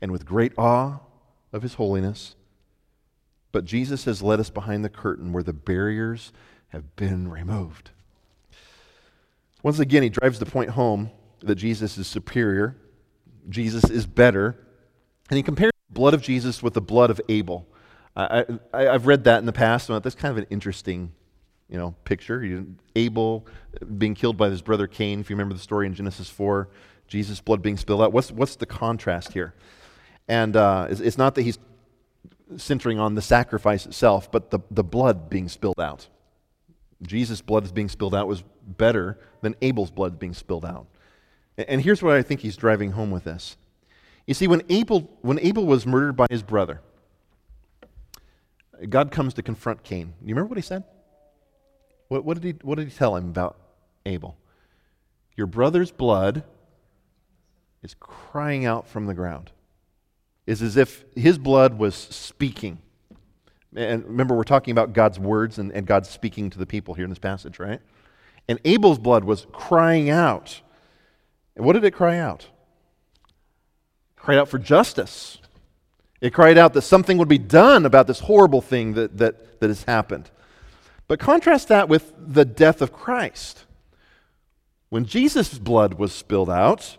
and 0.01 0.13
with 0.13 0.27
great 0.27 0.53
awe 0.59 1.01
of 1.53 1.63
his 1.63 1.75
holiness. 1.75 2.37
But 3.53 3.65
Jesus 3.65 4.05
has 4.05 4.23
led 4.23 4.41
us 4.41 4.51
behind 4.51 4.85
the 4.85 4.89
curtain 4.89 5.33
where 5.33 5.43
the 5.43 5.53
barriers 5.53 6.33
have 6.69 6.97
been 6.97 7.29
removed. 7.29 7.91
Once 9.63 9.79
again, 9.79 10.03
he 10.03 10.09
drives 10.09 10.39
the 10.39 10.47
point 10.47 10.71
home 10.71 11.11
that 11.41 11.57
Jesus 11.57 11.99
is 11.99 12.07
superior 12.07 12.77
Jesus 13.49 13.89
is 13.91 14.07
better. 14.07 14.57
And 15.31 15.37
he 15.37 15.43
compares 15.43 15.73
the 15.89 15.95
blood 15.95 16.15
of 16.15 16.23
Jesus 16.23 16.63
with 16.63 16.75
the 16.75 16.81
blood 16.81 17.11
of 17.11 17.21
Abel. 17.29 17.67
I, 18.17 18.45
have 18.75 19.07
read 19.07 19.25
that 19.25 19.39
in 19.39 19.47
the 19.47 19.53
past. 19.53 19.89
And 19.89 20.03
that's 20.03 20.15
kind 20.15 20.33
of 20.33 20.39
an 20.39 20.47
interesting 20.51 21.13
you 21.69 21.79
know, 21.79 21.95
picture. 22.05 22.67
Abel 22.97 23.47
being 23.97 24.15
killed 24.15 24.37
by 24.37 24.51
his 24.51 24.61
brother 24.61 24.87
Cain, 24.87 25.21
if 25.21 25.31
you 25.31 25.37
remember 25.37 25.55
the 25.55 25.61
story 25.61 25.87
in 25.87 25.95
Genesis 25.95 26.29
4, 26.29 26.69
Jesus' 27.07 27.41
blood 27.41 27.63
being 27.63 27.77
spilled 27.77 28.03
out. 28.03 28.13
What's, 28.13 28.33
what's 28.33 28.57
the 28.57 28.67
contrast 28.67 29.33
here? 29.33 29.55
And 30.29 30.57
uh, 30.57 30.89
it's, 30.91 31.01
it's 31.01 31.19
not 31.19 31.35
that 31.37 31.43
he's 31.43 31.59
centering 32.57 32.99
on 32.99 33.15
the 33.15 33.23
sacrifice 33.23 33.87
itself, 33.87 34.31
but 34.31 34.51
the, 34.51 34.59
the 34.71 34.85
blood 34.85 35.31
being 35.31 35.49
spilled 35.49 35.81
out. 35.81 36.09
Jesus' 37.03 37.41
blood 37.41 37.65
is 37.65 37.73
being 37.73 37.89
spilled 37.89 38.15
out 38.15 38.29
was 38.29 38.45
better 38.67 39.19
than 39.41 39.55
Abel's 39.63 39.91
blood 39.91 40.19
being 40.19 40.35
spilled 40.35 40.65
out. 40.65 40.87
And 41.57 41.81
here's 41.81 42.03
what 42.03 42.15
I 42.15 42.23
think 42.23 42.41
he's 42.41 42.57
driving 42.57 42.93
home 42.93 43.11
with 43.11 43.25
this. 43.25 43.57
You 44.27 44.35
see, 44.35 44.47
when 44.47 44.63
Abel, 44.69 45.11
when 45.23 45.39
Abel 45.41 45.67
was 45.67 45.87
murdered 45.87 46.15
by 46.15 46.27
his 46.31 46.43
brother, 46.43 46.81
God 48.89 49.11
comes 49.11 49.35
to 49.35 49.43
confront 49.43 49.83
Cain. 49.83 50.15
You 50.23 50.35
remember 50.35 50.49
what 50.49 50.59
he 50.59 50.63
said? 50.63 50.85
What, 52.09 52.25
what, 52.25 52.41
did 52.41 52.45
he, 52.45 52.59
what 52.63 52.77
did 52.77 52.89
he 52.89 52.95
tell 52.95 53.17
him 53.17 53.29
about 53.29 53.57
Abel? 54.07 54.37
Your 55.37 55.47
brother's 55.47 55.91
blood 55.91 56.45
is 57.83 57.95
crying 57.99 58.65
out 58.65 58.87
from 58.89 59.07
the 59.07 59.15
ground. 59.15 59.51
Is 60.47 60.63
as 60.63 60.77
if 60.77 61.05
his 61.15 61.39
blood 61.39 61.79
was 61.79 61.95
speaking. 61.95 62.79
And 63.75 64.05
remember, 64.05 64.35
we're 64.35 64.43
talking 64.43 64.73
about 64.73 64.93
God's 64.93 65.19
words 65.19 65.59
and, 65.59 65.73
and 65.73 65.87
God 65.87 66.07
speaking 66.07 66.51
to 66.51 66.59
the 66.59 66.67
people 66.67 66.95
here 66.95 67.05
in 67.05 67.11
this 67.11 67.19
passage, 67.19 67.59
right? 67.59 67.81
And 68.49 68.59
Abel's 68.65 68.99
blood 68.99 69.25
was 69.25 69.47
crying 69.53 70.11
out 70.11 70.61
and 71.61 71.67
what 71.67 71.75
did 71.75 71.85
it 71.85 71.91
cry 71.91 72.19
out? 72.19 72.49
It 74.17 74.17
cried 74.17 74.39
out 74.39 74.49
for 74.49 74.59
justice. 74.59 75.37
It 76.23 76.33
cried 76.33 76.57
out 76.57 76.73
that 76.73 76.83
something 76.83 77.19
would 77.19 77.29
be 77.29 77.37
done 77.37 77.85
about 77.85 78.07
this 78.07 78.21
horrible 78.21 78.63
thing 78.63 78.95
that, 78.95 79.19
that, 79.19 79.61
that 79.61 79.69
has 79.69 79.85
happened. 79.85 80.31
But 81.07 81.19
contrast 81.19 81.69
that 81.69 81.89
with 81.89 82.15
the 82.19 82.47
death 82.47 82.81
of 82.81 82.95
Christ. 82.95 83.67
When 84.89 85.05
Jesus' 85.05 85.59
blood 85.59 85.95
was 85.95 86.15
spilled 86.15 86.49
out, 86.49 86.97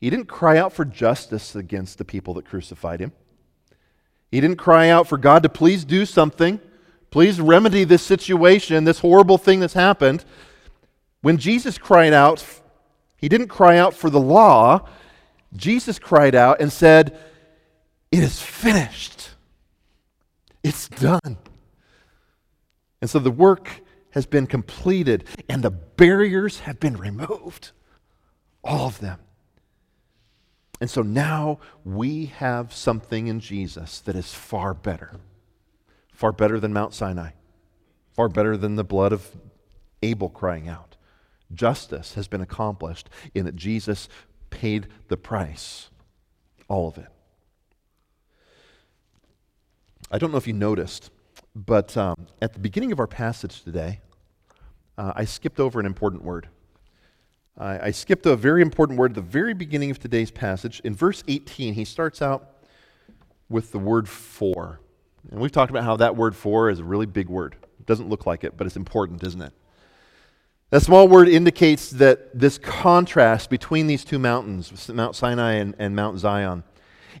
he 0.00 0.10
didn't 0.10 0.26
cry 0.26 0.58
out 0.58 0.72
for 0.72 0.84
justice 0.84 1.54
against 1.54 1.98
the 1.98 2.04
people 2.04 2.34
that 2.34 2.44
crucified 2.44 2.98
him. 2.98 3.12
He 4.32 4.40
didn't 4.40 4.56
cry 4.56 4.88
out 4.88 5.06
for 5.06 5.16
God 5.16 5.44
to 5.44 5.48
please 5.48 5.84
do 5.84 6.04
something, 6.04 6.60
please 7.10 7.40
remedy 7.40 7.84
this 7.84 8.02
situation, 8.02 8.82
this 8.82 8.98
horrible 8.98 9.38
thing 9.38 9.60
that's 9.60 9.74
happened. 9.74 10.24
When 11.20 11.38
Jesus 11.38 11.78
cried 11.78 12.12
out 12.12 12.44
he 13.22 13.28
didn't 13.28 13.48
cry 13.48 13.78
out 13.78 13.94
for 13.94 14.10
the 14.10 14.20
law. 14.20 14.88
Jesus 15.54 15.98
cried 15.98 16.34
out 16.34 16.60
and 16.60 16.72
said, 16.72 17.16
It 18.10 18.18
is 18.18 18.42
finished. 18.42 19.30
It's 20.64 20.88
done. 20.88 21.38
And 23.00 23.08
so 23.08 23.20
the 23.20 23.30
work 23.30 23.82
has 24.10 24.26
been 24.26 24.48
completed 24.48 25.24
and 25.48 25.62
the 25.62 25.70
barriers 25.70 26.60
have 26.60 26.80
been 26.80 26.96
removed. 26.96 27.70
All 28.64 28.88
of 28.88 28.98
them. 28.98 29.20
And 30.82 30.90
so 30.90 31.02
now 31.02 31.60
we 31.84 32.26
have 32.26 32.74
something 32.74 33.28
in 33.28 33.38
Jesus 33.38 34.00
that 34.00 34.16
is 34.16 34.34
far 34.34 34.74
better. 34.74 35.12
Far 36.12 36.32
better 36.32 36.58
than 36.58 36.72
Mount 36.72 36.92
Sinai. 36.92 37.30
Far 38.10 38.28
better 38.28 38.56
than 38.56 38.74
the 38.74 38.82
blood 38.82 39.12
of 39.12 39.30
Abel 40.02 40.28
crying 40.28 40.68
out 40.68 40.96
justice 41.54 42.14
has 42.14 42.26
been 42.26 42.40
accomplished 42.40 43.08
in 43.32 43.44
that 43.44 43.54
Jesus 43.54 44.08
paid 44.50 44.88
the 45.06 45.16
price. 45.16 45.88
All 46.66 46.88
of 46.88 46.98
it. 46.98 47.06
I 50.10 50.18
don't 50.18 50.32
know 50.32 50.36
if 50.36 50.48
you 50.48 50.52
noticed, 50.52 51.12
but 51.54 51.96
um, 51.96 52.26
at 52.40 52.54
the 52.54 52.58
beginning 52.58 52.90
of 52.90 52.98
our 52.98 53.06
passage 53.06 53.62
today, 53.62 54.00
uh, 54.98 55.12
I 55.14 55.26
skipped 55.26 55.60
over 55.60 55.78
an 55.78 55.86
important 55.86 56.24
word. 56.24 56.48
I, 57.58 57.86
I 57.86 57.90
skipped 57.90 58.26
a 58.26 58.36
very 58.36 58.62
important 58.62 58.98
word 58.98 59.12
at 59.12 59.14
the 59.16 59.20
very 59.20 59.54
beginning 59.54 59.90
of 59.90 59.98
today's 59.98 60.30
passage. 60.30 60.80
In 60.84 60.94
verse 60.94 61.22
18, 61.28 61.74
he 61.74 61.84
starts 61.84 62.22
out 62.22 62.48
with 63.48 63.72
the 63.72 63.78
word 63.78 64.08
for. 64.08 64.80
And 65.30 65.40
we've 65.40 65.52
talked 65.52 65.70
about 65.70 65.84
how 65.84 65.96
that 65.96 66.16
word 66.16 66.34
for 66.34 66.70
is 66.70 66.80
a 66.80 66.84
really 66.84 67.06
big 67.06 67.28
word. 67.28 67.56
It 67.78 67.86
doesn't 67.86 68.08
look 68.08 68.26
like 68.26 68.44
it, 68.44 68.56
but 68.56 68.66
it's 68.66 68.76
important, 68.76 69.22
isn't 69.22 69.42
it? 69.42 69.52
That 70.70 70.82
small 70.82 71.06
word 71.06 71.28
indicates 71.28 71.90
that 71.90 72.38
this 72.38 72.56
contrast 72.56 73.50
between 73.50 73.86
these 73.86 74.04
two 74.04 74.18
mountains, 74.18 74.88
Mount 74.88 75.14
Sinai 75.14 75.52
and, 75.52 75.74
and 75.78 75.94
Mount 75.94 76.18
Zion, 76.18 76.64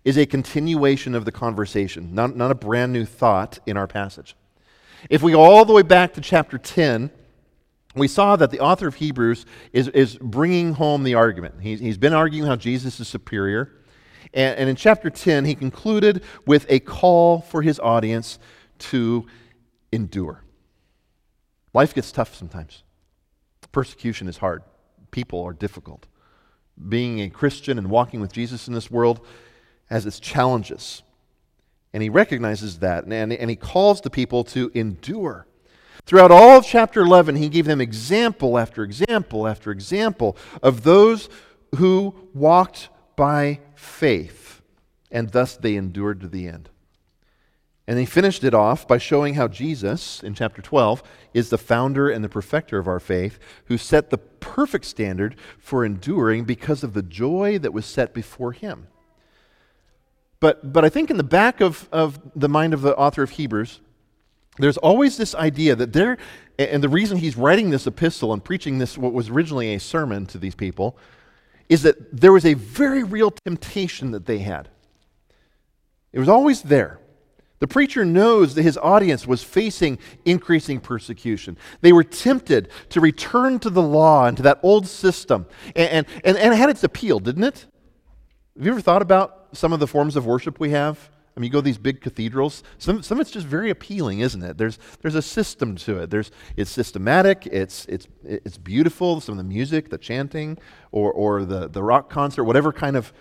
is 0.04 0.16
a 0.16 0.24
continuation 0.24 1.14
of 1.14 1.26
the 1.26 1.32
conversation, 1.32 2.14
not, 2.14 2.34
not 2.34 2.50
a 2.50 2.54
brand 2.54 2.94
new 2.94 3.04
thought 3.04 3.58
in 3.66 3.76
our 3.76 3.86
passage. 3.86 4.34
If 5.10 5.22
we 5.22 5.32
go 5.32 5.42
all 5.42 5.66
the 5.66 5.72
way 5.72 5.82
back 5.82 6.14
to 6.14 6.22
chapter 6.22 6.56
10, 6.56 7.10
we 7.94 8.08
saw 8.08 8.36
that 8.36 8.50
the 8.50 8.60
author 8.60 8.86
of 8.86 8.94
Hebrews 8.94 9.44
is, 9.72 9.88
is 9.88 10.16
bringing 10.16 10.74
home 10.74 11.04
the 11.04 11.14
argument. 11.14 11.56
He's, 11.60 11.80
he's 11.80 11.98
been 11.98 12.14
arguing 12.14 12.46
how 12.48 12.56
Jesus 12.56 12.98
is 13.00 13.08
superior. 13.08 13.70
And, 14.32 14.58
and 14.58 14.70
in 14.70 14.76
chapter 14.76 15.10
10, 15.10 15.44
he 15.44 15.54
concluded 15.54 16.22
with 16.46 16.66
a 16.68 16.80
call 16.80 17.40
for 17.40 17.62
his 17.62 17.78
audience 17.78 18.38
to 18.78 19.26
endure. 19.92 20.42
Life 21.74 21.94
gets 21.94 22.12
tough 22.12 22.34
sometimes. 22.34 22.82
Persecution 23.72 24.28
is 24.28 24.38
hard, 24.38 24.62
people 25.10 25.42
are 25.42 25.52
difficult. 25.52 26.06
Being 26.88 27.20
a 27.20 27.30
Christian 27.30 27.78
and 27.78 27.88
walking 27.88 28.20
with 28.20 28.32
Jesus 28.32 28.68
in 28.68 28.74
this 28.74 28.90
world 28.90 29.24
has 29.86 30.06
its 30.06 30.20
challenges. 30.20 31.02
And 31.92 32.02
he 32.02 32.08
recognizes 32.08 32.78
that, 32.78 33.04
and, 33.04 33.32
and 33.32 33.50
he 33.50 33.56
calls 33.56 34.00
the 34.00 34.10
people 34.10 34.44
to 34.44 34.70
endure. 34.74 35.46
Throughout 36.04 36.30
all 36.30 36.58
of 36.58 36.66
chapter 36.66 37.00
11, 37.00 37.36
he 37.36 37.48
gave 37.48 37.66
them 37.66 37.80
example 37.80 38.58
after 38.58 38.82
example 38.82 39.46
after 39.46 39.70
example 39.70 40.36
of 40.62 40.82
those 40.82 41.28
who 41.76 42.14
walked 42.34 42.88
by 43.16 43.60
faith, 43.74 44.62
and 45.10 45.30
thus 45.30 45.56
they 45.56 45.76
endured 45.76 46.20
to 46.20 46.28
the 46.28 46.48
end. 46.48 46.68
And 47.86 47.98
he 47.98 48.06
finished 48.06 48.44
it 48.44 48.54
off 48.54 48.86
by 48.86 48.98
showing 48.98 49.34
how 49.34 49.48
Jesus, 49.48 50.22
in 50.22 50.34
chapter 50.34 50.62
12, 50.62 51.02
is 51.34 51.50
the 51.50 51.58
founder 51.58 52.08
and 52.08 52.24
the 52.24 52.28
perfecter 52.28 52.78
of 52.78 52.86
our 52.86 53.00
faith, 53.00 53.38
who 53.66 53.76
set 53.76 54.10
the 54.10 54.18
perfect 54.18 54.84
standard 54.84 55.36
for 55.58 55.84
enduring 55.84 56.44
because 56.44 56.84
of 56.84 56.94
the 56.94 57.02
joy 57.02 57.58
that 57.58 57.72
was 57.72 57.84
set 57.86 58.14
before 58.14 58.52
him. 58.52 58.86
But, 60.38 60.72
but 60.72 60.84
I 60.84 60.88
think 60.88 61.10
in 61.10 61.16
the 61.16 61.24
back 61.24 61.60
of, 61.60 61.88
of 61.92 62.20
the 62.34 62.48
mind 62.48 62.74
of 62.74 62.82
the 62.82 62.96
author 62.96 63.22
of 63.22 63.30
Hebrews, 63.30 63.80
there's 64.58 64.76
always 64.78 65.16
this 65.16 65.34
idea 65.34 65.74
that 65.76 65.92
there, 65.92 66.18
and 66.58 66.82
the 66.82 66.88
reason 66.88 67.18
he's 67.18 67.36
writing 67.36 67.70
this 67.70 67.86
epistle 67.86 68.32
and 68.32 68.44
preaching 68.44 68.78
this, 68.78 68.98
what 68.98 69.12
was 69.12 69.30
originally 69.30 69.74
a 69.74 69.80
sermon 69.80 70.26
to 70.26 70.38
these 70.38 70.54
people, 70.54 70.96
is 71.68 71.82
that 71.82 72.20
there 72.20 72.32
was 72.32 72.44
a 72.44 72.54
very 72.54 73.02
real 73.02 73.30
temptation 73.30 74.10
that 74.10 74.26
they 74.26 74.40
had. 74.40 74.68
It 76.12 76.18
was 76.18 76.28
always 76.28 76.62
there 76.62 77.00
The 77.62 77.68
preacher 77.68 78.04
knows 78.04 78.56
that 78.56 78.64
his 78.64 78.76
audience 78.76 79.24
was 79.24 79.44
facing 79.44 80.00
increasing 80.24 80.80
persecution. 80.80 81.56
They 81.80 81.92
were 81.92 82.02
tempted 82.02 82.68
to 82.88 83.00
return 83.00 83.60
to 83.60 83.70
the 83.70 83.80
law 83.80 84.26
and 84.26 84.36
to 84.36 84.42
that 84.42 84.58
old 84.64 84.88
system. 84.88 85.46
And, 85.76 86.04
and, 86.24 86.36
and 86.36 86.52
it 86.52 86.56
had 86.56 86.70
its 86.70 86.82
appeal, 86.82 87.20
didn't 87.20 87.44
it? 87.44 87.66
Have 88.56 88.66
you 88.66 88.72
ever 88.72 88.80
thought 88.80 89.00
about 89.00 89.50
some 89.52 89.72
of 89.72 89.78
the 89.78 89.86
forms 89.86 90.16
of 90.16 90.26
worship 90.26 90.58
we 90.58 90.70
have? 90.70 91.08
I 91.34 91.40
mean, 91.40 91.48
you 91.48 91.52
go 91.52 91.60
to 91.60 91.64
these 91.64 91.78
big 91.78 92.00
cathedrals. 92.02 92.62
Some, 92.78 93.02
some 93.02 93.18
of 93.18 93.22
it's 93.22 93.30
just 93.30 93.46
very 93.46 93.70
appealing, 93.70 94.20
isn't 94.20 94.42
it? 94.42 94.58
There's, 94.58 94.78
there's 95.00 95.14
a 95.14 95.22
system 95.22 95.76
to 95.76 95.98
it. 95.98 96.10
There's, 96.10 96.30
it's 96.56 96.70
systematic. 96.70 97.46
It's, 97.46 97.86
it's, 97.86 98.06
it's 98.22 98.58
beautiful. 98.58 99.20
Some 99.20 99.38
of 99.38 99.38
the 99.38 99.48
music, 99.48 99.88
the 99.88 99.98
chanting, 99.98 100.58
or, 100.90 101.10
or 101.10 101.44
the, 101.44 101.68
the 101.68 101.82
rock 101.82 102.10
concert, 102.10 102.44
whatever 102.44 102.72
kind 102.72 102.96
of. 102.96 103.12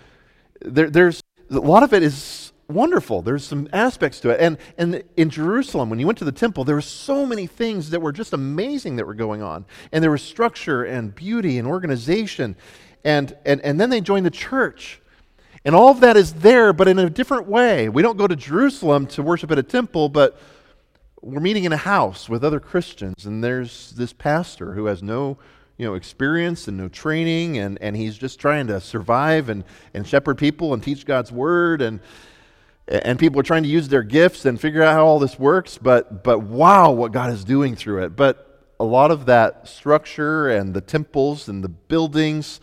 There, 0.62 0.89
there's 0.89 1.24
a 1.50 1.56
lot 1.56 1.84
of 1.84 1.93
it 1.93 2.04
is 2.04 2.52
wonderful. 2.67 3.21
There's 3.21 3.45
some 3.45 3.69
aspects 3.74 4.19
to 4.21 4.30
it. 4.30 4.39
And, 4.39 4.58
and 4.78 5.04
in 5.17 5.30
Jerusalem, 5.30 5.89
when 5.89 6.00
you 6.00 6.06
went 6.06 6.17
to 6.19 6.26
the 6.26 6.32
temple, 6.32 6.63
there 6.63 6.76
were 6.76 6.82
so 6.82 7.26
many 7.26 7.47
things 7.47 7.89
that 7.91 8.02
were 8.02 8.12
just 8.12 8.34
amazing 8.34 8.95
that 8.97 9.06
were 9.06 9.13
going 9.13 9.41
on. 9.41 9.65
And 9.91 10.04
there 10.04 10.12
was 10.12 10.21
structure 10.21 10.84
and 10.84 11.13
beauty 11.13 11.58
and 11.58 11.67
organization. 11.67 12.56
And, 13.04 13.36
and, 13.45 13.62
and 13.62 13.80
then 13.80 13.89
they 13.89 14.02
joined 14.02 14.26
the 14.26 14.32
church. 14.32 15.01
And 15.63 15.76
all 15.76 15.89
of 15.89 16.00
that 16.00 16.17
is 16.17 16.34
there, 16.34 16.74
but 16.74 16.88
in 16.88 16.97
a 16.97 17.10
different 17.10 17.47
way. 17.47 17.88
We 17.88 18.02
don't 18.02 18.17
go 18.17 18.28
to 18.28 18.36
Jerusalem 18.36 19.06
to 19.08 19.24
worship 19.24 19.52
at 19.52 19.60
a 19.60 19.63
temple, 19.63 20.10
but 20.10 20.39
we're 21.21 21.39
meeting 21.39 21.65
in 21.65 21.74
a 21.74 21.78
house 21.78 22.28
with 22.28 22.43
other 22.43 22.60
Christians. 22.60 23.26
And 23.26 23.43
there's 23.43 23.91
this 23.91 24.12
pastor 24.12 24.74
who 24.74 24.86
has 24.86 25.04
no 25.04 25.38
you 25.78 25.88
know, 25.88 25.95
experience 25.95 26.67
and 26.67 26.78
no 26.78 26.88
training, 26.88 27.58
and, 27.58 27.82
and 27.82 27.95
he's 27.95 28.15
just 28.17 28.39
trying 28.39 28.67
to 28.67 28.80
survive 28.80 29.50
and, 29.50 29.63
and 29.93 30.08
shepherd 30.08 30.38
people 30.38 30.74
and 30.74 30.84
teach 30.84 31.06
God's 31.06 31.32
word. 31.32 31.82
And, 31.82 32.00
and 32.88 33.17
people 33.17 33.39
are 33.39 33.43
trying 33.43 33.63
to 33.63 33.69
use 33.69 33.88
their 33.88 34.04
gifts 34.04 34.45
and 34.45 34.60
figure 34.60 34.84
out 34.84 34.93
how 34.93 35.06
all 35.06 35.17
this 35.17 35.39
works, 35.39 35.78
but, 35.78 36.24
but 36.24 36.39
wow, 36.41 36.91
what 36.91 37.12
God 37.12 37.32
is 37.32 37.43
doing 37.43 37.76
through 37.76 38.04
it. 38.04 38.15
But 38.15 38.47
a 38.80 38.84
lot 38.84 39.12
of 39.12 39.26
that 39.28 39.67
structure 39.67 40.50
and 40.50 40.74
the 40.74 40.82
temples 40.82 41.47
and 41.47 41.63
the 41.63 41.69
buildings 41.69 42.60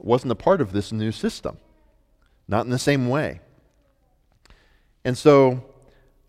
wasn't 0.00 0.32
a 0.32 0.36
part 0.36 0.60
of 0.60 0.72
this 0.72 0.92
new 0.92 1.12
system, 1.12 1.58
not 2.52 2.66
in 2.66 2.70
the 2.70 2.78
same 2.78 3.08
way. 3.08 3.40
And 5.04 5.18
so 5.18 5.64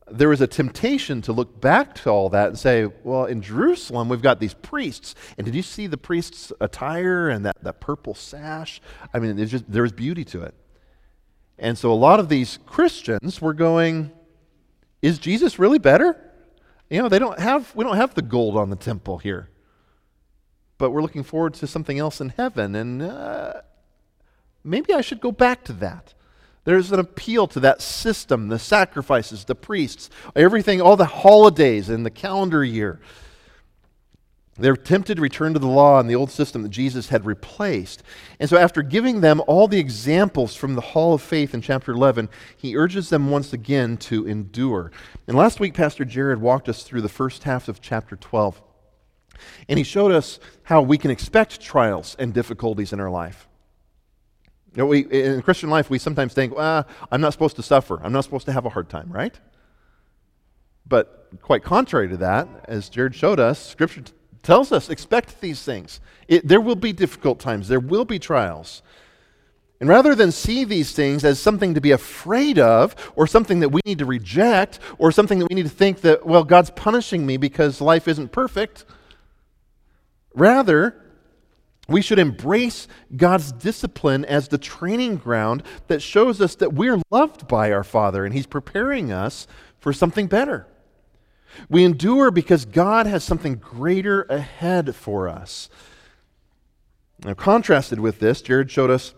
there 0.09 0.29
was 0.29 0.39
a 0.41 0.47
temptation 0.47 1.21
to 1.23 1.33
look 1.33 1.59
back 1.59 1.93
to 1.95 2.09
all 2.09 2.29
that 2.29 2.47
and 2.47 2.57
say, 2.57 2.87
well, 3.03 3.25
in 3.25 3.41
Jerusalem, 3.41 4.07
we've 4.07 4.21
got 4.21 4.39
these 4.39 4.53
priests. 4.53 5.15
And 5.37 5.45
did 5.45 5.53
you 5.53 5.61
see 5.61 5.85
the 5.85 5.97
priests' 5.97 6.51
attire 6.61 7.29
and 7.29 7.45
that, 7.45 7.61
that 7.61 7.81
purple 7.81 8.15
sash? 8.15 8.81
I 9.13 9.19
mean, 9.19 9.35
there's 9.35 9.51
just, 9.51 9.69
there 9.69 9.83
was 9.83 9.91
beauty 9.91 10.23
to 10.25 10.43
it. 10.43 10.55
And 11.59 11.77
so 11.77 11.91
a 11.91 11.93
lot 11.93 12.19
of 12.21 12.29
these 12.29 12.57
Christians 12.65 13.41
were 13.41 13.53
going, 13.53 14.11
is 15.01 15.19
Jesus 15.19 15.59
really 15.59 15.77
better? 15.77 16.17
You 16.89 17.01
know, 17.01 17.09
they 17.09 17.19
don't 17.19 17.39
have 17.39 17.75
we 17.75 17.83
don't 17.83 17.97
have 17.97 18.13
the 18.13 18.21
gold 18.21 18.55
on 18.55 18.69
the 18.69 18.75
temple 18.75 19.17
here. 19.17 19.49
But 20.77 20.91
we're 20.91 21.01
looking 21.01 21.23
forward 21.23 21.53
to 21.55 21.67
something 21.67 21.99
else 21.99 22.21
in 22.21 22.29
heaven 22.29 22.75
and 22.75 23.01
uh, 23.01 23.61
maybe 24.63 24.93
I 24.93 25.01
should 25.01 25.21
go 25.21 25.31
back 25.31 25.63
to 25.65 25.73
that. 25.73 26.13
There's 26.65 26.91
an 26.91 26.99
appeal 26.99 27.47
to 27.47 27.59
that 27.59 27.81
system, 27.81 28.47
the 28.47 28.59
sacrifices, 28.59 29.45
the 29.45 29.55
priests, 29.55 30.09
everything, 30.35 30.79
all 30.81 30.95
the 30.95 31.05
holidays 31.05 31.89
in 31.89 32.03
the 32.03 32.09
calendar 32.09 32.63
year. 32.63 33.01
They're 34.55 34.77
tempted 34.77 35.15
to 35.15 35.21
return 35.21 35.53
to 35.53 35.59
the 35.59 35.67
law 35.67 35.99
and 35.99 36.07
the 36.07 36.15
old 36.15 36.29
system 36.29 36.61
that 36.61 36.69
Jesus 36.69 37.09
had 37.09 37.25
replaced. 37.25 38.03
And 38.39 38.47
so, 38.47 38.57
after 38.57 38.83
giving 38.83 39.21
them 39.21 39.41
all 39.47 39.67
the 39.67 39.79
examples 39.79 40.55
from 40.55 40.75
the 40.75 40.81
Hall 40.81 41.15
of 41.15 41.23
Faith 41.23 41.55
in 41.55 41.61
chapter 41.61 41.91
11, 41.91 42.29
he 42.55 42.77
urges 42.77 43.09
them 43.09 43.31
once 43.31 43.51
again 43.51 43.97
to 43.97 44.27
endure. 44.27 44.91
And 45.27 45.35
last 45.35 45.59
week, 45.59 45.73
Pastor 45.73 46.05
Jared 46.05 46.39
walked 46.39 46.69
us 46.69 46.83
through 46.83 47.01
the 47.01 47.09
first 47.09 47.43
half 47.43 47.67
of 47.67 47.81
chapter 47.81 48.15
12. 48.15 48.61
And 49.67 49.79
he 49.79 49.83
showed 49.83 50.11
us 50.11 50.39
how 50.63 50.83
we 50.83 50.99
can 50.99 51.09
expect 51.09 51.59
trials 51.59 52.15
and 52.19 52.31
difficulties 52.31 52.93
in 52.93 52.99
our 52.99 53.09
life. 53.09 53.47
You 54.75 54.81
know, 54.81 54.85
we, 54.87 55.01
in 55.01 55.41
Christian 55.43 55.69
life, 55.69 55.89
we 55.89 55.99
sometimes 55.99 56.33
think, 56.33 56.55
well, 56.55 56.87
I'm 57.11 57.21
not 57.21 57.33
supposed 57.33 57.55
to 57.57 57.63
suffer. 57.63 57.99
I'm 58.03 58.11
not 58.11 58.23
supposed 58.23 58.45
to 58.47 58.51
have 58.51 58.65
a 58.65 58.69
hard 58.69 58.89
time, 58.89 59.11
right? 59.11 59.39
But 60.87 61.29
quite 61.41 61.63
contrary 61.63 62.09
to 62.09 62.17
that, 62.17 62.47
as 62.65 62.89
Jared 62.89 63.13
showed 63.13 63.39
us, 63.39 63.63
Scripture 63.63 64.03
tells 64.41 64.71
us 64.71 64.89
expect 64.89 65.41
these 65.41 65.61
things. 65.63 66.01
It, 66.27 66.47
there 66.47 66.59
will 66.59 66.75
be 66.75 66.91
difficult 66.91 67.39
times, 67.39 67.67
there 67.67 67.79
will 67.79 68.05
be 68.05 68.19
trials. 68.19 68.81
And 69.79 69.89
rather 69.89 70.15
than 70.15 70.31
see 70.31 70.63
these 70.63 70.93
things 70.93 71.25
as 71.25 71.39
something 71.39 71.73
to 71.73 71.81
be 71.81 71.91
afraid 71.91 72.57
of, 72.57 72.95
or 73.15 73.27
something 73.27 73.59
that 73.59 73.69
we 73.69 73.81
need 73.85 73.99
to 73.99 74.05
reject, 74.05 74.79
or 74.97 75.11
something 75.11 75.39
that 75.39 75.49
we 75.49 75.55
need 75.55 75.63
to 75.63 75.69
think 75.69 76.01
that, 76.01 76.25
well, 76.25 76.43
God's 76.43 76.69
punishing 76.71 77.25
me 77.25 77.37
because 77.37 77.81
life 77.81 78.07
isn't 78.07 78.31
perfect, 78.31 78.85
rather, 80.33 81.02
we 81.93 82.01
should 82.01 82.19
embrace 82.19 82.87
God's 83.15 83.51
discipline 83.51 84.25
as 84.25 84.47
the 84.47 84.57
training 84.57 85.17
ground 85.17 85.63
that 85.87 86.01
shows 86.01 86.41
us 86.41 86.55
that 86.55 86.73
we're 86.73 87.01
loved 87.11 87.47
by 87.47 87.71
our 87.71 87.83
Father 87.83 88.25
and 88.25 88.33
He's 88.33 88.47
preparing 88.47 89.11
us 89.11 89.47
for 89.79 89.93
something 89.93 90.27
better. 90.27 90.67
We 91.69 91.83
endure 91.83 92.31
because 92.31 92.65
God 92.65 93.05
has 93.05 93.23
something 93.23 93.55
greater 93.55 94.23
ahead 94.23 94.95
for 94.95 95.27
us. 95.29 95.69
Now, 97.23 97.33
contrasted 97.33 97.99
with 97.99 98.19
this, 98.19 98.41
Jared 98.41 98.71
showed 98.71 98.89
us, 98.89 99.13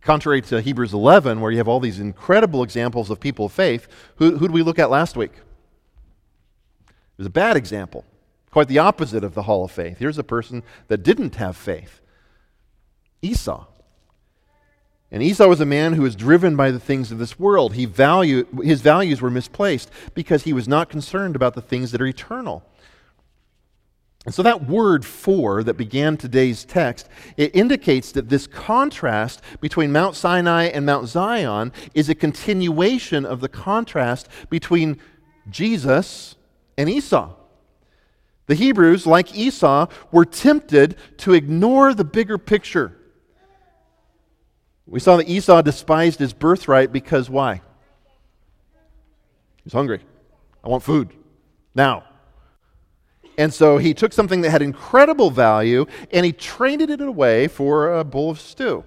contrary 0.00 0.40
to 0.42 0.60
Hebrews 0.60 0.92
11, 0.92 1.40
where 1.40 1.50
you 1.52 1.58
have 1.58 1.68
all 1.68 1.78
these 1.78 2.00
incredible 2.00 2.62
examples 2.62 3.10
of 3.10 3.20
people 3.20 3.46
of 3.46 3.52
faith, 3.52 3.86
who, 4.16 4.38
did 4.38 4.50
we 4.50 4.62
look 4.62 4.78
at 4.78 4.90
last 4.90 5.16
week? 5.16 5.32
It 6.88 7.18
was 7.18 7.26
a 7.26 7.30
bad 7.30 7.56
example, 7.56 8.04
quite 8.54 8.68
the 8.68 8.78
opposite 8.78 9.24
of 9.24 9.34
the 9.34 9.42
hall 9.42 9.64
of 9.64 9.72
faith. 9.72 9.98
Here's 9.98 10.16
a 10.16 10.22
person 10.22 10.62
that 10.86 11.02
didn't 11.02 11.34
have 11.34 11.56
faith 11.56 12.00
Esau. 13.20 13.66
And 15.10 15.24
Esau 15.24 15.48
was 15.48 15.60
a 15.60 15.66
man 15.66 15.94
who 15.94 16.02
was 16.02 16.14
driven 16.14 16.54
by 16.54 16.70
the 16.70 16.78
things 16.78 17.10
of 17.10 17.18
this 17.18 17.36
world. 17.36 17.74
He 17.74 17.84
value, 17.84 18.46
his 18.62 18.80
values 18.80 19.20
were 19.20 19.28
misplaced 19.28 19.90
because 20.14 20.44
he 20.44 20.52
was 20.52 20.68
not 20.68 20.88
concerned 20.88 21.34
about 21.34 21.54
the 21.54 21.60
things 21.60 21.90
that 21.90 22.00
are 22.00 22.06
eternal. 22.06 22.62
And 24.24 24.32
so 24.32 24.44
that 24.44 24.68
word 24.68 25.04
for 25.04 25.64
that 25.64 25.74
began 25.74 26.16
today's 26.16 26.64
text, 26.64 27.08
it 27.36 27.56
indicates 27.56 28.12
that 28.12 28.28
this 28.28 28.46
contrast 28.46 29.42
between 29.60 29.90
Mount 29.90 30.14
Sinai 30.14 30.66
and 30.66 30.86
Mount 30.86 31.08
Zion 31.08 31.72
is 31.92 32.08
a 32.08 32.14
continuation 32.14 33.26
of 33.26 33.40
the 33.40 33.48
contrast 33.48 34.28
between 34.48 35.00
Jesus 35.50 36.36
and 36.78 36.88
Esau. 36.88 37.34
The 38.46 38.54
Hebrews, 38.54 39.06
like 39.06 39.34
Esau, 39.36 39.86
were 40.12 40.24
tempted 40.24 40.96
to 41.18 41.32
ignore 41.32 41.94
the 41.94 42.04
bigger 42.04 42.38
picture 42.38 42.96
we 44.86 45.00
saw 45.00 45.16
that 45.16 45.28
Esau 45.28 45.62
despised 45.62 46.18
his 46.18 46.32
birthright 46.32 46.92
because 46.92 47.30
why? 47.30 47.62
He's 49.62 49.72
hungry. 49.72 50.00
I 50.62 50.68
want 50.68 50.82
food 50.82 51.10
now. 51.74 52.04
And 53.38 53.52
so 53.52 53.78
he 53.78 53.94
took 53.94 54.12
something 54.12 54.42
that 54.42 54.50
had 54.50 54.62
incredible 54.62 55.30
value 55.30 55.86
and 56.12 56.24
he 56.24 56.32
traded 56.32 56.90
it 56.90 57.00
away 57.00 57.48
for 57.48 57.94
a 57.94 58.04
bowl 58.04 58.30
of 58.30 58.40
stew. 58.40 58.84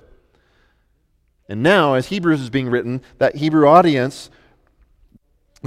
And 1.50 1.64
now, 1.64 1.94
as 1.94 2.08
Hebrews 2.08 2.42
is 2.42 2.50
being 2.50 2.70
written, 2.70 3.02
that 3.20 3.38
Hebrew 3.38 3.68
audience 3.68 4.30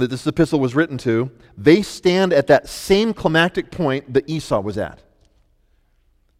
that 0.01 0.09
this 0.09 0.27
epistle 0.27 0.59
was 0.59 0.75
written 0.75 0.97
to, 0.97 1.31
they 1.57 1.81
stand 1.81 2.33
at 2.33 2.47
that 2.47 2.67
same 2.67 3.13
climactic 3.13 3.71
point 3.71 4.13
that 4.13 4.29
Esau 4.29 4.59
was 4.59 4.77
at. 4.77 5.01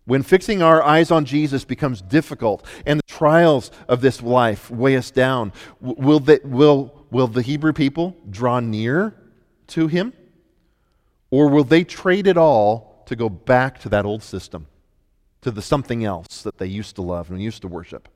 When 0.05 0.23
fixing 0.23 0.61
our 0.61 0.81
eyes 0.83 1.11
on 1.11 1.25
Jesus 1.25 1.63
becomes 1.63 2.01
difficult 2.01 2.65
and 2.85 2.99
the 2.99 3.07
trials 3.07 3.71
of 3.87 4.01
this 4.01 4.21
life 4.21 4.69
weigh 4.71 4.97
us 4.97 5.11
down, 5.11 5.53
will 5.79 6.19
the, 6.19 6.41
will, 6.43 7.05
will 7.11 7.27
the 7.27 7.43
Hebrew 7.43 7.71
people 7.71 8.17
draw 8.29 8.59
near 8.59 9.13
to 9.67 9.87
him? 9.87 10.13
Or 11.29 11.47
will 11.49 11.63
they 11.63 11.83
trade 11.83 12.27
it 12.27 12.35
all 12.35 13.03
to 13.05 13.15
go 13.15 13.29
back 13.29 13.79
to 13.81 13.89
that 13.89 14.05
old 14.05 14.23
system, 14.23 14.67
to 15.41 15.51
the 15.51 15.61
something 15.61 16.03
else 16.03 16.41
that 16.41 16.57
they 16.57 16.67
used 16.67 16.95
to 16.95 17.01
love 17.01 17.29
and 17.29 17.41
used 17.41 17.61
to 17.61 17.67
worship? 17.67 18.09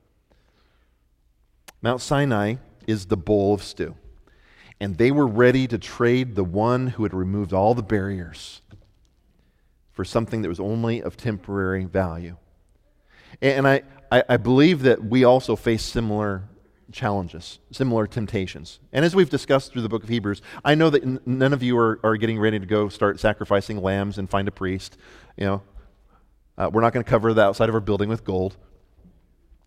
Mount 1.80 2.00
Sinai 2.00 2.56
is 2.86 3.06
the 3.06 3.16
bowl 3.16 3.54
of 3.54 3.62
stew. 3.62 3.94
And 4.80 4.98
they 4.98 5.10
were 5.10 5.26
ready 5.26 5.66
to 5.68 5.78
trade 5.78 6.34
the 6.34 6.44
one 6.44 6.88
who 6.88 7.02
had 7.02 7.14
removed 7.14 7.52
all 7.52 7.74
the 7.74 7.82
barriers 7.82 8.60
for 9.92 10.04
something 10.04 10.42
that 10.42 10.48
was 10.48 10.60
only 10.60 11.02
of 11.02 11.16
temporary 11.16 11.84
value. 11.84 12.36
And 13.40 13.66
I, 13.66 13.82
I, 14.10 14.36
believe 14.36 14.82
that 14.82 15.04
we 15.04 15.24
also 15.24 15.56
face 15.56 15.82
similar 15.82 16.44
challenges, 16.92 17.58
similar 17.70 18.06
temptations. 18.06 18.78
And 18.92 19.04
as 19.04 19.16
we've 19.16 19.28
discussed 19.28 19.72
through 19.72 19.82
the 19.82 19.88
book 19.88 20.02
of 20.02 20.08
Hebrews, 20.08 20.42
I 20.64 20.74
know 20.74 20.90
that 20.90 21.02
n- 21.02 21.20
none 21.26 21.52
of 21.52 21.62
you 21.62 21.76
are, 21.78 21.98
are 22.02 22.16
getting 22.16 22.38
ready 22.38 22.58
to 22.58 22.66
go 22.66 22.88
start 22.88 23.20
sacrificing 23.20 23.82
lambs 23.82 24.18
and 24.18 24.28
find 24.28 24.48
a 24.48 24.50
priest. 24.52 24.96
You 25.36 25.46
know, 25.46 25.62
uh, 26.56 26.70
we're 26.72 26.80
not 26.80 26.92
going 26.92 27.04
to 27.04 27.10
cover 27.10 27.34
the 27.34 27.42
outside 27.42 27.68
of 27.68 27.74
our 27.74 27.80
building 27.80 28.08
with 28.08 28.24
gold. 28.24 28.56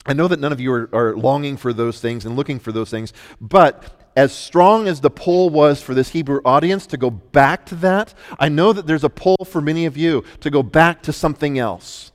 I 0.10 0.14
know 0.14 0.28
that 0.28 0.40
none 0.40 0.52
of 0.52 0.60
you 0.60 0.74
are, 0.74 0.90
are 0.92 1.16
longing 1.16 1.56
for 1.56 1.72
those 1.72 2.02
things 2.02 2.26
and 2.26 2.36
looking 2.36 2.58
for 2.58 2.72
those 2.72 2.90
things, 2.90 3.14
but 3.40 4.10
as 4.16 4.34
strong 4.34 4.88
as 4.88 5.02
the 5.02 5.12
pull 5.12 5.52
was 5.52 5.84
for 5.84 5.94
this 5.94 6.10
Hebrew 6.10 6.42
audience 6.44 6.88
to 6.88 6.98
go 6.98 7.12
back 7.12 7.68
to 7.68 7.76
that, 7.76 8.16
I 8.40 8.50
know 8.50 8.74
that 8.74 8.88
there's 8.88 9.04
a 9.04 9.10
pull 9.10 9.38
for 9.46 9.62
many 9.62 9.86
of 9.86 9.98
you 9.98 10.24
to 10.40 10.50
go 10.50 10.64
back 10.64 11.04
to 11.04 11.14
something 11.14 11.60
else. 11.60 12.12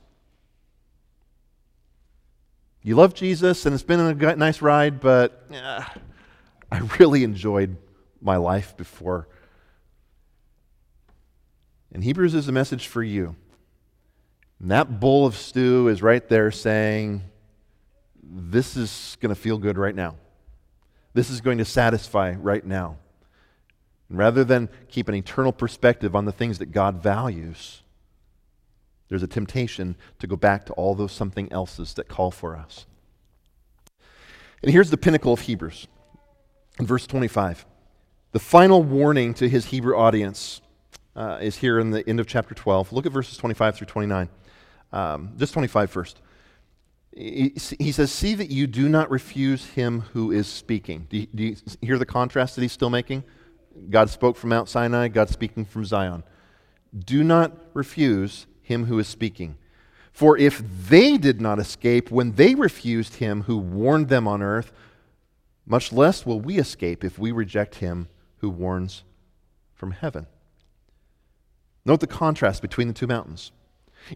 You 2.83 2.97
love 2.97 3.13
Jesus 3.13 3.65
and 3.65 3.73
it's 3.73 3.81
been 3.81 4.01
a 4.01 4.35
nice 4.35 4.61
ride, 4.61 4.99
but 4.99 5.49
I 6.69 6.79
really 6.99 7.23
enjoyed 7.23 7.77
my 8.21 8.35
life 8.35 8.75
before. 8.75 9.29
And 11.93 12.03
Hebrews 12.03 12.35
is 12.35 12.49
a 12.49 12.51
message 12.51 12.87
for 12.87 13.01
you. 13.01 13.37
And 14.59 14.69
that 14.71 14.99
bowl 14.99 15.25
of 15.25 15.37
stew 15.37 15.87
is 15.87 16.01
right 16.01 16.27
there 16.27 16.51
saying, 16.51 17.23
This 18.27 18.75
is 18.75 19.17
going 19.21 19.33
to 19.33 19.39
feel 19.39 19.57
good 19.57 19.77
right 19.77 19.95
now. 19.95 20.15
This 21.13 21.29
is 21.29 21.41
going 21.41 21.59
to 21.59 21.65
satisfy 21.65 22.33
right 22.33 22.65
now. 22.65 22.97
And 24.09 24.17
rather 24.17 24.43
than 24.43 24.69
keep 24.87 25.07
an 25.07 25.15
eternal 25.15 25.51
perspective 25.51 26.15
on 26.15 26.25
the 26.25 26.31
things 26.31 26.59
that 26.59 26.71
God 26.71 27.01
values, 27.01 27.81
there's 29.07 29.23
a 29.23 29.27
temptation 29.27 29.95
to 30.19 30.27
go 30.27 30.35
back 30.35 30.65
to 30.65 30.73
all 30.73 30.95
those 30.95 31.11
something 31.11 31.51
else's 31.51 31.93
that 31.95 32.07
call 32.07 32.31
for 32.31 32.55
us. 32.55 32.85
And 34.63 34.71
here's 34.71 34.89
the 34.89 34.97
pinnacle 34.97 35.33
of 35.33 35.41
Hebrews 35.41 35.87
in 36.79 36.85
verse 36.85 37.05
25. 37.05 37.65
The 38.31 38.39
final 38.39 38.83
warning 38.83 39.33
to 39.35 39.47
his 39.47 39.65
Hebrew 39.65 39.95
audience 39.95 40.61
uh, 41.15 41.37
is 41.41 41.57
here 41.57 41.79
in 41.79 41.91
the 41.91 42.07
end 42.09 42.19
of 42.19 42.27
chapter 42.27 42.53
12. 42.53 42.91
Look 42.91 43.05
at 43.05 43.11
verses 43.11 43.37
25 43.37 43.77
through 43.77 43.87
29. 43.87 44.29
Um, 44.91 45.33
just 45.37 45.53
25 45.53 45.89
first. 45.89 46.19
He, 47.15 47.91
says, 47.93 48.11
See 48.11 48.35
that 48.35 48.51
you 48.51 48.67
do 48.67 48.89
not 48.89 49.09
refuse 49.09 49.65
him 49.65 50.01
who 50.11 50.31
is 50.31 50.47
speaking. 50.47 51.07
Do 51.09 51.17
you, 51.17 51.27
do 51.33 51.43
you 51.43 51.55
hear 51.81 51.97
the 51.97 52.05
contrast 52.05 52.55
that 52.55 52.61
he's 52.61 52.73
still 52.73 52.89
making? 52.89 53.23
God 53.89 54.09
spoke 54.09 54.35
from 54.35 54.49
Mount 54.49 54.67
Sinai, 54.67 55.07
God 55.07 55.29
speaking 55.29 55.63
from 55.63 55.85
Zion. 55.85 56.23
Do 56.97 57.23
not 57.23 57.53
refuse 57.73 58.47
him 58.61 58.85
who 58.85 58.99
is 58.99 59.07
speaking. 59.07 59.57
For 60.11 60.37
if 60.37 60.61
they 60.89 61.17
did 61.17 61.39
not 61.39 61.59
escape 61.59 62.11
when 62.11 62.33
they 62.33 62.53
refused 62.55 63.15
him 63.15 63.43
who 63.43 63.57
warned 63.57 64.09
them 64.09 64.27
on 64.27 64.41
earth, 64.41 64.71
much 65.65 65.91
less 65.91 66.25
will 66.25 66.39
we 66.39 66.57
escape 66.57 67.03
if 67.03 67.17
we 67.17 67.31
reject 67.31 67.75
him 67.75 68.07
who 68.37 68.49
warns 68.49 69.03
from 69.73 69.91
heaven. 69.91 70.27
Note 71.85 71.99
the 71.99 72.07
contrast 72.07 72.61
between 72.61 72.87
the 72.87 72.93
two 72.93 73.07
mountains. 73.07 73.51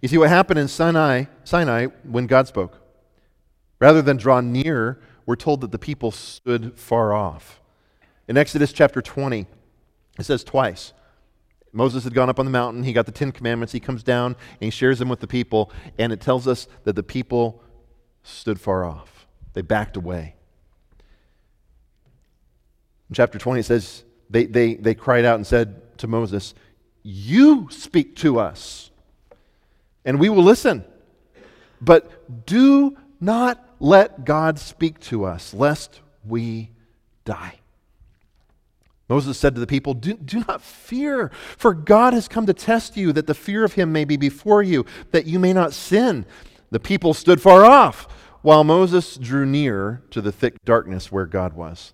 You 0.01 0.07
see 0.07 0.17
what 0.17 0.29
happened 0.29 0.59
in 0.59 0.67
Sinai, 0.67 1.25
Sinai 1.43 1.87
when 2.03 2.27
God 2.27 2.47
spoke. 2.47 2.78
Rather 3.79 4.01
than 4.01 4.17
draw 4.17 4.41
near, 4.41 4.99
we're 5.25 5.35
told 5.35 5.61
that 5.61 5.71
the 5.71 5.79
people 5.79 6.11
stood 6.11 6.77
far 6.77 7.13
off. 7.13 7.61
In 8.27 8.37
Exodus 8.37 8.73
chapter 8.73 9.01
20, 9.01 9.45
it 10.17 10.25
says 10.25 10.43
twice. 10.43 10.93
Moses 11.71 12.03
had 12.03 12.13
gone 12.13 12.29
up 12.29 12.39
on 12.39 12.45
the 12.45 12.51
mountain, 12.51 12.83
he 12.83 12.93
got 12.93 13.05
the 13.05 13.11
Ten 13.11 13.31
Commandments, 13.31 13.71
he 13.71 13.79
comes 13.79 14.03
down 14.03 14.35
and 14.53 14.61
he 14.61 14.69
shares 14.69 14.99
them 14.99 15.07
with 15.07 15.19
the 15.19 15.27
people, 15.27 15.71
and 15.97 16.11
it 16.11 16.19
tells 16.19 16.47
us 16.47 16.67
that 16.83 16.95
the 16.95 17.03
people 17.03 17.63
stood 18.23 18.59
far 18.59 18.83
off. 18.83 19.27
They 19.53 19.61
backed 19.61 19.95
away. 19.95 20.35
In 23.09 23.15
chapter 23.15 23.37
20, 23.37 23.61
it 23.61 23.63
says, 23.63 24.03
they, 24.29 24.45
they, 24.45 24.75
they 24.75 24.93
cried 24.93 25.25
out 25.25 25.35
and 25.35 25.45
said 25.45 25.97
to 25.99 26.07
Moses, 26.07 26.53
You 27.03 27.67
speak 27.71 28.15
to 28.17 28.39
us, 28.39 28.91
and 30.05 30.19
we 30.19 30.29
will 30.29 30.43
listen. 30.43 30.85
But 31.81 32.45
do 32.45 32.97
not 33.19 33.63
let 33.79 34.25
God 34.25 34.59
speak 34.59 34.99
to 35.01 35.25
us, 35.25 35.53
lest 35.53 36.01
we 36.25 36.71
die. 37.25 37.59
Moses 39.07 39.39
said 39.39 39.55
to 39.55 39.59
the 39.59 39.67
people, 39.67 39.95
do, 39.95 40.13
do, 40.13 40.43
not 40.47 40.61
fear, 40.61 41.31
for 41.57 41.73
God 41.73 42.13
has 42.13 42.27
come 42.27 42.45
to 42.45 42.53
test 42.53 42.95
you, 42.95 43.11
that 43.13 43.25
the 43.25 43.33
fear 43.33 43.63
of 43.63 43.73
him 43.73 43.91
may 43.91 44.05
be 44.05 44.17
before 44.17 44.61
you, 44.61 44.85
that 45.11 45.25
you 45.25 45.39
may 45.39 45.51
not 45.51 45.73
sin. 45.73 46.25
The 46.69 46.79
people 46.79 47.15
stood 47.15 47.41
far 47.41 47.65
off, 47.65 48.07
while 48.43 48.63
Moses 48.63 49.17
drew 49.17 49.45
near 49.47 50.03
to 50.11 50.21
the 50.21 50.31
thick 50.31 50.63
darkness 50.63 51.11
where 51.11 51.25
God 51.25 51.53
was. 51.53 51.93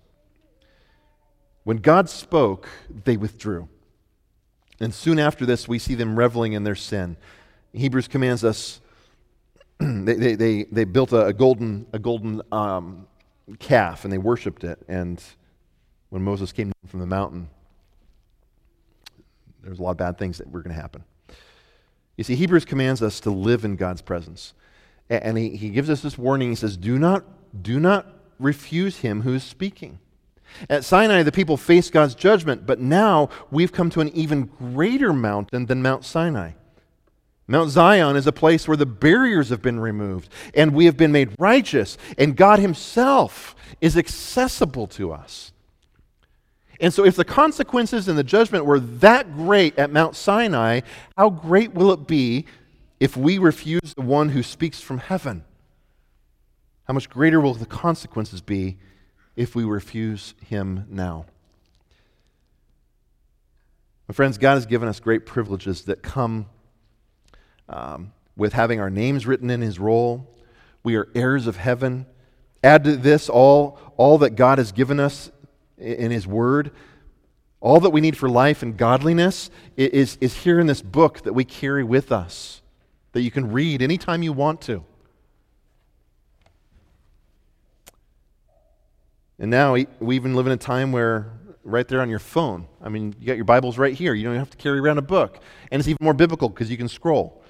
When 1.64 1.78
God 1.78 2.10
spoke, 2.10 2.68
they 3.04 3.16
withdrew. 3.16 3.68
And 4.78 4.92
soon 4.92 5.18
after 5.18 5.46
this, 5.46 5.66
we 5.66 5.78
see 5.78 5.94
them 5.94 6.18
reveling 6.18 6.52
in 6.52 6.64
their 6.64 6.74
sin. 6.74 7.16
Hebrews 7.72 8.08
commands 8.08 8.44
us, 8.44 8.80
they, 10.04 10.14
they, 10.14 10.34
they, 10.34 10.64
they, 10.64 10.84
built 10.84 11.12
a, 11.12 11.32
golden, 11.32 11.86
a 11.92 11.98
golden 11.98 12.42
um, 12.50 13.06
calf 13.58 14.04
and 14.04 14.12
they 14.12 14.18
worshiped 14.18 14.64
it. 14.64 14.78
And 14.88 15.22
when 16.10 16.22
Moses 16.22 16.52
came 16.52 16.72
from 16.86 17.00
the 17.00 17.06
mountain, 17.06 17.48
there's 19.62 19.78
a 19.78 19.82
lot 19.82 19.90
of 19.90 19.96
bad 19.96 20.18
things 20.18 20.38
that 20.38 20.50
were 20.50 20.62
going 20.62 20.74
to 20.74 20.80
happen. 20.80 21.04
You 22.16 22.24
see, 22.24 22.36
Hebrews 22.36 22.64
commands 22.64 23.02
us 23.02 23.20
to 23.20 23.30
live 23.30 23.64
in 23.64 23.76
God's 23.76 24.00
presence. 24.00 24.54
And 25.10 25.36
he, 25.36 25.56
he 25.56 25.68
gives 25.68 25.90
us 25.90 26.00
this 26.00 26.16
warning. 26.16 26.48
He 26.48 26.54
says, 26.54 26.76
Do 26.76 26.98
not, 26.98 27.24
do 27.62 27.78
not 27.78 28.06
refuse 28.38 28.98
him 28.98 29.22
who 29.22 29.34
is 29.34 29.44
speaking. 29.44 29.98
At 30.70 30.84
Sinai, 30.84 31.22
the 31.22 31.32
people 31.32 31.56
faced 31.56 31.92
God's 31.92 32.14
judgment, 32.14 32.66
but 32.66 32.80
now 32.80 33.28
we've 33.50 33.72
come 33.72 33.90
to 33.90 34.00
an 34.00 34.08
even 34.10 34.44
greater 34.58 35.12
mountain 35.12 35.66
than 35.66 35.82
Mount 35.82 36.04
Sinai. 36.04 36.52
Mount 37.48 37.70
Zion 37.70 38.16
is 38.16 38.26
a 38.26 38.32
place 38.32 38.66
where 38.66 38.76
the 38.76 38.86
barriers 38.86 39.50
have 39.50 39.62
been 39.62 39.78
removed 39.78 40.28
and 40.54 40.74
we 40.74 40.86
have 40.86 40.96
been 40.96 41.12
made 41.12 41.34
righteous, 41.38 41.96
and 42.18 42.36
God 42.36 42.58
Himself 42.58 43.54
is 43.80 43.96
accessible 43.96 44.86
to 44.88 45.12
us. 45.12 45.52
And 46.80 46.92
so, 46.92 47.04
if 47.04 47.16
the 47.16 47.24
consequences 47.24 48.08
and 48.08 48.18
the 48.18 48.24
judgment 48.24 48.66
were 48.66 48.80
that 48.80 49.34
great 49.34 49.78
at 49.78 49.90
Mount 49.90 50.14
Sinai, 50.14 50.80
how 51.16 51.30
great 51.30 51.72
will 51.72 51.92
it 51.92 52.06
be 52.06 52.46
if 53.00 53.16
we 53.16 53.38
refuse 53.38 53.94
the 53.94 54.02
one 54.02 54.30
who 54.30 54.42
speaks 54.42 54.80
from 54.80 54.98
heaven? 54.98 55.44
How 56.84 56.94
much 56.94 57.08
greater 57.08 57.40
will 57.40 57.54
the 57.54 57.66
consequences 57.66 58.40
be 58.40 58.76
if 59.36 59.54
we 59.54 59.64
refuse 59.64 60.34
him 60.44 60.86
now. 60.88 61.26
My 64.08 64.14
friends, 64.14 64.38
God 64.38 64.54
has 64.54 64.66
given 64.66 64.88
us 64.88 64.98
great 64.98 65.26
privileges 65.26 65.82
that 65.82 66.02
come 66.02 66.46
um, 67.68 68.12
with 68.36 68.52
having 68.52 68.80
our 68.80 68.90
names 68.90 69.26
written 69.26 69.50
in 69.50 69.60
his 69.60 69.78
roll. 69.78 70.28
We 70.82 70.96
are 70.96 71.08
heirs 71.14 71.46
of 71.46 71.56
heaven. 71.56 72.06
Add 72.62 72.84
to 72.84 72.96
this 72.96 73.28
all, 73.28 73.78
all 73.96 74.18
that 74.18 74.30
God 74.30 74.58
has 74.58 74.72
given 74.72 75.00
us 75.00 75.30
in 75.78 76.10
his 76.10 76.26
word. 76.26 76.70
All 77.60 77.80
that 77.80 77.90
we 77.90 78.00
need 78.00 78.16
for 78.16 78.28
life 78.28 78.62
and 78.62 78.76
godliness 78.76 79.50
is, 79.76 80.18
is 80.20 80.34
here 80.34 80.60
in 80.60 80.66
this 80.66 80.82
book 80.82 81.22
that 81.22 81.32
we 81.32 81.44
carry 81.44 81.82
with 81.82 82.12
us, 82.12 82.62
that 83.12 83.22
you 83.22 83.30
can 83.30 83.50
read 83.50 83.82
anytime 83.82 84.22
you 84.22 84.32
want 84.32 84.60
to. 84.62 84.84
And 89.38 89.50
now 89.50 89.74
we 89.74 90.16
even 90.16 90.34
live 90.34 90.46
in 90.46 90.52
a 90.52 90.56
time 90.56 90.92
where 90.92 91.32
right 91.62 91.86
there 91.88 92.00
on 92.00 92.08
your 92.08 92.18
phone, 92.18 92.66
I 92.80 92.88
mean, 92.88 93.14
you 93.20 93.26
got 93.26 93.36
your 93.36 93.44
Bibles 93.44 93.76
right 93.76 93.92
here. 93.92 94.14
You 94.14 94.24
don't 94.24 94.36
have 94.36 94.50
to 94.50 94.56
carry 94.56 94.78
around 94.78 94.98
a 94.98 95.02
book. 95.02 95.40
And 95.70 95.80
it's 95.80 95.88
even 95.88 95.98
more 96.00 96.14
biblical 96.14 96.48
because 96.48 96.70
you 96.70 96.76
can 96.76 96.88
scroll. 96.88 97.42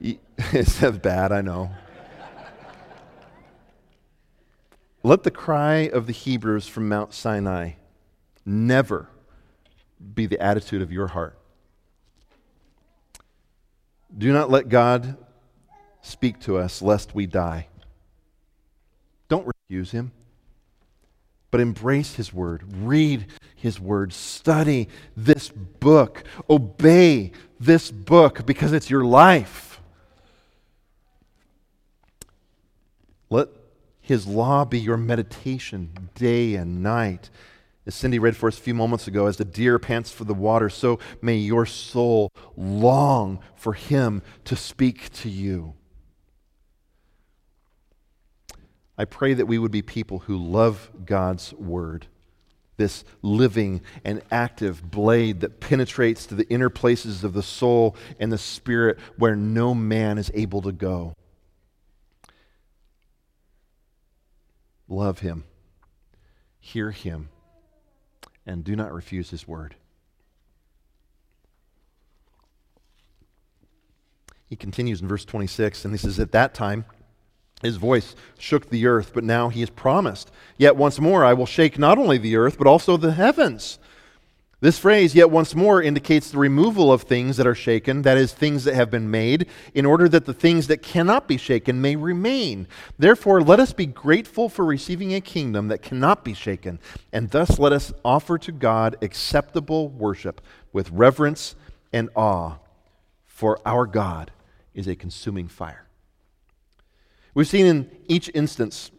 it's 0.00 0.80
bad, 0.80 1.32
I 1.32 1.40
know. 1.40 1.70
Let 5.02 5.22
the 5.22 5.30
cry 5.30 5.88
of 5.88 6.06
the 6.06 6.12
Hebrews 6.12 6.68
from 6.68 6.88
Mount 6.88 7.14
Sinai 7.14 7.72
never 8.44 9.08
be 10.14 10.26
the 10.26 10.40
attitude 10.40 10.82
of 10.82 10.92
your 10.92 11.08
heart. 11.08 11.38
Do 14.16 14.32
not 14.32 14.50
let 14.50 14.68
God 14.68 15.16
speak 16.02 16.40
to 16.40 16.56
us 16.56 16.82
lest 16.82 17.14
we 17.14 17.26
die. 17.26 17.68
Don't 19.28 19.46
refuse 19.46 19.90
him, 19.90 20.12
but 21.50 21.60
embrace 21.60 22.14
his 22.14 22.32
word. 22.32 22.64
Read 22.82 23.26
his 23.54 23.78
word. 23.78 24.12
Study 24.12 24.88
this 25.16 25.50
book. 25.50 26.24
Obey 26.48 27.32
this 27.60 27.90
book 27.90 28.46
because 28.46 28.72
it's 28.72 28.88
your 28.88 29.04
life. 29.04 29.67
Let 33.30 33.48
his 34.00 34.26
law 34.26 34.64
be 34.64 34.78
your 34.78 34.96
meditation 34.96 36.10
day 36.14 36.54
and 36.54 36.82
night. 36.82 37.30
As 37.86 37.94
Cindy 37.94 38.18
read 38.18 38.36
for 38.36 38.48
us 38.48 38.58
a 38.58 38.62
few 38.62 38.74
moments 38.74 39.06
ago, 39.06 39.26
as 39.26 39.36
the 39.36 39.44
deer 39.44 39.78
pants 39.78 40.10
for 40.10 40.24
the 40.24 40.34
water, 40.34 40.68
so 40.68 40.98
may 41.22 41.36
your 41.36 41.66
soul 41.66 42.30
long 42.56 43.40
for 43.54 43.72
him 43.72 44.22
to 44.44 44.56
speak 44.56 45.12
to 45.14 45.28
you. 45.28 45.74
I 48.98 49.04
pray 49.04 49.32
that 49.34 49.46
we 49.46 49.58
would 49.58 49.70
be 49.70 49.82
people 49.82 50.20
who 50.20 50.36
love 50.36 50.90
God's 51.04 51.52
word, 51.54 52.08
this 52.78 53.04
living 53.22 53.80
and 54.04 54.22
active 54.30 54.90
blade 54.90 55.40
that 55.40 55.60
penetrates 55.60 56.26
to 56.26 56.34
the 56.34 56.48
inner 56.48 56.68
places 56.68 57.24
of 57.24 57.32
the 57.32 57.42
soul 57.42 57.94
and 58.18 58.32
the 58.32 58.38
spirit 58.38 58.98
where 59.16 59.36
no 59.36 59.72
man 59.72 60.18
is 60.18 60.30
able 60.34 60.62
to 60.62 60.72
go. 60.72 61.14
Love 64.88 65.20
him, 65.20 65.44
hear 66.58 66.90
him, 66.90 67.28
and 68.46 68.64
do 68.64 68.74
not 68.74 68.92
refuse 68.92 69.30
his 69.30 69.46
word. 69.46 69.76
He 74.48 74.56
continues 74.56 75.02
in 75.02 75.08
verse 75.08 75.26
26, 75.26 75.84
and 75.84 75.92
he 75.92 75.98
says, 75.98 76.18
At 76.18 76.32
that 76.32 76.54
time, 76.54 76.86
his 77.62 77.76
voice 77.76 78.14
shook 78.38 78.70
the 78.70 78.86
earth, 78.86 79.10
but 79.12 79.24
now 79.24 79.48
he 79.50 79.60
has 79.60 79.70
promised. 79.70 80.30
Yet 80.56 80.76
once 80.76 80.98
more 80.98 81.24
I 81.24 81.34
will 81.34 81.46
shake 81.46 81.78
not 81.78 81.98
only 81.98 82.16
the 82.16 82.36
earth, 82.36 82.56
but 82.56 82.66
also 82.66 82.96
the 82.96 83.12
heavens. 83.12 83.78
This 84.60 84.78
phrase, 84.78 85.14
yet 85.14 85.30
once 85.30 85.54
more, 85.54 85.80
indicates 85.80 86.32
the 86.32 86.38
removal 86.38 86.92
of 86.92 87.02
things 87.02 87.36
that 87.36 87.46
are 87.46 87.54
shaken, 87.54 88.02
that 88.02 88.18
is, 88.18 88.32
things 88.32 88.64
that 88.64 88.74
have 88.74 88.90
been 88.90 89.08
made, 89.08 89.46
in 89.72 89.86
order 89.86 90.08
that 90.08 90.24
the 90.24 90.34
things 90.34 90.66
that 90.66 90.82
cannot 90.82 91.28
be 91.28 91.36
shaken 91.36 91.80
may 91.80 91.94
remain. 91.94 92.66
Therefore, 92.98 93.40
let 93.40 93.60
us 93.60 93.72
be 93.72 93.86
grateful 93.86 94.48
for 94.48 94.64
receiving 94.64 95.14
a 95.14 95.20
kingdom 95.20 95.68
that 95.68 95.80
cannot 95.80 96.24
be 96.24 96.34
shaken, 96.34 96.80
and 97.12 97.30
thus 97.30 97.60
let 97.60 97.72
us 97.72 97.92
offer 98.04 98.36
to 98.38 98.50
God 98.50 98.96
acceptable 99.00 99.90
worship 99.90 100.40
with 100.72 100.90
reverence 100.90 101.54
and 101.92 102.10
awe, 102.16 102.56
for 103.26 103.60
our 103.64 103.86
God 103.86 104.32
is 104.74 104.88
a 104.88 104.96
consuming 104.96 105.46
fire. 105.46 105.86
We've 107.32 107.46
seen 107.46 107.66
in 107.66 107.90
each 108.08 108.28
instance 108.34 108.90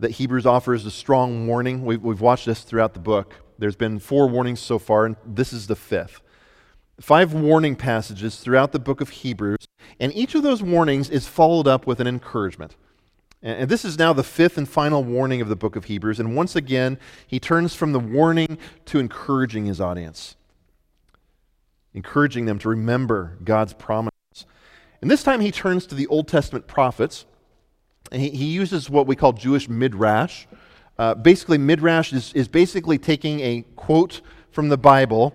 that 0.00 0.10
Hebrews 0.12 0.46
offers 0.46 0.84
a 0.84 0.90
strong 0.90 1.46
warning. 1.46 1.84
We've, 1.84 2.02
we've 2.02 2.20
watched 2.20 2.46
this 2.46 2.62
throughout 2.62 2.94
the 2.94 3.00
book. 3.00 3.36
There's 3.62 3.76
been 3.76 4.00
four 4.00 4.28
warnings 4.28 4.58
so 4.58 4.80
far, 4.80 5.06
and 5.06 5.14
this 5.24 5.52
is 5.52 5.68
the 5.68 5.76
fifth. 5.76 6.20
Five 7.00 7.32
warning 7.32 7.76
passages 7.76 8.40
throughout 8.40 8.72
the 8.72 8.80
book 8.80 9.00
of 9.00 9.08
Hebrews, 9.10 9.68
and 10.00 10.12
each 10.16 10.34
of 10.34 10.42
those 10.42 10.64
warnings 10.64 11.08
is 11.08 11.28
followed 11.28 11.68
up 11.68 11.86
with 11.86 12.00
an 12.00 12.08
encouragement. 12.08 12.74
And 13.40 13.68
this 13.68 13.84
is 13.84 14.00
now 14.00 14.12
the 14.12 14.24
fifth 14.24 14.58
and 14.58 14.68
final 14.68 15.04
warning 15.04 15.40
of 15.40 15.48
the 15.48 15.54
book 15.54 15.76
of 15.76 15.84
Hebrews. 15.84 16.18
And 16.18 16.34
once 16.34 16.56
again, 16.56 16.98
he 17.24 17.38
turns 17.38 17.72
from 17.72 17.92
the 17.92 18.00
warning 18.00 18.58
to 18.86 18.98
encouraging 18.98 19.66
his 19.66 19.80
audience, 19.80 20.34
encouraging 21.94 22.46
them 22.46 22.58
to 22.58 22.68
remember 22.68 23.38
God's 23.44 23.74
promises. 23.74 24.44
And 25.00 25.08
this 25.08 25.22
time 25.22 25.40
he 25.40 25.52
turns 25.52 25.86
to 25.86 25.94
the 25.94 26.08
Old 26.08 26.26
Testament 26.26 26.66
prophets. 26.66 27.26
And 28.10 28.20
he, 28.20 28.30
he 28.30 28.46
uses 28.46 28.90
what 28.90 29.06
we 29.06 29.14
call 29.14 29.32
Jewish 29.32 29.68
midrash. 29.68 30.46
Uh, 30.98 31.14
basically, 31.14 31.58
midrash 31.58 32.12
is, 32.12 32.32
is 32.34 32.48
basically 32.48 32.98
taking 32.98 33.40
a 33.40 33.62
quote 33.76 34.20
from 34.50 34.68
the 34.68 34.76
Bible 34.76 35.34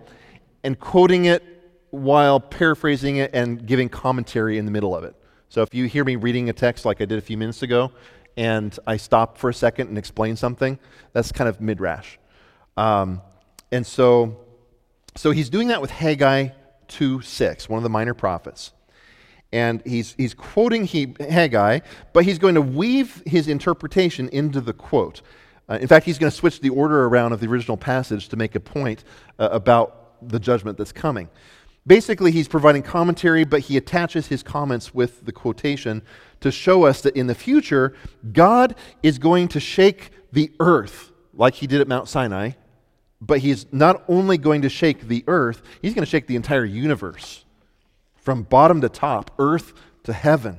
and 0.64 0.78
quoting 0.78 1.26
it 1.26 1.42
while 1.90 2.38
paraphrasing 2.40 3.16
it 3.16 3.30
and 3.34 3.66
giving 3.66 3.88
commentary 3.88 4.58
in 4.58 4.64
the 4.64 4.70
middle 4.70 4.94
of 4.94 5.04
it. 5.04 5.14
So 5.48 5.62
if 5.62 5.74
you 5.74 5.86
hear 5.86 6.04
me 6.04 6.16
reading 6.16 6.48
a 6.50 6.52
text 6.52 6.84
like 6.84 7.00
I 7.00 7.06
did 7.06 7.18
a 7.18 7.22
few 7.22 7.38
minutes 7.38 7.62
ago, 7.62 7.92
and 8.36 8.78
I 8.86 8.98
stop 8.98 9.38
for 9.38 9.50
a 9.50 9.54
second 9.54 9.88
and 9.88 9.98
explain 9.98 10.36
something, 10.36 10.78
that's 11.12 11.32
kind 11.32 11.48
of 11.48 11.60
midrash. 11.60 12.18
Um, 12.76 13.20
and 13.72 13.86
so, 13.86 14.38
so 15.16 15.32
he's 15.32 15.50
doing 15.50 15.68
that 15.68 15.80
with 15.80 15.90
Haggai 15.90 16.50
2 16.88 17.20
6, 17.20 17.68
one 17.68 17.78
of 17.78 17.82
the 17.82 17.90
minor 17.90 18.14
prophets. 18.14 18.72
And 19.50 19.82
he's, 19.86 20.12
he's 20.12 20.34
quoting 20.34 20.84
he, 20.84 21.14
Haggai, 21.18 21.80
but 22.12 22.24
he's 22.24 22.38
going 22.38 22.54
to 22.54 22.62
weave 22.62 23.22
his 23.26 23.48
interpretation 23.48 24.28
into 24.28 24.60
the 24.60 24.74
quote. 24.74 25.22
Uh, 25.68 25.78
in 25.80 25.86
fact, 25.86 26.06
he's 26.06 26.18
going 26.18 26.30
to 26.30 26.36
switch 26.36 26.60
the 26.60 26.70
order 26.70 27.04
around 27.04 27.32
of 27.32 27.40
the 27.40 27.46
original 27.46 27.76
passage 27.76 28.28
to 28.28 28.36
make 28.36 28.54
a 28.54 28.60
point 28.60 29.04
uh, 29.38 29.48
about 29.52 30.28
the 30.28 30.38
judgment 30.38 30.78
that's 30.78 30.92
coming. 30.92 31.28
Basically, 31.86 32.30
he's 32.30 32.48
providing 32.48 32.82
commentary, 32.82 33.44
but 33.44 33.60
he 33.60 33.76
attaches 33.76 34.26
his 34.26 34.42
comments 34.42 34.92
with 34.92 35.24
the 35.24 35.32
quotation 35.32 36.02
to 36.40 36.50
show 36.50 36.84
us 36.84 37.00
that 37.02 37.16
in 37.16 37.26
the 37.26 37.34
future, 37.34 37.94
God 38.32 38.74
is 39.02 39.18
going 39.18 39.48
to 39.48 39.60
shake 39.60 40.10
the 40.32 40.52
earth 40.60 41.12
like 41.32 41.54
he 41.54 41.66
did 41.66 41.80
at 41.80 41.88
Mount 41.88 42.08
Sinai, 42.08 42.52
but 43.20 43.38
he's 43.38 43.66
not 43.72 44.04
only 44.08 44.36
going 44.36 44.62
to 44.62 44.68
shake 44.68 45.08
the 45.08 45.24
earth, 45.26 45.62
he's 45.80 45.94
going 45.94 46.04
to 46.04 46.10
shake 46.10 46.26
the 46.26 46.36
entire 46.36 46.64
universe 46.64 47.44
from 48.16 48.42
bottom 48.42 48.80
to 48.82 48.88
top, 48.88 49.30
earth 49.38 49.72
to 50.04 50.12
heaven. 50.12 50.58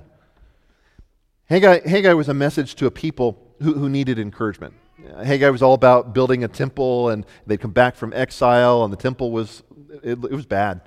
Haggai, 1.46 1.88
Haggai 1.88 2.14
was 2.14 2.30
a 2.30 2.34
message 2.34 2.76
to 2.76 2.86
a 2.88 2.92
people 2.92 3.56
who, 3.62 3.74
who 3.74 3.90
needed 3.90 4.18
encouragement. 4.18 4.74
Haggai 5.18 5.50
was 5.50 5.62
all 5.62 5.74
about 5.74 6.14
building 6.14 6.44
a 6.44 6.48
temple, 6.48 7.10
and 7.10 7.26
they'd 7.48 7.60
come 7.60 7.72
back 7.72 7.96
from 7.96 8.14
exile, 8.14 8.84
and 8.84 8.92
the 8.94 8.98
temple 8.98 9.32
was 9.32 9.64
it, 10.04 10.12
it 10.12 10.32
was 10.32 10.46
bad. 10.46 10.82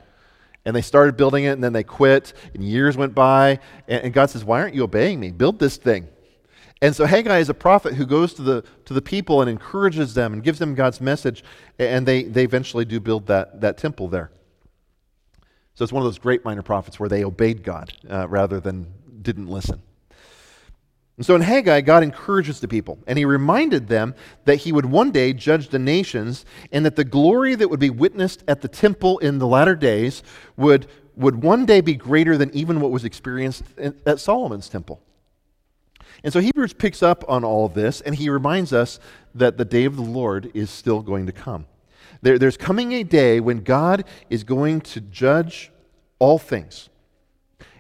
And 0.64 0.76
they 0.76 0.82
started 0.82 1.16
building 1.16 1.44
it, 1.44 1.50
and 1.50 1.64
then 1.64 1.72
they 1.72 1.82
quit, 1.82 2.32
and 2.54 2.62
years 2.62 2.96
went 2.96 3.14
by, 3.14 3.58
and, 3.88 4.04
and 4.04 4.12
God 4.12 4.30
says, 4.30 4.44
"Why 4.44 4.60
aren't 4.60 4.74
you 4.74 4.84
obeying 4.84 5.20
me? 5.20 5.30
Build 5.30 5.58
this 5.58 5.76
thing." 5.76 6.08
And 6.80 6.96
so 6.96 7.06
Haggai 7.06 7.38
is 7.38 7.48
a 7.48 7.54
prophet 7.54 7.94
who 7.94 8.04
goes 8.04 8.34
to 8.34 8.42
the 8.42 8.64
to 8.86 8.94
the 8.94 9.02
people 9.02 9.40
and 9.40 9.48
encourages 9.48 10.14
them 10.14 10.32
and 10.32 10.42
gives 10.42 10.58
them 10.58 10.74
God's 10.74 11.00
message, 11.00 11.44
and 11.78 12.06
they 12.06 12.24
they 12.24 12.44
eventually 12.44 12.84
do 12.84 13.00
build 13.00 13.26
that 13.26 13.60
that 13.60 13.78
temple 13.78 14.08
there. 14.08 14.30
So 15.74 15.84
it's 15.84 15.92
one 15.92 16.02
of 16.02 16.06
those 16.06 16.18
great 16.18 16.44
minor 16.44 16.62
prophets 16.62 17.00
where 17.00 17.08
they 17.08 17.24
obeyed 17.24 17.62
God 17.62 17.92
uh, 18.10 18.28
rather 18.28 18.60
than 18.60 18.92
didn't 19.22 19.48
listen. 19.48 19.82
And 21.22 21.26
so 21.28 21.36
in 21.36 21.42
Haggai, 21.42 21.82
God 21.82 22.02
encourages 22.02 22.58
the 22.58 22.66
people, 22.66 22.98
and 23.06 23.16
he 23.16 23.24
reminded 23.24 23.86
them 23.86 24.16
that 24.44 24.56
he 24.56 24.72
would 24.72 24.86
one 24.86 25.12
day 25.12 25.32
judge 25.32 25.68
the 25.68 25.78
nations, 25.78 26.44
and 26.72 26.84
that 26.84 26.96
the 26.96 27.04
glory 27.04 27.54
that 27.54 27.68
would 27.68 27.78
be 27.78 27.90
witnessed 27.90 28.42
at 28.48 28.60
the 28.60 28.66
temple 28.66 29.18
in 29.20 29.38
the 29.38 29.46
latter 29.46 29.76
days 29.76 30.24
would, 30.56 30.88
would 31.14 31.40
one 31.44 31.64
day 31.64 31.80
be 31.80 31.94
greater 31.94 32.36
than 32.36 32.52
even 32.52 32.80
what 32.80 32.90
was 32.90 33.04
experienced 33.04 33.62
at 34.04 34.18
Solomon's 34.18 34.68
temple. 34.68 35.00
And 36.24 36.32
so 36.32 36.40
Hebrews 36.40 36.72
picks 36.72 37.04
up 37.04 37.24
on 37.28 37.44
all 37.44 37.66
of 37.66 37.74
this, 37.74 38.00
and 38.00 38.16
he 38.16 38.28
reminds 38.28 38.72
us 38.72 38.98
that 39.32 39.58
the 39.58 39.64
day 39.64 39.84
of 39.84 39.94
the 39.94 40.02
Lord 40.02 40.50
is 40.54 40.70
still 40.70 41.02
going 41.02 41.26
to 41.26 41.32
come. 41.32 41.66
There, 42.22 42.36
there's 42.36 42.56
coming 42.56 42.90
a 42.94 43.04
day 43.04 43.38
when 43.38 43.62
God 43.62 44.06
is 44.28 44.42
going 44.42 44.80
to 44.80 45.00
judge 45.00 45.70
all 46.18 46.40
things. 46.40 46.88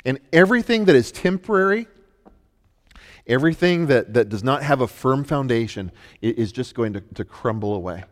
And 0.04 0.20
everything 0.32 0.84
that 0.84 0.94
is 0.94 1.10
temporary 1.10 1.88
Everything 3.26 3.86
that, 3.86 4.14
that 4.14 4.28
does 4.28 4.42
not 4.42 4.62
have 4.62 4.80
a 4.80 4.88
firm 4.88 5.24
foundation 5.24 5.92
is 6.20 6.50
just 6.52 6.74
going 6.74 6.92
to, 6.94 7.00
to 7.14 7.24
crumble 7.24 7.74
away. 7.74 8.04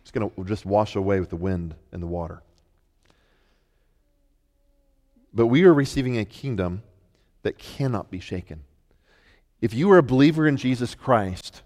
It's 0.00 0.10
going 0.10 0.30
to 0.30 0.44
just 0.44 0.64
wash 0.64 0.96
away 0.96 1.20
with 1.20 1.28
the 1.28 1.36
wind 1.36 1.74
and 1.92 2.02
the 2.02 2.06
water. 2.06 2.42
But 5.34 5.48
we 5.48 5.64
are 5.64 5.74
receiving 5.74 6.18
a 6.18 6.24
kingdom 6.24 6.82
that 7.42 7.58
cannot 7.58 8.10
be 8.10 8.18
shaken. 8.18 8.64
If 9.60 9.74
you 9.74 9.90
are 9.90 9.98
a 9.98 10.02
believer 10.02 10.46
in 10.46 10.56
Jesus 10.56 10.94
Christ, 10.94 11.62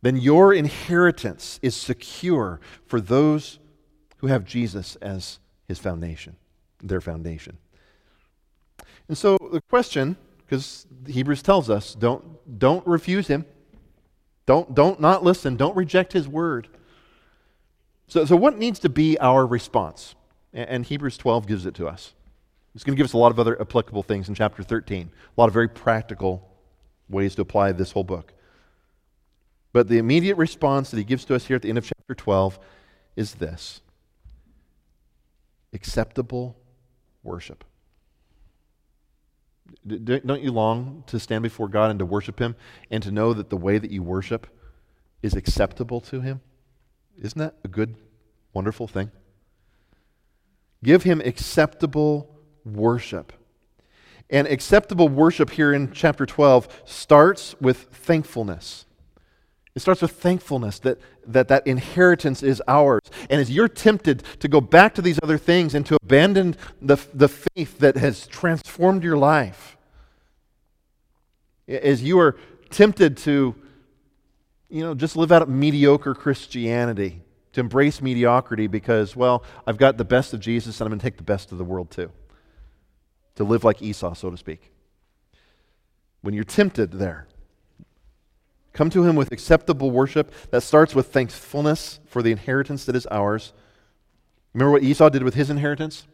then 0.00 0.16
your 0.16 0.54
inheritance 0.54 1.58
is 1.62 1.76
secure 1.76 2.60
for 2.86 3.00
those 3.00 3.58
who 4.18 4.28
have 4.28 4.44
Jesus 4.44 4.96
as 4.96 5.38
his 5.66 5.78
foundation, 5.78 6.36
their 6.82 7.00
foundation. 7.00 7.58
And 9.08 9.18
so 9.18 9.36
the 9.52 9.60
question 9.60 10.16
because 10.46 10.86
Hebrews 11.06 11.42
tells 11.42 11.70
us 11.70 11.94
don't, 11.94 12.58
don't 12.58 12.86
refuse 12.86 13.28
him. 13.28 13.44
Don't, 14.46 14.74
don't 14.74 15.00
not 15.00 15.24
listen. 15.24 15.56
Don't 15.56 15.76
reject 15.76 16.12
his 16.12 16.28
word. 16.28 16.68
So, 18.08 18.24
so 18.24 18.36
what 18.36 18.58
needs 18.58 18.78
to 18.80 18.88
be 18.88 19.18
our 19.18 19.46
response? 19.46 20.14
And, 20.52 20.68
and 20.68 20.86
Hebrews 20.86 21.16
12 21.16 21.46
gives 21.46 21.66
it 21.66 21.74
to 21.76 21.88
us. 21.88 22.12
It's 22.74 22.84
going 22.84 22.94
to 22.94 22.96
give 22.96 23.06
us 23.06 23.12
a 23.12 23.18
lot 23.18 23.30
of 23.30 23.38
other 23.38 23.60
applicable 23.60 24.02
things 24.02 24.28
in 24.28 24.34
chapter 24.34 24.62
13, 24.62 25.10
a 25.10 25.40
lot 25.40 25.46
of 25.46 25.54
very 25.54 25.68
practical 25.68 26.50
ways 27.08 27.34
to 27.36 27.42
apply 27.42 27.72
this 27.72 27.92
whole 27.92 28.04
book. 28.04 28.32
But 29.72 29.88
the 29.88 29.98
immediate 29.98 30.36
response 30.36 30.90
that 30.90 30.98
he 30.98 31.04
gives 31.04 31.24
to 31.26 31.34
us 31.34 31.46
here 31.46 31.56
at 31.56 31.62
the 31.62 31.68
end 31.68 31.78
of 31.78 31.84
chapter 31.84 32.14
12 32.14 32.58
is 33.16 33.34
this 33.34 33.80
acceptable 35.72 36.56
worship. 37.22 37.64
Don't 39.86 40.42
you 40.42 40.52
long 40.52 41.04
to 41.06 41.18
stand 41.18 41.42
before 41.42 41.68
God 41.68 41.90
and 41.90 41.98
to 41.98 42.06
worship 42.06 42.38
Him 42.38 42.56
and 42.90 43.02
to 43.02 43.10
know 43.10 43.32
that 43.32 43.50
the 43.50 43.56
way 43.56 43.78
that 43.78 43.90
you 43.90 44.02
worship 44.02 44.46
is 45.22 45.34
acceptable 45.34 46.00
to 46.02 46.20
Him? 46.20 46.40
Isn't 47.20 47.38
that 47.38 47.56
a 47.64 47.68
good, 47.68 47.96
wonderful 48.52 48.88
thing? 48.88 49.10
Give 50.82 51.02
Him 51.02 51.20
acceptable 51.20 52.34
worship. 52.64 53.32
And 54.30 54.46
acceptable 54.48 55.08
worship 55.08 55.50
here 55.50 55.72
in 55.72 55.92
chapter 55.92 56.24
12 56.26 56.82
starts 56.86 57.54
with 57.60 57.88
thankfulness. 57.92 58.86
It 59.74 59.82
starts 59.82 60.02
with 60.02 60.12
thankfulness 60.12 60.78
that, 60.80 60.98
that 61.26 61.48
that 61.48 61.66
inheritance 61.66 62.44
is 62.44 62.62
ours. 62.68 63.02
And 63.28 63.40
as 63.40 63.50
you're 63.50 63.68
tempted 63.68 64.22
to 64.38 64.46
go 64.46 64.60
back 64.60 64.94
to 64.94 65.02
these 65.02 65.18
other 65.22 65.36
things 65.36 65.74
and 65.74 65.84
to 65.86 65.96
abandon 66.00 66.56
the, 66.80 66.96
the 67.12 67.28
faith 67.28 67.78
that 67.78 67.96
has 67.96 68.28
transformed 68.28 69.02
your 69.02 69.16
life, 69.16 69.76
as 71.66 72.04
you 72.04 72.20
are 72.20 72.36
tempted 72.70 73.16
to, 73.18 73.56
you 74.68 74.80
know, 74.80 74.94
just 74.94 75.16
live 75.16 75.32
out 75.32 75.48
mediocre 75.48 76.14
Christianity, 76.14 77.22
to 77.52 77.60
embrace 77.60 78.00
mediocrity 78.00 78.68
because, 78.68 79.16
well, 79.16 79.42
I've 79.66 79.78
got 79.78 79.96
the 79.96 80.04
best 80.04 80.34
of 80.34 80.40
Jesus 80.40 80.80
and 80.80 80.86
I'm 80.86 80.90
going 80.90 81.00
to 81.00 81.04
take 81.04 81.16
the 81.16 81.24
best 81.24 81.50
of 81.50 81.58
the 81.58 81.64
world 81.64 81.90
too. 81.90 82.12
To 83.36 83.44
live 83.44 83.64
like 83.64 83.82
Esau, 83.82 84.14
so 84.14 84.30
to 84.30 84.36
speak. 84.36 84.70
When 86.20 86.32
you're 86.32 86.44
tempted 86.44 86.92
there, 86.92 87.26
Come 88.74 88.90
to 88.90 89.04
him 89.04 89.14
with 89.14 89.30
acceptable 89.32 89.92
worship 89.92 90.32
that 90.50 90.62
starts 90.62 90.94
with 90.96 91.06
thankfulness 91.06 92.00
for 92.06 92.22
the 92.22 92.32
inheritance 92.32 92.84
that 92.84 92.96
is 92.96 93.06
ours. 93.06 93.52
Remember 94.52 94.72
what 94.72 94.82
Esau 94.82 95.08
did 95.08 95.22
with 95.22 95.34
his 95.34 95.48
inheritance? 95.48 96.06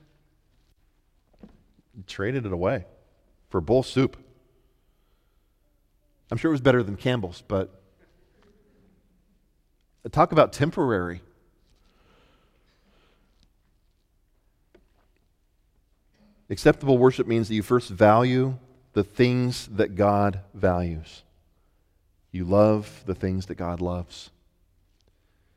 He 1.96 2.02
traded 2.06 2.44
it 2.44 2.52
away 2.52 2.84
for 3.48 3.62
bowl 3.62 3.82
soup. 3.82 4.16
I'm 6.30 6.36
sure 6.36 6.50
it 6.50 6.52
was 6.52 6.60
better 6.60 6.82
than 6.82 6.96
Campbell's, 6.96 7.42
but 7.48 7.80
talk 10.12 10.32
about 10.32 10.52
temporary. 10.52 11.22
Acceptable 16.50 16.98
worship 16.98 17.26
means 17.26 17.48
that 17.48 17.54
you 17.54 17.62
first 17.62 17.88
value 17.88 18.58
the 18.92 19.04
things 19.04 19.66
that 19.68 19.94
God 19.94 20.40
values. 20.52 21.22
You 22.32 22.44
love 22.44 23.02
the 23.06 23.14
things 23.14 23.46
that 23.46 23.56
God 23.56 23.80
loves. 23.80 24.30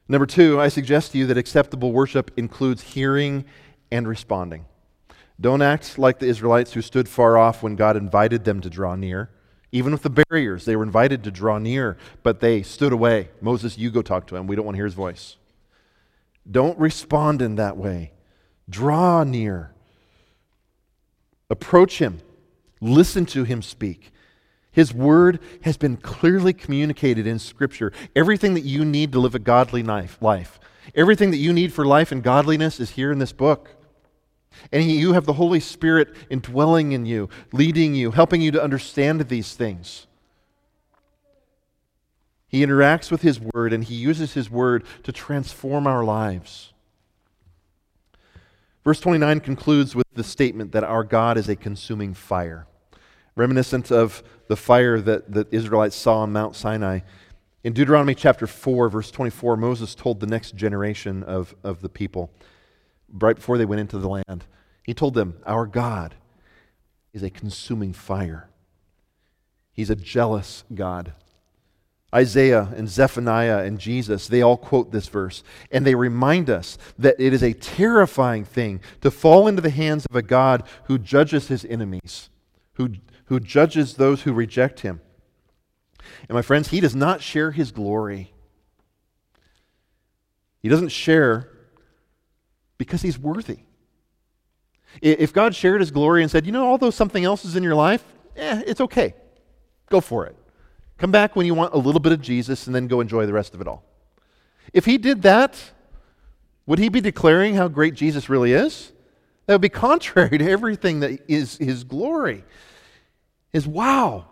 Number 0.08 0.26
two, 0.26 0.60
I 0.60 0.68
suggest 0.68 1.12
to 1.12 1.18
you 1.18 1.28
that 1.28 1.38
acceptable 1.38 1.92
worship 1.92 2.32
includes 2.36 2.82
hearing 2.82 3.46
and 3.92 4.08
responding. 4.08 4.66
Don't 5.40 5.62
act 5.62 5.98
like 5.98 6.20
the 6.20 6.28
Israelites 6.28 6.74
who 6.74 6.82
stood 6.82 7.10
far 7.10 7.38
off 7.38 7.64
when 7.64 7.76
God 7.76 7.98
invited 7.98 8.44
them 8.44 8.62
to 8.62 8.70
draw 8.70 8.96
near. 8.96 9.30
Even 9.72 9.92
with 9.92 10.04
the 10.04 10.24
barriers, 10.30 10.66
they 10.66 10.76
were 10.76 10.84
invited 10.84 11.24
to 11.24 11.32
draw 11.32 11.58
near, 11.58 11.98
but 12.22 12.40
they 12.40 12.62
stood 12.62 12.94
away. 12.94 13.30
Moses, 13.42 13.78
you 13.78 13.90
go 13.90 14.04
talk 14.04 14.28
to 14.28 14.36
him. 14.36 14.46
We 14.46 14.56
don't 14.56 14.66
want 14.66 14.76
to 14.76 14.78
hear 14.78 14.86
his 14.86 14.94
voice. 14.94 15.38
Don't 16.50 16.78
respond 16.78 17.42
in 17.42 17.56
that 17.56 17.76
way. 17.76 18.12
Draw 18.70 19.24
near. 19.24 19.74
Approach 21.50 21.98
him. 21.98 22.20
Listen 22.80 23.26
to 23.28 23.46
him 23.46 23.62
speak. 23.62 24.13
His 24.74 24.94
word 24.94 25.40
has 25.62 25.78
been 25.78 25.96
clearly 25.96 26.52
communicated 26.52 27.26
in 27.26 27.40
Scripture. 27.40 27.94
Everything 28.16 28.56
that 28.56 28.66
you 28.66 28.84
need 28.84 29.14
to 29.14 29.20
live 29.20 29.36
a 29.36 29.40
godly 29.40 29.84
life, 29.84 30.60
everything 30.94 31.32
that 31.32 31.38
you 31.38 31.54
need 31.54 31.72
for 31.72 31.86
life 31.86 32.12
and 32.12 32.22
godliness 32.22 32.80
is 32.80 32.92
here 32.92 33.12
in 33.12 33.20
this 33.20 33.32
book. 33.32 33.70
And 34.72 34.84
you 34.84 35.14
have 35.14 35.26
the 35.26 35.34
Holy 35.34 35.60
Spirit 35.60 36.16
indwelling 36.30 36.92
in 36.92 37.06
you, 37.06 37.30
leading 37.52 37.96
you, 37.96 38.12
helping 38.12 38.42
you 38.42 38.52
to 38.52 38.64
understand 38.64 39.22
these 39.22 39.54
things. 39.54 40.08
He 42.48 42.64
interacts 42.64 43.10
with 43.10 43.22
His 43.24 43.40
Word 43.40 43.74
and 43.74 43.84
He 43.84 43.96
uses 43.96 44.34
His 44.34 44.50
Word 44.50 44.84
to 45.04 45.12
transform 45.12 45.88
our 45.88 46.04
lives. 46.04 46.74
Verse 48.84 49.00
29 49.00 49.40
concludes 49.40 49.96
with 49.96 50.06
the 50.14 50.24
statement 50.24 50.72
that 50.74 50.84
our 50.84 51.04
God 51.04 51.38
is 51.38 51.48
a 51.48 51.56
consuming 51.56 52.14
fire, 52.14 52.68
reminiscent 53.36 53.92
of 53.92 54.24
the 54.48 54.56
fire 54.56 55.00
that 55.02 55.32
the 55.32 55.48
Israelites 55.52 55.96
saw 55.96 56.20
on 56.20 56.32
Mount 56.32 56.56
Sinai. 56.56 57.00
In 57.64 57.74
Deuteronomy 57.74 58.16
chapter 58.16 58.46
4, 58.46 58.90
verse 58.90 59.10
24, 59.10 59.58
Moses 59.58 59.96
told 59.96 60.20
the 60.20 60.28
next 60.28 60.56
generation 60.56 61.24
of, 61.24 61.56
of 61.64 61.82
the 61.82 61.90
people, 61.90 62.30
right 63.12 63.36
before 63.36 63.58
they 63.58 63.66
went 63.66 63.82
into 63.82 63.98
the 63.98 64.10
land. 64.10 64.46
He 64.84 64.94
told 64.94 65.14
them, 65.14 65.36
Our 65.46 65.66
God 65.66 66.16
is 67.14 67.24
a 67.24 67.30
consuming 67.30 67.94
fire. 67.94 68.50
He's 69.72 69.90
a 69.90 69.96
jealous 69.96 70.64
God. 70.74 71.14
Isaiah 72.14 72.70
and 72.76 72.88
Zephaniah 72.88 73.64
and 73.64 73.80
Jesus, 73.80 74.28
they 74.28 74.42
all 74.42 74.58
quote 74.58 74.92
this 74.92 75.08
verse, 75.08 75.44
and 75.72 75.86
they 75.86 75.96
remind 75.96 76.50
us 76.50 76.78
that 77.00 77.16
it 77.18 77.34
is 77.34 77.42
a 77.42 77.54
terrifying 77.54 78.46
thing 78.46 78.82
to 79.02 79.10
fall 79.10 79.48
into 79.48 79.62
the 79.62 79.72
hands 79.72 80.06
of 80.06 80.16
a 80.16 80.22
God 80.22 80.64
who 80.84 81.00
judges 81.00 81.48
his 81.48 81.66
enemies, 81.66 82.30
who, 82.74 82.90
who 83.34 83.40
judges 83.40 83.96
those 83.96 84.22
who 84.22 84.32
reject 84.32 84.82
him. 84.82 85.02
And 86.30 86.36
my 86.36 86.44
friends, 86.44 86.68
he 86.68 86.80
does 86.80 86.96
not 86.96 87.20
share 87.20 87.50
his 87.50 87.72
glory. 87.72 88.32
He 90.60 90.70
doesn't 90.70 90.90
share 90.90 91.50
because 92.78 93.02
he's 93.02 93.18
worthy. 93.18 93.62
If 95.02 95.34
God 95.34 95.56
shared 95.56 95.82
his 95.82 95.90
glory 95.90 96.22
and 96.22 96.30
said, 96.30 96.46
you 96.46 96.52
know, 96.52 96.68
although 96.68 96.92
something 96.92 97.26
else 97.26 97.44
is 97.44 97.56
in 97.56 97.64
your 97.64 97.74
life, 97.74 98.04
eh, 98.36 98.62
it's 98.68 98.82
okay. 98.82 99.16
Go 99.90 100.00
for 100.00 100.28
it. 100.28 100.36
Come 101.00 101.10
back 101.10 101.36
when 101.36 101.48
you 101.48 101.56
want 101.56 101.74
a 101.74 101.78
little 101.80 102.00
bit 102.00 102.12
of 102.12 102.22
Jesus 102.22 102.68
and 102.68 102.76
then 102.76 102.86
go 102.86 103.02
enjoy 103.02 103.26
the 103.26 103.34
rest 103.34 103.56
of 103.56 103.62
it 103.62 103.68
all. 103.68 103.84
If 104.74 104.86
he 104.86 105.00
did 105.00 105.24
that, 105.24 105.60
would 106.68 106.78
he 106.78 106.88
be 106.88 107.02
declaring 107.02 107.56
how 107.56 107.68
great 107.68 107.96
Jesus 107.96 108.30
really 108.30 108.54
is? 108.54 108.92
That 109.48 109.56
would 109.56 109.62
be 109.62 109.70
contrary 109.88 110.38
to 110.38 110.48
everything 110.48 111.00
that 111.00 111.20
is 111.28 111.58
his 111.58 111.84
glory. 111.84 112.44
Is 113.54 113.68
wow. 113.68 114.26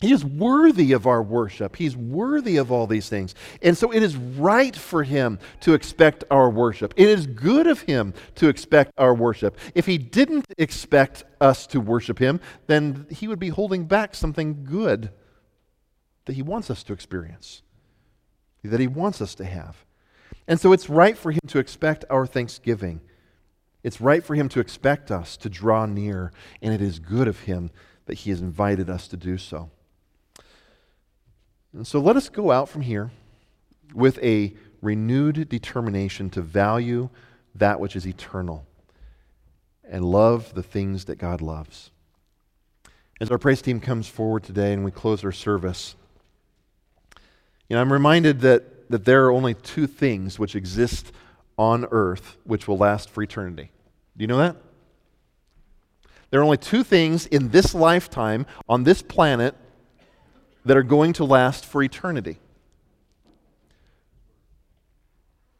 He 0.00 0.12
is 0.12 0.24
worthy 0.24 0.92
of 0.92 1.06
our 1.06 1.22
worship. 1.22 1.76
He's 1.76 1.94
worthy 1.94 2.56
of 2.56 2.72
all 2.72 2.86
these 2.86 3.10
things. 3.10 3.34
And 3.60 3.76
so 3.76 3.92
it 3.92 4.02
is 4.02 4.16
right 4.16 4.74
for 4.74 5.02
him 5.02 5.38
to 5.60 5.74
expect 5.74 6.24
our 6.30 6.48
worship. 6.48 6.94
It 6.96 7.06
is 7.06 7.26
good 7.26 7.66
of 7.66 7.82
him 7.82 8.14
to 8.36 8.48
expect 8.48 8.92
our 8.96 9.12
worship. 9.12 9.58
If 9.74 9.84
he 9.84 9.98
didn't 9.98 10.46
expect 10.56 11.24
us 11.38 11.66
to 11.68 11.80
worship 11.80 12.18
him, 12.18 12.40
then 12.66 13.06
he 13.10 13.28
would 13.28 13.38
be 13.38 13.50
holding 13.50 13.84
back 13.84 14.14
something 14.14 14.64
good 14.64 15.10
that 16.24 16.32
he 16.32 16.42
wants 16.42 16.70
us 16.70 16.82
to 16.84 16.94
experience, 16.94 17.60
that 18.64 18.80
he 18.80 18.86
wants 18.86 19.20
us 19.20 19.34
to 19.34 19.44
have. 19.44 19.84
And 20.48 20.58
so 20.58 20.72
it's 20.72 20.88
right 20.88 21.16
for 21.16 21.30
him 21.30 21.40
to 21.48 21.58
expect 21.58 22.06
our 22.08 22.26
thanksgiving. 22.26 23.02
It's 23.82 24.00
right 24.00 24.24
for 24.24 24.34
him 24.34 24.48
to 24.50 24.60
expect 24.60 25.10
us 25.10 25.36
to 25.38 25.50
draw 25.50 25.84
near, 25.84 26.32
and 26.62 26.72
it 26.72 26.80
is 26.80 26.98
good 26.98 27.28
of 27.28 27.40
him 27.40 27.70
that 28.10 28.18
he 28.18 28.30
has 28.30 28.40
invited 28.40 28.90
us 28.90 29.06
to 29.06 29.16
do 29.16 29.38
so. 29.38 29.70
And 31.72 31.86
so 31.86 32.00
let 32.00 32.16
us 32.16 32.28
go 32.28 32.50
out 32.50 32.68
from 32.68 32.82
here 32.82 33.12
with 33.94 34.18
a 34.18 34.52
renewed 34.82 35.48
determination 35.48 36.28
to 36.30 36.42
value 36.42 37.08
that 37.54 37.78
which 37.78 37.94
is 37.94 38.08
eternal 38.08 38.66
and 39.88 40.04
love 40.04 40.54
the 40.54 40.62
things 40.64 41.04
that 41.04 41.18
God 41.18 41.40
loves. 41.40 41.92
As 43.20 43.30
our 43.30 43.38
praise 43.38 43.62
team 43.62 43.78
comes 43.78 44.08
forward 44.08 44.42
today 44.42 44.72
and 44.72 44.84
we 44.84 44.90
close 44.90 45.22
our 45.22 45.30
service, 45.30 45.94
you 47.68 47.76
know, 47.76 47.80
I'm 47.80 47.92
reminded 47.92 48.40
that, 48.40 48.90
that 48.90 49.04
there 49.04 49.26
are 49.26 49.30
only 49.30 49.54
two 49.54 49.86
things 49.86 50.36
which 50.36 50.56
exist 50.56 51.12
on 51.56 51.86
earth 51.92 52.38
which 52.42 52.66
will 52.66 52.76
last 52.76 53.08
for 53.08 53.22
eternity. 53.22 53.70
Do 54.16 54.24
you 54.24 54.26
know 54.26 54.38
that? 54.38 54.56
There 56.30 56.40
are 56.40 56.44
only 56.44 56.56
two 56.56 56.84
things 56.84 57.26
in 57.26 57.50
this 57.50 57.74
lifetime 57.74 58.46
on 58.68 58.84
this 58.84 59.02
planet 59.02 59.54
that 60.64 60.76
are 60.76 60.82
going 60.82 61.12
to 61.14 61.24
last 61.24 61.64
for 61.64 61.82
eternity 61.82 62.38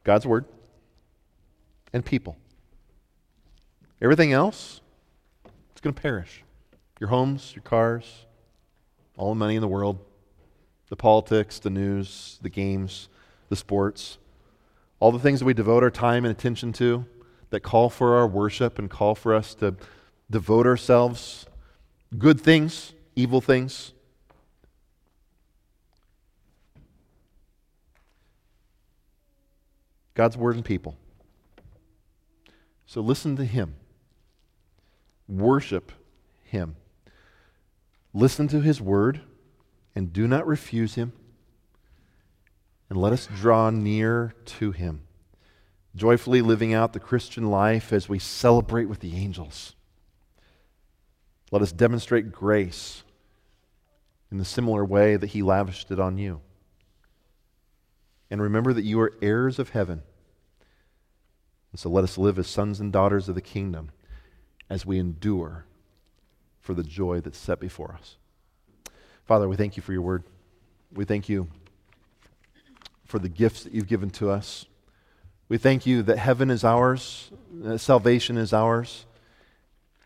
God's 0.04 0.26
Word 0.26 0.46
and 1.92 2.04
people. 2.04 2.36
Everything 4.00 4.32
else, 4.32 4.80
it's 5.72 5.80
going 5.80 5.94
to 5.94 6.00
perish. 6.00 6.42
Your 6.98 7.10
homes, 7.10 7.52
your 7.54 7.62
cars, 7.62 8.26
all 9.16 9.30
the 9.30 9.38
money 9.38 9.56
in 9.56 9.60
the 9.60 9.68
world, 9.68 9.98
the 10.88 10.96
politics, 10.96 11.58
the 11.58 11.70
news, 11.70 12.38
the 12.42 12.48
games, 12.48 13.08
the 13.48 13.56
sports, 13.56 14.18
all 15.00 15.12
the 15.12 15.18
things 15.18 15.40
that 15.40 15.46
we 15.46 15.54
devote 15.54 15.82
our 15.82 15.90
time 15.90 16.24
and 16.24 16.32
attention 16.32 16.72
to 16.74 17.04
that 17.50 17.60
call 17.60 17.90
for 17.90 18.16
our 18.16 18.26
worship 18.26 18.78
and 18.78 18.88
call 18.88 19.14
for 19.14 19.34
us 19.34 19.54
to 19.56 19.74
devote 20.30 20.66
ourselves 20.66 21.46
good 22.16 22.40
things, 22.40 22.92
evil 23.16 23.40
things, 23.40 23.92
God's 30.14 30.36
word 30.36 30.56
and 30.56 30.64
people. 30.64 30.96
So 32.86 33.00
listen 33.00 33.36
to 33.36 33.44
Him, 33.44 33.76
worship 35.28 35.92
Him, 36.44 36.76
listen 38.12 38.48
to 38.48 38.60
His 38.60 38.80
word, 38.80 39.20
and 39.94 40.12
do 40.12 40.26
not 40.26 40.46
refuse 40.46 40.94
Him. 40.94 41.12
And 42.88 43.00
let 43.00 43.12
us 43.12 43.28
draw 43.34 43.70
near 43.70 44.34
to 44.44 44.72
Him, 44.72 45.02
joyfully 45.94 46.42
living 46.42 46.74
out 46.74 46.92
the 46.92 47.00
Christian 47.00 47.48
life 47.48 47.92
as 47.92 48.08
we 48.08 48.18
celebrate 48.18 48.86
with 48.86 48.98
the 48.98 49.14
angels. 49.14 49.74
Let 51.50 51.62
us 51.62 51.72
demonstrate 51.72 52.32
grace 52.32 53.02
in 54.30 54.38
the 54.38 54.44
similar 54.44 54.84
way 54.84 55.16
that 55.16 55.28
He 55.28 55.42
lavished 55.42 55.90
it 55.90 55.98
on 55.98 56.18
you. 56.18 56.40
And 58.30 58.40
remember 58.40 58.72
that 58.72 58.84
you 58.84 59.00
are 59.00 59.12
heirs 59.20 59.58
of 59.58 59.70
heaven. 59.70 60.02
And 61.72 61.80
so 61.80 61.88
let 61.88 62.04
us 62.04 62.16
live 62.16 62.38
as 62.38 62.46
sons 62.46 62.80
and 62.80 62.92
daughters 62.92 63.28
of 63.28 63.34
the 63.34 63.40
kingdom 63.40 63.90
as 64.68 64.86
we 64.86 64.98
endure 64.98 65.64
for 66.60 66.74
the 66.74 66.84
joy 66.84 67.20
that's 67.20 67.38
set 67.38 67.58
before 67.58 67.96
us. 67.98 68.16
Father, 69.24 69.48
we 69.48 69.56
thank 69.56 69.76
you 69.76 69.82
for 69.82 69.92
your 69.92 70.02
word. 70.02 70.24
We 70.92 71.04
thank 71.04 71.28
you 71.28 71.48
for 73.04 73.18
the 73.18 73.28
gifts 73.28 73.64
that 73.64 73.72
you've 73.72 73.88
given 73.88 74.10
to 74.10 74.30
us. 74.30 74.66
We 75.48 75.58
thank 75.58 75.86
you 75.86 76.02
that 76.04 76.18
heaven 76.18 76.50
is 76.50 76.62
ours, 76.62 77.32
that 77.52 77.80
salvation 77.80 78.36
is 78.36 78.52
ours, 78.52 79.06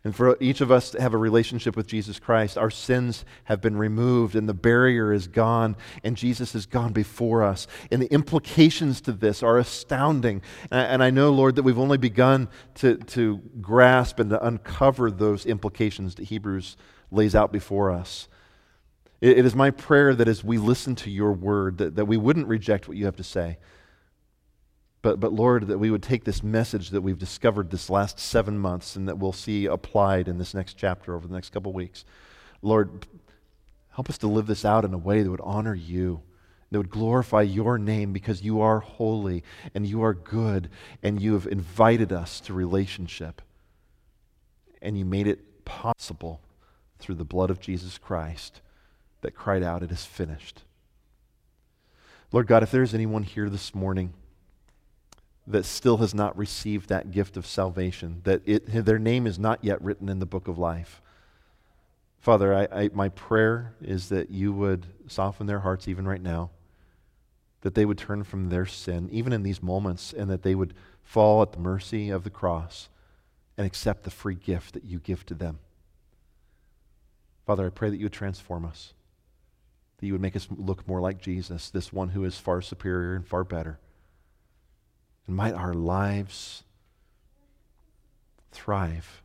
And 0.05 0.14
for 0.14 0.36
each 0.38 0.61
of 0.61 0.70
us 0.70 0.90
to 0.90 1.00
have 1.00 1.14
a 1.14 1.18
relationship 1.18 1.76
with 1.76 1.86
Jesus 1.86 2.18
Christ, 2.18 2.59
our 2.59 2.70
sins 2.70 3.24
have 3.44 3.62
been 3.62 3.78
removed 3.78 4.36
and 4.36 4.46
the 4.46 4.52
barrier 4.52 5.14
is 5.14 5.26
gone, 5.26 5.76
and 6.02 6.14
Jesus 6.14 6.52
has 6.52 6.66
gone 6.66 6.92
before 6.92 7.42
us. 7.42 7.66
And 7.90 8.02
the 8.02 8.12
implications 8.12 9.00
to 9.02 9.12
this 9.12 9.42
are 9.42 9.57
astounding. 9.57 10.42
And 10.70 11.02
I 11.02 11.09
know, 11.09 11.30
Lord, 11.30 11.57
that 11.57 11.62
we've 11.62 11.78
only 11.78 11.96
begun 11.96 12.50
to, 12.76 12.96
to 12.98 13.38
grasp 13.62 14.18
and 14.18 14.28
to 14.28 14.46
uncover 14.46 15.11
those 15.11 15.46
implications 15.46 16.16
that 16.16 16.24
Hebrews 16.24 16.76
lays 17.11 17.34
out 17.34 17.50
before 17.50 17.90
us. 17.90 18.28
It, 19.22 19.38
it 19.38 19.46
is 19.46 19.55
my 19.55 19.70
prayer 19.70 20.14
that 20.14 20.28
as 20.28 20.44
we 20.44 20.59
listen 20.59 20.94
to 20.96 21.11
your 21.11 21.32
word, 21.32 21.78
that, 21.78 21.96
that 21.96 22.05
we 22.05 22.18
wouldn't 22.18 22.46
reject 22.46 22.88
what 22.88 22.98
you 22.98 23.07
have 23.07 23.16
to 23.16 23.24
say 23.24 23.57
but, 25.05 25.20
but 25.20 25.34
Lord, 25.34 25.66
that 25.66 25.76
we 25.76 25.90
would 25.90 26.02
take 26.02 26.24
this 26.24 26.42
message 26.42 26.88
that 26.88 27.02
we've 27.02 27.18
discovered 27.18 27.70
this 27.70 27.90
last 27.90 28.18
seven 28.18 28.59
months 28.59 28.96
and 28.96 29.07
that 29.07 29.18
we'll 29.18 29.34
see 29.34 29.66
applied 29.66 30.28
in 30.28 30.38
this 30.38 30.55
next 30.55 30.78
chapter 30.78 31.14
over 31.14 31.28
the 31.28 31.34
next 31.34 31.50
couple 31.50 31.74
weeks. 31.74 32.07
Lord, 32.62 33.07
help 33.90 34.09
us 34.09 34.16
to 34.16 34.26
live 34.28 34.46
this 34.46 34.64
out 34.64 34.82
in 34.82 34.94
a 34.94 34.98
way 34.98 35.22
that 35.22 35.30
would 35.30 35.42
honor 35.42 35.74
you, 35.74 36.22
that 36.70 36.78
would 36.78 36.88
glorify 36.88 37.42
your 37.42 37.76
name 37.76 38.14
because 38.14 38.40
you 38.40 38.62
are 38.62 38.80
holy 38.80 39.44
and 39.74 39.86
you 39.86 40.02
are 40.02 40.14
good 40.14 40.70
and 41.02 41.20
you 41.20 41.34
have 41.34 41.46
invited 41.48 42.11
us 42.11 42.40
to 42.40 42.55
relationship. 42.55 43.42
And 44.80 44.96
you 44.96 45.05
made 45.05 45.26
it 45.26 45.66
possible 45.66 46.40
through 46.98 47.16
the 47.16 47.26
blood 47.26 47.50
of 47.50 47.61
Jesus 47.61 47.98
Christ 47.98 48.62
that 49.20 49.34
cried 49.34 49.62
out, 49.62 49.82
It 49.82 49.92
is 49.92 50.07
finished. 50.07 50.62
Lord 52.32 52.46
God, 52.46 52.62
if 52.62 52.70
there's 52.70 52.94
anyone 52.94 53.24
here 53.24 53.50
this 53.50 53.74
morning, 53.74 54.14
that 55.47 55.64
still 55.64 55.99
has 55.99 56.14
not 56.14 56.36
received 56.36 56.88
that 56.88 57.11
gift 57.11 57.36
of 57.36 57.47
salvation, 57.47 58.20
that 58.24 58.40
it, 58.47 58.66
their 58.66 58.99
name 58.99 59.26
is 59.26 59.38
not 59.38 59.62
yet 59.62 59.82
written 59.82 60.09
in 60.09 60.18
the 60.18 60.26
book 60.26 60.49
of 60.49 60.59
life. 60.59 61.03
Father, 62.18 62.55
I, 62.55 62.68
I, 62.72 62.90
my 62.95 63.11
prayer 63.11 63.74
is 63.82 64.09
that 64.09 64.30
you 64.30 64.53
would 64.53 64.86
soften 65.07 65.47
their 65.47 65.61
hearts 65.61 65.86
even 65.86 66.09
right 66.09 66.22
now, 66.22 66.51
that 67.61 67.74
they 67.74 67.84
would 67.84 67.99
turn 67.99 68.24
from 68.24 68.49
their 68.49 68.64
sin, 68.64 69.11
even 69.12 69.32
in 69.32 69.42
these 69.42 69.62
moments, 69.62 70.14
and 70.14 70.30
that 70.30 70.42
they 70.42 70.55
would 70.55 70.72
fall 71.03 71.42
at 71.42 71.53
the 71.53 71.59
mercy 71.59 72.09
of 72.09 72.24
the 72.24 72.30
cross 72.30 72.88
and 73.59 73.66
accept 73.66 74.05
the 74.05 74.11
free 74.11 74.34
gift 74.34 74.72
that 74.72 74.84
you 74.84 74.99
give 74.99 75.26
to 75.26 75.34
them. 75.34 75.59
Father, 77.47 77.66
I 77.66 77.70
pray 77.70 77.90
that 77.90 77.99
you 77.99 78.07
would 78.07 78.12
transform 78.12 78.64
us, 78.64 78.95
that 79.99 80.07
you 80.07 80.12
would 80.14 80.22
make 80.22 80.34
us 80.34 80.49
look 80.51 80.88
more 80.88 81.03
like 81.03 81.20
Jesus, 81.20 81.68
this 81.68 81.92
one 81.92 82.09
who 82.09 82.24
is 82.24 82.38
far 82.38 82.62
superior 82.62 83.14
and 83.14 83.26
far 83.26 83.45
better. 83.45 83.78
And 85.26 85.36
might 85.36 85.54
our 85.54 85.74
lives 85.74 86.64
thrive 88.52 89.22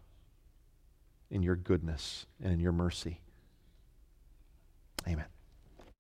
in 1.30 1.44
your 1.44 1.56
goodness 1.56 2.26
and 2.42 2.52
in 2.52 2.60
your 2.60 2.72
mercy. 2.72 3.22
Amen. 5.08 5.26